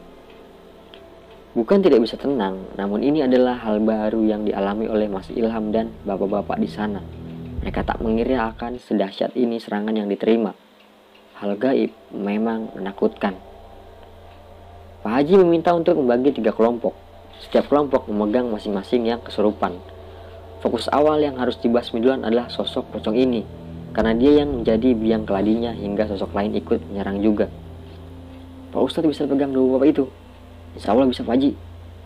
Bukan 1.58 1.82
tidak 1.82 2.06
bisa 2.06 2.16
tenang, 2.16 2.70
namun 2.78 3.02
ini 3.02 3.26
adalah 3.26 3.58
hal 3.58 3.82
baru 3.82 4.22
yang 4.22 4.46
dialami 4.46 4.86
oleh 4.86 5.10
Mas 5.10 5.28
Ilham 5.34 5.74
dan 5.74 5.90
bapak-bapak 6.06 6.62
di 6.62 6.70
sana. 6.70 7.02
Mereka 7.62 7.82
tak 7.86 8.00
mengira 8.04 8.50
akan 8.54 8.78
sedahsyat 8.78 9.34
ini 9.34 9.58
serangan 9.58 9.96
yang 9.98 10.06
diterima. 10.06 10.54
Hal 11.38 11.58
gaib 11.58 11.94
memang 12.14 12.74
menakutkan. 12.78 13.38
Pak 15.02 15.12
Haji 15.14 15.40
meminta 15.42 15.74
untuk 15.74 15.98
membagi 15.98 16.34
tiga 16.34 16.54
kelompok. 16.54 16.94
Setiap 17.38 17.70
kelompok 17.70 18.10
memegang 18.10 18.50
masing-masing 18.50 19.06
yang 19.06 19.22
kesurupan. 19.22 19.78
Fokus 20.60 20.90
awal 20.90 21.22
yang 21.22 21.38
harus 21.38 21.62
dibahas 21.62 21.94
duluan 21.94 22.26
adalah 22.26 22.50
sosok 22.50 22.90
pocong 22.90 23.14
ini 23.14 23.46
karena 23.98 24.14
dia 24.14 24.46
yang 24.46 24.62
menjadi 24.62 24.94
biang 24.94 25.26
keladinya 25.26 25.74
hingga 25.74 26.06
sosok 26.06 26.30
lain 26.38 26.54
ikut 26.54 26.86
menyerang 26.86 27.18
juga. 27.18 27.50
Pak 28.70 28.82
Ustadz 28.82 29.10
bisa 29.10 29.26
pegang 29.26 29.50
dua 29.50 29.78
bapak 29.78 29.90
itu. 29.90 30.06
Insya 30.78 30.94
Allah 30.94 31.10
bisa 31.10 31.26
Pak 31.26 31.34
Haji. 31.34 31.52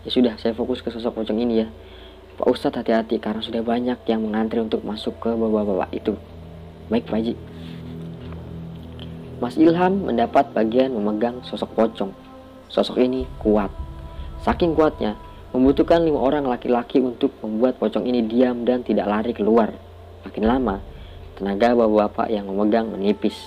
Ya 0.08 0.10
sudah, 0.10 0.34
saya 0.40 0.56
fokus 0.56 0.80
ke 0.80 0.88
sosok 0.88 1.20
pocong 1.20 1.36
ini 1.44 1.66
ya. 1.66 1.68
Pak 2.42 2.50
Ustadz 2.50 2.82
hati-hati 2.82 3.22
karena 3.22 3.38
sudah 3.38 3.62
banyak 3.62 4.02
yang 4.10 4.26
mengantri 4.26 4.58
untuk 4.58 4.82
masuk 4.82 5.14
ke 5.22 5.30
bapak-bapak 5.30 5.94
itu. 5.94 6.18
Baik 6.90 7.06
Pak 7.06 7.22
Haji. 7.22 7.34
Mas 9.38 9.62
Ilham 9.62 10.10
mendapat 10.10 10.50
bagian 10.50 10.90
memegang 10.90 11.46
sosok 11.46 11.70
pocong. 11.78 12.10
Sosok 12.66 12.98
ini 12.98 13.30
kuat. 13.38 13.70
Saking 14.42 14.74
kuatnya, 14.74 15.22
membutuhkan 15.54 16.02
lima 16.02 16.18
orang 16.18 16.50
laki-laki 16.50 16.98
untuk 16.98 17.30
membuat 17.46 17.78
pocong 17.78 18.10
ini 18.10 18.26
diam 18.26 18.66
dan 18.66 18.82
tidak 18.82 19.06
lari 19.06 19.38
keluar. 19.38 19.70
Makin 20.26 20.42
lama, 20.42 20.82
Tenaga 21.38 21.78
bapak-bapak 21.78 22.26
yang 22.34 22.50
memegang 22.50 22.90
menipis. 22.90 23.38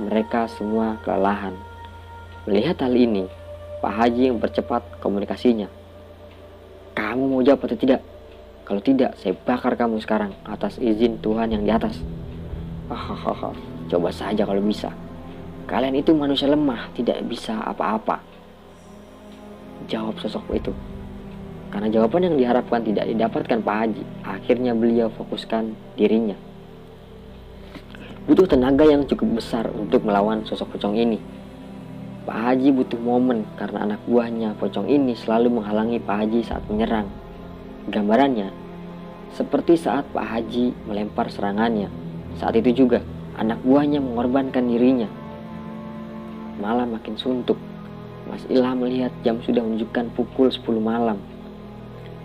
Mereka 0.00 0.48
semua 0.56 0.96
kelelahan. 1.04 1.52
Melihat 2.48 2.80
hal 2.80 2.96
ini, 2.96 3.28
Pak 3.84 3.92
Haji 3.92 4.32
mempercepat 4.32 5.04
komunikasinya. 5.04 5.68
Kamu 6.96 7.28
mau 7.28 7.44
jawab 7.44 7.68
atau 7.68 7.76
tidak? 7.76 8.16
Kalau 8.68 8.84
tidak, 8.84 9.16
saya 9.16 9.32
bakar 9.32 9.80
kamu 9.80 9.96
sekarang 10.04 10.36
atas 10.44 10.76
izin 10.76 11.16
Tuhan 11.24 11.48
yang 11.48 11.64
di 11.64 11.72
atas. 11.72 12.04
Coba 13.88 14.12
saja 14.12 14.44
kalau 14.44 14.60
bisa. 14.60 14.92
Kalian 15.64 15.96
itu 15.96 16.12
manusia 16.12 16.52
lemah, 16.52 16.92
tidak 16.92 17.24
bisa 17.24 17.56
apa-apa. 17.64 18.20
Jawab 19.88 20.20
sosok 20.20 20.52
itu. 20.52 20.72
Karena 21.72 21.88
jawaban 21.88 22.28
yang 22.28 22.36
diharapkan 22.36 22.84
tidak 22.84 23.08
didapatkan 23.08 23.58
Pak 23.64 23.76
Haji, 23.80 24.04
akhirnya 24.24 24.76
beliau 24.76 25.08
fokuskan 25.16 25.72
dirinya 25.96 26.36
butuh 28.28 28.44
tenaga 28.44 28.84
yang 28.84 29.08
cukup 29.08 29.40
besar 29.40 29.72
untuk 29.72 30.04
melawan 30.04 30.44
sosok 30.44 30.76
pocong 30.76 31.00
ini. 31.00 31.16
Pak 32.28 32.36
Haji 32.36 32.76
butuh 32.76 33.00
momen 33.00 33.48
karena 33.56 33.88
anak 33.88 34.04
buahnya 34.04 34.52
pocong 34.60 34.84
ini 34.84 35.16
selalu 35.16 35.48
menghalangi 35.48 35.96
Pak 35.96 36.16
Haji 36.28 36.44
saat 36.44 36.60
menyerang. 36.68 37.08
Gambarannya, 37.88 38.52
seperti 39.32 39.80
saat 39.80 40.08
Pak 40.12 40.24
Haji 40.24 40.76
melempar 40.84 41.32
serangannya. 41.32 41.88
Saat 42.36 42.56
itu 42.60 42.84
juga, 42.84 43.00
anak 43.36 43.60
buahnya 43.64 44.00
mengorbankan 44.00 44.68
dirinya. 44.68 45.08
Malam 46.60 46.96
makin 46.96 47.16
suntuk. 47.16 47.56
Mas 48.28 48.44
Ilham 48.52 48.84
melihat 48.84 49.08
jam 49.24 49.40
sudah 49.40 49.64
menunjukkan 49.64 50.12
pukul 50.12 50.52
10 50.52 50.84
malam. 50.84 51.16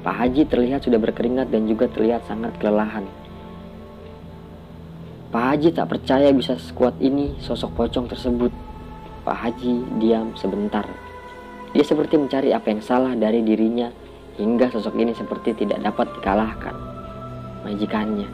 Pak 0.03 0.15
Haji 0.19 0.43
terlihat 0.51 0.83
sudah 0.83 0.99
berkeringat 0.99 1.47
dan 1.47 1.63
juga 1.63 1.87
terlihat 1.87 2.27
sangat 2.27 2.51
kelelahan. 2.59 3.07
Pak 5.31 5.43
Haji 5.47 5.71
tak 5.71 5.87
percaya 5.95 6.27
bisa 6.35 6.59
sekuat 6.59 6.99
ini 6.99 7.39
sosok 7.39 7.71
pocong 7.79 8.11
tersebut. 8.11 8.51
Pak 9.23 9.37
Haji 9.47 10.03
diam 10.03 10.35
sebentar. 10.35 10.83
Dia 11.71 11.87
seperti 11.87 12.19
mencari 12.19 12.51
apa 12.51 12.67
yang 12.67 12.83
salah 12.83 13.15
dari 13.15 13.39
dirinya 13.41 14.02
hingga 14.37 14.69
sosok 14.73 14.97
ini 14.97 15.13
seperti 15.13 15.53
tidak 15.53 15.81
dapat 15.85 16.09
dikalahkan. 16.17 16.73
Majikannya. 17.63 18.27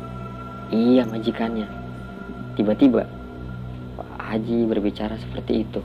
Iya, 0.72 1.04
majikannya. 1.10 1.68
Tiba-tiba 2.56 3.04
Pak 4.00 4.10
Haji 4.20 4.58
berbicara 4.70 5.16
seperti 5.20 5.66
itu. 5.68 5.82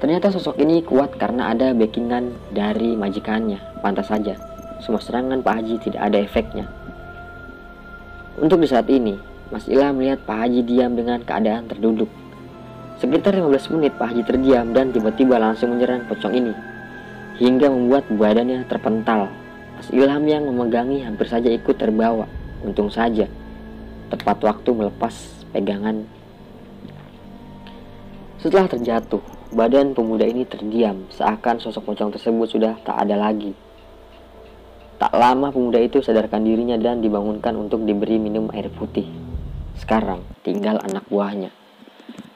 Ternyata 0.00 0.32
sosok 0.32 0.56
ini 0.56 0.80
kuat 0.80 1.20
karena 1.20 1.52
ada 1.52 1.76
backingan 1.76 2.32
dari 2.56 2.96
majikannya. 2.96 3.60
Pantas 3.84 4.08
saja, 4.08 4.38
semua 4.80 5.02
serangan 5.02 5.44
Pak 5.44 5.54
Haji 5.60 5.74
tidak 5.84 6.00
ada 6.00 6.16
efeknya. 6.16 6.64
Untuk 8.40 8.64
di 8.64 8.68
saat 8.70 8.88
ini, 8.88 9.20
Mas 9.52 9.68
Ilham 9.68 10.00
melihat 10.00 10.24
Pak 10.24 10.48
Haji 10.48 10.64
diam 10.64 10.96
dengan 10.96 11.20
keadaan 11.20 11.68
terduduk. 11.68 12.08
Sekitar 12.96 13.36
15 13.36 13.76
menit 13.76 13.92
Pak 14.00 14.16
Haji 14.16 14.22
terdiam 14.24 14.72
dan 14.72 14.96
tiba-tiba 14.96 15.36
langsung 15.36 15.76
menyerang 15.76 16.08
pocong 16.08 16.32
ini 16.32 16.69
hingga 17.40 17.72
membuat 17.72 18.04
badannya 18.12 18.68
terpental. 18.68 19.32
Mas 19.80 19.88
Ilham 19.96 20.24
yang 20.28 20.44
memegangi 20.44 21.00
hampir 21.00 21.24
saja 21.24 21.48
ikut 21.48 21.72
terbawa. 21.80 22.28
Untung 22.60 22.92
saja, 22.92 23.24
tepat 24.12 24.36
waktu 24.44 24.70
melepas 24.76 25.16
pegangan. 25.56 26.04
Setelah 28.36 28.68
terjatuh, 28.68 29.24
badan 29.56 29.96
pemuda 29.96 30.28
ini 30.28 30.44
terdiam, 30.44 31.08
seakan 31.08 31.56
sosok 31.56 31.88
pocong 31.88 32.12
tersebut 32.12 32.48
sudah 32.52 32.76
tak 32.84 33.00
ada 33.00 33.16
lagi. 33.16 33.56
Tak 35.00 35.16
lama 35.16 35.48
pemuda 35.48 35.80
itu 35.80 36.04
sadarkan 36.04 36.44
dirinya 36.44 36.76
dan 36.76 37.00
dibangunkan 37.00 37.56
untuk 37.56 37.88
diberi 37.88 38.20
minum 38.20 38.52
air 38.52 38.68
putih. 38.68 39.08
Sekarang 39.80 40.20
tinggal 40.44 40.76
anak 40.84 41.08
buahnya. 41.08 41.48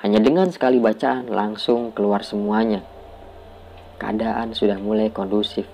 Hanya 0.00 0.24
dengan 0.24 0.48
sekali 0.48 0.80
bacaan 0.80 1.28
langsung 1.28 1.92
keluar 1.92 2.24
semuanya 2.24 2.93
keadaan 3.96 4.52
sudah 4.52 4.78
mulai 4.78 5.10
kondusif. 5.10 5.66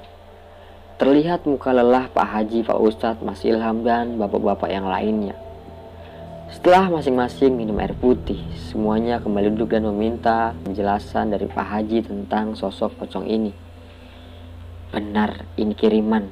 Terlihat 1.00 1.48
muka 1.48 1.72
lelah 1.72 2.12
Pak 2.12 2.28
Haji, 2.28 2.60
Pak 2.60 2.76
Ustadz, 2.76 3.24
Mas 3.24 3.40
Ilham, 3.42 3.80
dan 3.80 4.20
bapak-bapak 4.20 4.68
yang 4.68 4.84
lainnya. 4.84 5.32
Setelah 6.52 6.92
masing-masing 6.92 7.56
minum 7.56 7.78
air 7.80 7.96
putih, 7.96 8.42
semuanya 8.68 9.16
kembali 9.22 9.54
duduk 9.56 9.72
dan 9.72 9.88
meminta 9.88 10.52
penjelasan 10.66 11.32
dari 11.32 11.48
Pak 11.48 11.66
Haji 11.66 12.04
tentang 12.04 12.52
sosok 12.52 13.00
pocong 13.00 13.24
ini. 13.24 13.54
Benar, 14.92 15.48
ini 15.56 15.72
kiriman. 15.72 16.28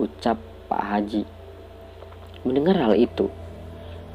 Ucap 0.00 0.40
Pak 0.66 0.82
Haji. 0.82 1.22
Mendengar 2.42 2.82
hal 2.82 2.98
itu, 2.98 3.30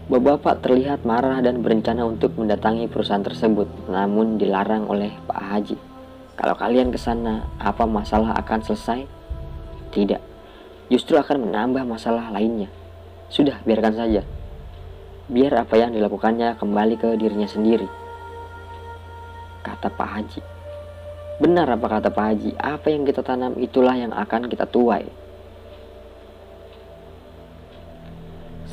Bapak-bapak 0.03 0.67
terlihat 0.67 1.07
marah 1.07 1.39
dan 1.39 1.63
berencana 1.63 2.03
untuk 2.03 2.35
mendatangi 2.35 2.91
perusahaan 2.91 3.23
tersebut, 3.23 3.87
namun 3.87 4.35
dilarang 4.35 4.91
oleh 4.91 5.15
Pak 5.23 5.39
Haji. 5.39 5.92
Kalau 6.33 6.57
kalian 6.57 6.89
ke 6.89 6.97
sana, 6.97 7.45
apa 7.61 7.85
masalah 7.85 8.33
akan 8.41 8.65
selesai? 8.65 9.05
Tidak. 9.93 10.21
Justru 10.89 11.13
akan 11.21 11.45
menambah 11.45 11.85
masalah 11.85 12.33
lainnya. 12.33 12.73
Sudah, 13.29 13.61
biarkan 13.61 13.93
saja. 13.93 14.25
Biar 15.29 15.53
apa 15.61 15.77
yang 15.77 15.93
dilakukannya 15.93 16.57
kembali 16.57 16.95
ke 16.97 17.09
dirinya 17.21 17.45
sendiri. 17.45 17.85
Kata 19.61 19.93
Pak 19.93 20.09
Haji. 20.09 20.41
Benar 21.37 21.69
apa 21.69 21.87
kata 22.01 22.09
Pak 22.09 22.25
Haji, 22.25 22.51
apa 22.57 22.87
yang 22.89 23.05
kita 23.05 23.21
tanam 23.21 23.53
itulah 23.61 23.93
yang 23.93 24.11
akan 24.11 24.49
kita 24.49 24.65
tuai. 24.65 25.05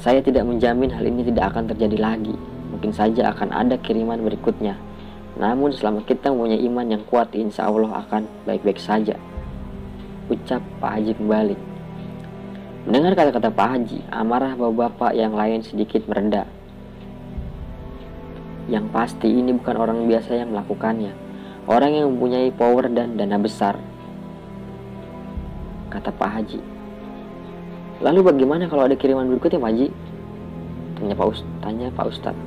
Saya 0.01 0.25
tidak 0.25 0.49
menjamin 0.49 0.89
hal 0.97 1.05
ini 1.05 1.29
tidak 1.29 1.53
akan 1.53 1.69
terjadi 1.77 1.97
lagi. 2.01 2.33
Mungkin 2.73 2.97
saja 2.97 3.37
akan 3.37 3.53
ada 3.53 3.77
kiriman 3.77 4.25
berikutnya 4.25 4.90
namun 5.41 5.73
selama 5.73 6.05
kita 6.05 6.29
mempunyai 6.29 6.61
iman 6.69 6.85
yang 6.85 7.03
kuat, 7.09 7.33
insya 7.33 7.65
Allah 7.65 8.05
akan 8.05 8.29
baik-baik 8.45 8.77
saja. 8.77 9.17
Ucap 10.29 10.61
Pak 10.85 11.01
Haji 11.01 11.17
kembali. 11.17 11.57
Mendengar 12.85 13.17
kata-kata 13.17 13.49
Pak 13.49 13.69
Haji, 13.73 14.05
amarah 14.13 14.53
bapak-bapak 14.53 15.17
yang 15.17 15.33
lain 15.33 15.65
sedikit 15.65 16.05
merendah. 16.05 16.45
Yang 18.69 18.93
pasti 18.93 19.33
ini 19.33 19.57
bukan 19.57 19.81
orang 19.81 20.05
biasa 20.05 20.45
yang 20.45 20.53
melakukannya. 20.53 21.17
Orang 21.65 21.97
yang 21.97 22.13
mempunyai 22.13 22.53
power 22.53 22.93
dan 22.93 23.17
dana 23.17 23.41
besar. 23.41 23.81
Kata 25.89 26.13
Pak 26.13 26.31
Haji. 26.37 26.61
Lalu 28.05 28.21
bagaimana 28.29 28.69
kalau 28.69 28.85
ada 28.85 28.93
kiriman 28.93 29.25
berikutnya 29.25 29.57
Pak 29.57 29.73
Haji? 29.73 29.89
Tanya 31.01 31.15
Pak, 31.17 31.27
Ustaz. 31.33 31.49
tanya 31.65 31.87
Pak 31.97 32.07
Ustadz. 32.13 32.45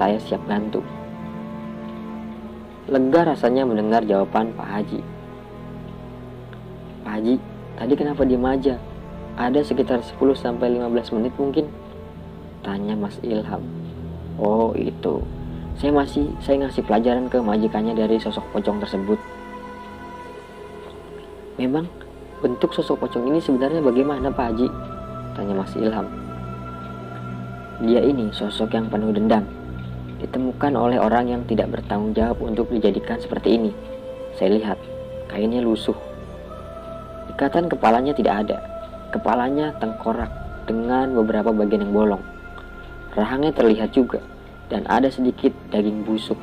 Saya 0.00 0.16
siap 0.16 0.40
bantu. 0.48 0.80
Lega 2.84 3.32
rasanya 3.32 3.64
mendengar 3.64 4.04
jawaban 4.04 4.52
Pak 4.52 4.68
Haji. 4.68 5.00
Pak 7.00 7.12
Haji, 7.16 7.34
tadi 7.80 7.92
kenapa 7.96 8.28
diem 8.28 8.44
aja? 8.44 8.76
Ada 9.40 9.64
sekitar 9.64 10.04
10-15 10.04 11.16
menit 11.16 11.32
mungkin? 11.40 11.66
Tanya 12.60 12.92
Mas 12.92 13.16
Ilham. 13.24 13.64
Oh 14.36 14.76
itu, 14.76 15.24
saya 15.80 15.96
masih 15.96 16.28
saya 16.44 16.60
ngasih 16.60 16.84
pelajaran 16.84 17.26
ke 17.32 17.40
majikannya 17.40 17.96
dari 17.96 18.20
sosok 18.20 18.44
pocong 18.52 18.76
tersebut. 18.84 19.16
Memang 21.56 21.88
bentuk 22.44 22.76
sosok 22.76 23.00
pocong 23.00 23.32
ini 23.32 23.40
sebenarnya 23.40 23.80
bagaimana 23.80 24.28
Pak 24.28 24.46
Haji? 24.52 24.68
Tanya 25.32 25.54
Mas 25.56 25.72
Ilham. 25.72 26.04
Dia 27.80 28.04
ini 28.04 28.28
sosok 28.30 28.76
yang 28.76 28.92
penuh 28.92 29.10
dendam, 29.10 29.42
ditemukan 30.24 30.72
oleh 30.72 30.96
orang 30.96 31.28
yang 31.28 31.42
tidak 31.44 31.68
bertanggung 31.68 32.16
jawab 32.16 32.40
untuk 32.40 32.72
dijadikan 32.72 33.20
seperti 33.20 33.60
ini. 33.60 33.72
Saya 34.40 34.56
lihat, 34.56 34.80
kainnya 35.28 35.60
lusuh. 35.60 35.94
Ikatan 37.36 37.68
kepalanya 37.68 38.16
tidak 38.16 38.48
ada. 38.48 38.56
Kepalanya 39.12 39.76
tengkorak 39.78 40.32
dengan 40.64 41.12
beberapa 41.12 41.52
bagian 41.52 41.86
yang 41.86 41.94
bolong. 41.94 42.24
Rahangnya 43.14 43.54
terlihat 43.54 43.94
juga, 43.94 44.18
dan 44.72 44.82
ada 44.90 45.06
sedikit 45.12 45.52
daging 45.70 46.02
busuk. 46.02 46.40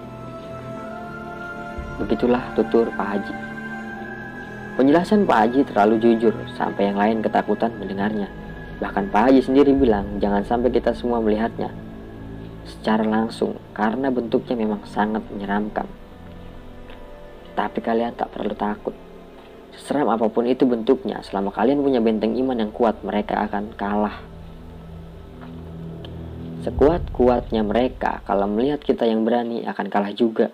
Begitulah 1.99 2.41
tutur 2.55 2.87
Pak 2.95 3.07
Haji. 3.17 3.35
Penjelasan 4.79 5.27
Pak 5.27 5.37
Haji 5.37 5.61
terlalu 5.67 5.95
jujur, 5.99 6.31
sampai 6.55 6.93
yang 6.93 6.97
lain 6.97 7.17
ketakutan 7.19 7.75
mendengarnya. 7.75 8.31
Bahkan 8.79 9.11
Pak 9.11 9.29
Haji 9.29 9.41
sendiri 9.43 9.75
bilang, 9.75 10.07
jangan 10.23 10.47
sampai 10.47 10.71
kita 10.71 10.95
semua 10.95 11.19
melihatnya, 11.19 11.69
secara 12.65 13.05
langsung 13.05 13.57
karena 13.73 14.13
bentuknya 14.13 14.57
memang 14.57 14.85
sangat 14.89 15.25
menyeramkan. 15.29 15.87
Tapi 17.57 17.79
kalian 17.83 18.15
tak 18.15 18.31
perlu 18.31 18.55
takut. 18.55 18.95
Seseram 19.71 20.11
apa 20.11 20.27
pun 20.27 20.43
itu 20.47 20.67
bentuknya, 20.67 21.23
selama 21.23 21.49
kalian 21.55 21.79
punya 21.79 22.03
benteng 22.03 22.35
iman 22.35 22.59
yang 22.59 22.71
kuat, 22.75 22.99
mereka 23.07 23.47
akan 23.47 23.71
kalah. 23.79 24.19
Sekuat-kuatnya 26.61 27.65
mereka, 27.65 28.21
kalau 28.27 28.45
melihat 28.45 28.83
kita 28.83 29.07
yang 29.07 29.25
berani, 29.25 29.65
akan 29.65 29.87
kalah 29.89 30.13
juga. 30.13 30.53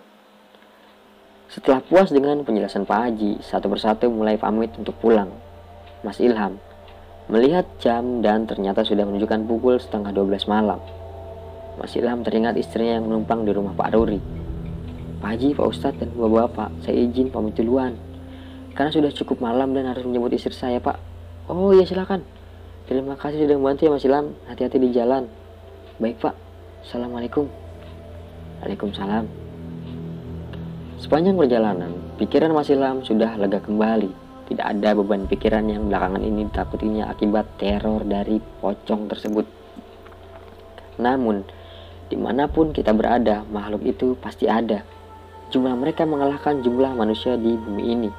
Setelah 1.52 1.82
puas 1.84 2.14
dengan 2.14 2.46
penjelasan 2.46 2.86
Pak 2.86 3.00
Haji, 3.08 3.32
satu 3.44 3.68
persatu 3.68 4.08
mulai 4.08 4.38
pamit 4.40 4.72
untuk 4.78 4.96
pulang. 5.02 5.32
Mas 6.06 6.22
Ilham 6.22 6.62
melihat 7.28 7.68
jam 7.84 8.24
dan 8.24 8.48
ternyata 8.48 8.88
sudah 8.88 9.04
menunjukkan 9.04 9.44
pukul 9.48 9.76
setengah 9.84 10.16
12 10.16 10.48
malam. 10.48 10.80
Mas 11.78 11.94
Ilham 11.94 12.26
teringat 12.26 12.58
istrinya 12.58 12.98
yang 12.98 13.06
menumpang 13.06 13.46
di 13.46 13.54
rumah 13.54 13.78
Pak 13.78 13.94
Ruri. 13.94 14.18
Pak 15.22 15.30
Haji, 15.34 15.54
Pak 15.54 15.66
Ustadz, 15.66 15.98
dan 16.02 16.10
bapak-bapak, 16.14 16.70
saya 16.82 16.98
izin 16.98 17.30
pamit 17.30 17.54
duluan. 17.58 17.98
Karena 18.74 18.94
sudah 18.94 19.10
cukup 19.14 19.42
malam 19.42 19.74
dan 19.74 19.90
harus 19.90 20.06
menjemput 20.06 20.34
istri 20.34 20.54
saya, 20.54 20.78
Pak. 20.78 20.98
Oh 21.50 21.74
iya, 21.74 21.86
silakan. 21.86 22.22
Terima 22.86 23.18
kasih 23.18 23.46
sudah 23.46 23.58
membantu 23.58 23.90
ya 23.90 23.92
Mas 23.94 24.06
Ilham. 24.06 24.34
Hati-hati 24.46 24.78
di 24.78 24.90
jalan. 24.94 25.26
Baik, 25.98 26.22
Pak. 26.22 26.36
Assalamualaikum. 26.86 27.50
Waalaikumsalam. 28.62 29.26
Sepanjang 30.98 31.38
perjalanan, 31.38 31.94
pikiran 32.18 32.54
Mas 32.54 32.74
Ilham 32.74 33.06
sudah 33.06 33.38
lega 33.38 33.62
kembali. 33.62 34.10
Tidak 34.50 34.66
ada 34.66 34.96
beban 34.98 35.28
pikiran 35.28 35.68
yang 35.68 35.92
belakangan 35.92 36.24
ini 36.24 36.48
ditakutinya 36.48 37.12
akibat 37.12 37.46
teror 37.62 38.02
dari 38.08 38.40
pocong 38.40 39.06
tersebut. 39.12 39.46
Namun, 40.98 41.57
Di 42.08 42.16
mana 42.16 42.48
pun 42.48 42.72
kita 42.72 42.96
berada, 42.96 43.44
makhluk 43.52 43.84
itu 43.84 44.16
pasti 44.16 44.48
ada. 44.48 44.80
Jumlah 45.52 45.76
mereka 45.76 46.08
mengalahkan 46.08 46.64
jumlah 46.64 46.96
manusia 46.96 47.36
di 47.36 47.52
bumi 47.56 47.84
ini. 47.84 48.10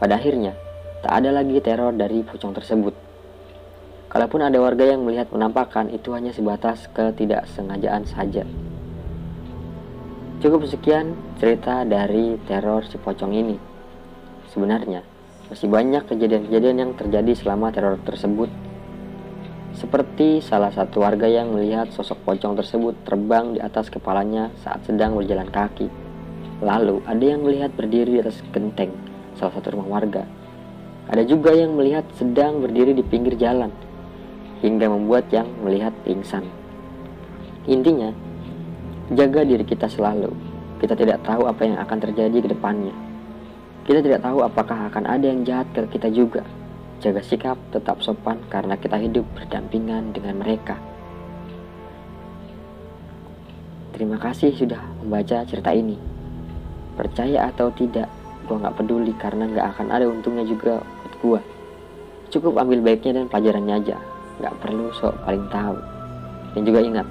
Pada 0.00 0.16
akhirnya, 0.16 0.56
tak 1.04 1.20
ada 1.20 1.30
lagi 1.32 1.60
teror 1.60 1.92
dari 1.92 2.24
pocong 2.24 2.56
tersebut. 2.56 2.96
Kalaupun 4.08 4.40
ada 4.40 4.56
warga 4.60 4.88
yang 4.88 5.04
melihat 5.04 5.28
penampakan, 5.28 5.92
itu 5.92 6.16
hanya 6.16 6.32
sebatas 6.32 6.88
ketidaksengajaan 6.96 8.08
saja. 8.08 8.48
Cukup 10.40 10.64
sekian 10.64 11.16
cerita 11.36 11.84
dari 11.84 12.40
teror 12.48 12.88
si 12.88 12.96
pocong 12.96 13.32
ini. 13.32 13.56
Sebenarnya, 14.52 15.04
masih 15.52 15.68
banyak 15.68 16.08
kejadian-kejadian 16.08 16.76
yang 16.80 16.92
terjadi 16.96 17.32
selama 17.36 17.68
teror 17.68 18.00
tersebut 18.00 18.48
seperti 19.74 20.38
salah 20.38 20.70
satu 20.70 21.02
warga 21.02 21.26
yang 21.26 21.50
melihat 21.50 21.90
sosok 21.90 22.22
pocong 22.22 22.54
tersebut 22.54 22.94
terbang 23.02 23.58
di 23.58 23.60
atas 23.60 23.90
kepalanya 23.90 24.54
saat 24.62 24.86
sedang 24.86 25.18
berjalan 25.18 25.50
kaki. 25.50 25.90
Lalu 26.62 27.02
ada 27.02 27.24
yang 27.24 27.42
melihat 27.42 27.74
berdiri 27.74 28.18
di 28.18 28.20
atas 28.22 28.38
genteng 28.54 28.94
salah 29.34 29.50
satu 29.58 29.74
rumah 29.74 29.98
warga. 29.98 30.22
Ada 31.10 31.26
juga 31.26 31.52
yang 31.52 31.74
melihat 31.74 32.06
sedang 32.14 32.62
berdiri 32.62 32.94
di 32.94 33.02
pinggir 33.02 33.34
jalan 33.34 33.68
hingga 34.62 34.86
membuat 34.88 35.28
yang 35.34 35.50
melihat 35.60 35.92
pingsan. 36.06 36.46
Intinya, 37.66 38.14
jaga 39.12 39.42
diri 39.42 39.66
kita 39.66 39.90
selalu. 39.90 40.30
Kita 40.78 40.94
tidak 40.94 41.20
tahu 41.26 41.50
apa 41.50 41.62
yang 41.66 41.76
akan 41.82 41.98
terjadi 41.98 42.38
ke 42.40 42.48
depannya. 42.54 42.94
Kita 43.84 44.00
tidak 44.00 44.24
tahu 44.24 44.40
apakah 44.40 44.88
akan 44.88 45.04
ada 45.04 45.26
yang 45.28 45.44
jahat 45.44 45.68
ke 45.76 45.98
kita 45.98 46.08
juga. 46.08 46.46
Jaga 47.02 47.22
sikap, 47.24 47.58
tetap 47.74 47.98
sopan 48.02 48.38
karena 48.50 48.78
kita 48.78 49.00
hidup 49.00 49.26
berdampingan 49.34 50.14
dengan 50.14 50.38
mereka. 50.38 50.78
Terima 53.94 54.18
kasih 54.18 54.50
sudah 54.58 54.82
membaca 55.02 55.46
cerita 55.46 55.70
ini. 55.70 55.94
Percaya 56.98 57.46
atau 57.46 57.70
tidak, 57.74 58.10
gue 58.46 58.58
gak 58.58 58.74
peduli 58.74 59.14
karena 59.14 59.46
gak 59.50 59.78
akan 59.78 59.86
ada 59.94 60.06
untungnya 60.10 60.42
juga 60.42 60.82
buat 60.82 61.14
gue. 61.22 61.40
Cukup 62.34 62.58
ambil 62.58 62.82
baiknya 62.82 63.22
dan 63.22 63.30
pelajarannya 63.30 63.74
aja, 63.78 63.96
gak 64.42 64.54
perlu 64.58 64.90
sok 64.98 65.14
paling 65.22 65.46
tahu. 65.46 65.78
Dan 66.58 66.62
juga 66.66 66.80
ingat, 66.82 67.06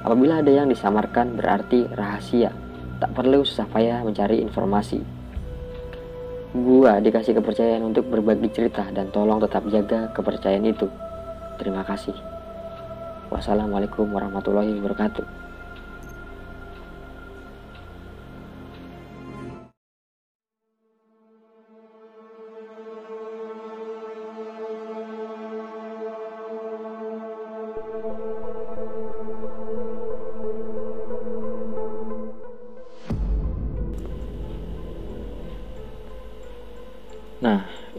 apabila 0.00 0.40
ada 0.40 0.52
yang 0.52 0.68
disamarkan 0.72 1.36
berarti 1.36 1.84
rahasia, 1.92 2.52
tak 3.04 3.12
perlu 3.12 3.44
susah 3.44 3.68
payah 3.68 4.00
mencari 4.00 4.40
informasi. 4.40 5.23
Gua 6.54 7.02
dikasih 7.02 7.34
kepercayaan 7.42 7.82
untuk 7.82 8.06
berbagi 8.06 8.46
cerita 8.54 8.86
dan 8.94 9.10
tolong 9.10 9.42
tetap 9.42 9.66
jaga 9.66 10.14
kepercayaan 10.14 10.62
itu. 10.62 10.86
Terima 11.58 11.82
kasih. 11.82 12.14
Wassalamualaikum 13.26 14.06
warahmatullahi 14.06 14.78
wabarakatuh. 14.78 15.43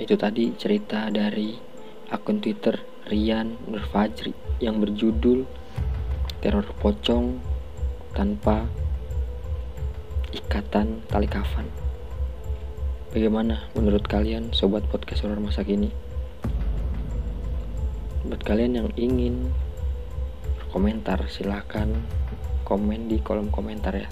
Itu 0.06 0.22
tadi 0.22 0.54
cerita 0.54 1.10
dari 1.10 1.58
akun 2.14 2.38
Twitter 2.38 2.78
Rian 3.10 3.58
Nurfajri 3.66 4.62
yang 4.62 4.78
berjudul 4.78 5.50
Teror 6.46 6.70
Pocong 6.78 7.42
Tanpa 8.14 8.70
Ikatan 10.30 11.02
Tali 11.10 11.26
Kafan. 11.26 11.66
Bagaimana 13.18 13.66
menurut 13.74 14.06
kalian 14.06 14.54
sobat 14.54 14.86
podcast 14.94 15.26
horror 15.26 15.42
masa 15.42 15.66
kini? 15.66 15.90
Buat 18.30 18.46
kalian 18.46 18.78
yang 18.78 18.90
ingin 18.94 19.50
komentar 20.70 21.18
silahkan 21.34 21.90
komen 22.62 23.10
di 23.10 23.18
kolom 23.26 23.50
komentar 23.50 23.98
ya. 23.98 24.10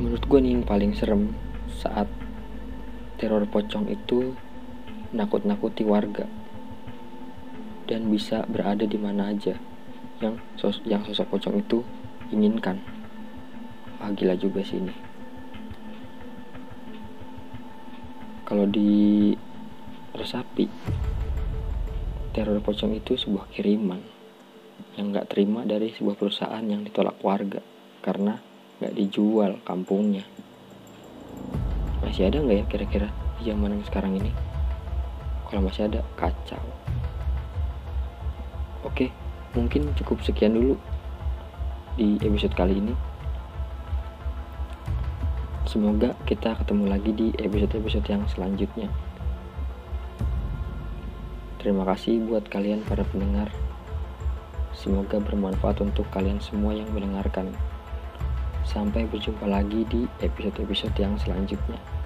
Menurut 0.00 0.24
gue 0.24 0.40
nih 0.40 0.56
yang 0.56 0.64
paling 0.64 0.96
serem 0.96 1.36
saat 1.68 2.08
teror 3.18 3.42
pocong 3.50 3.90
itu 3.90 4.38
nakut-nakuti 5.10 5.82
warga 5.82 6.30
dan 7.90 8.06
bisa 8.06 8.46
berada 8.46 8.86
di 8.86 8.94
mana 8.94 9.34
aja 9.34 9.58
yang 10.22 10.38
sos 10.54 10.78
yang 10.86 11.02
sosok 11.02 11.34
pocong 11.34 11.58
itu 11.58 11.82
inginkan. 12.30 12.78
Wah 13.98 14.14
gila 14.14 14.38
juga 14.38 14.62
sih 14.62 14.78
ini. 14.78 14.94
Kalau 18.46 18.64
di 18.70 19.34
resapi, 20.14 20.70
teror 22.32 22.62
pocong 22.62 22.94
itu 22.94 23.18
sebuah 23.18 23.50
kiriman 23.50 24.00
yang 24.94 25.10
nggak 25.10 25.26
terima 25.26 25.66
dari 25.66 25.90
sebuah 25.90 26.14
perusahaan 26.14 26.62
yang 26.62 26.86
ditolak 26.86 27.18
warga 27.18 27.58
karena 27.98 28.38
nggak 28.78 28.94
dijual 28.94 29.58
kampungnya 29.66 30.22
masih 32.08 32.32
ada 32.32 32.40
nggak 32.40 32.56
ya 32.56 32.64
kira-kira 32.72 33.08
di 33.36 33.52
zaman 33.52 33.76
yang 33.76 33.84
sekarang 33.84 34.16
ini? 34.16 34.32
Kalau 35.44 35.60
masih 35.60 35.92
ada 35.92 36.00
kacau. 36.16 36.64
Oke 38.80 39.12
mungkin 39.52 39.92
cukup 39.92 40.24
sekian 40.24 40.56
dulu 40.56 40.80
di 42.00 42.16
episode 42.24 42.56
kali 42.56 42.80
ini. 42.80 42.96
Semoga 45.68 46.16
kita 46.24 46.56
ketemu 46.56 46.88
lagi 46.88 47.12
di 47.12 47.28
episode-episode 47.36 48.08
yang 48.08 48.24
selanjutnya. 48.24 48.88
Terima 51.60 51.84
kasih 51.84 52.24
buat 52.24 52.48
kalian 52.48 52.88
para 52.88 53.04
pendengar. 53.04 53.52
Semoga 54.72 55.20
bermanfaat 55.20 55.84
untuk 55.84 56.08
kalian 56.08 56.40
semua 56.40 56.72
yang 56.72 56.88
mendengarkan. 56.96 57.52
Sampai 58.64 59.04
berjumpa 59.04 59.44
lagi 59.44 59.84
di 59.92 60.08
episode-episode 60.24 60.96
yang 60.96 61.20
selanjutnya 61.20 61.97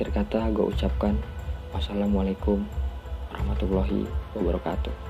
akhir 0.00 0.16
kata 0.16 0.48
gue 0.56 0.64
ucapkan 0.64 1.12
wassalamualaikum 1.76 2.64
warahmatullahi 3.28 4.08
wabarakatuh 4.32 5.09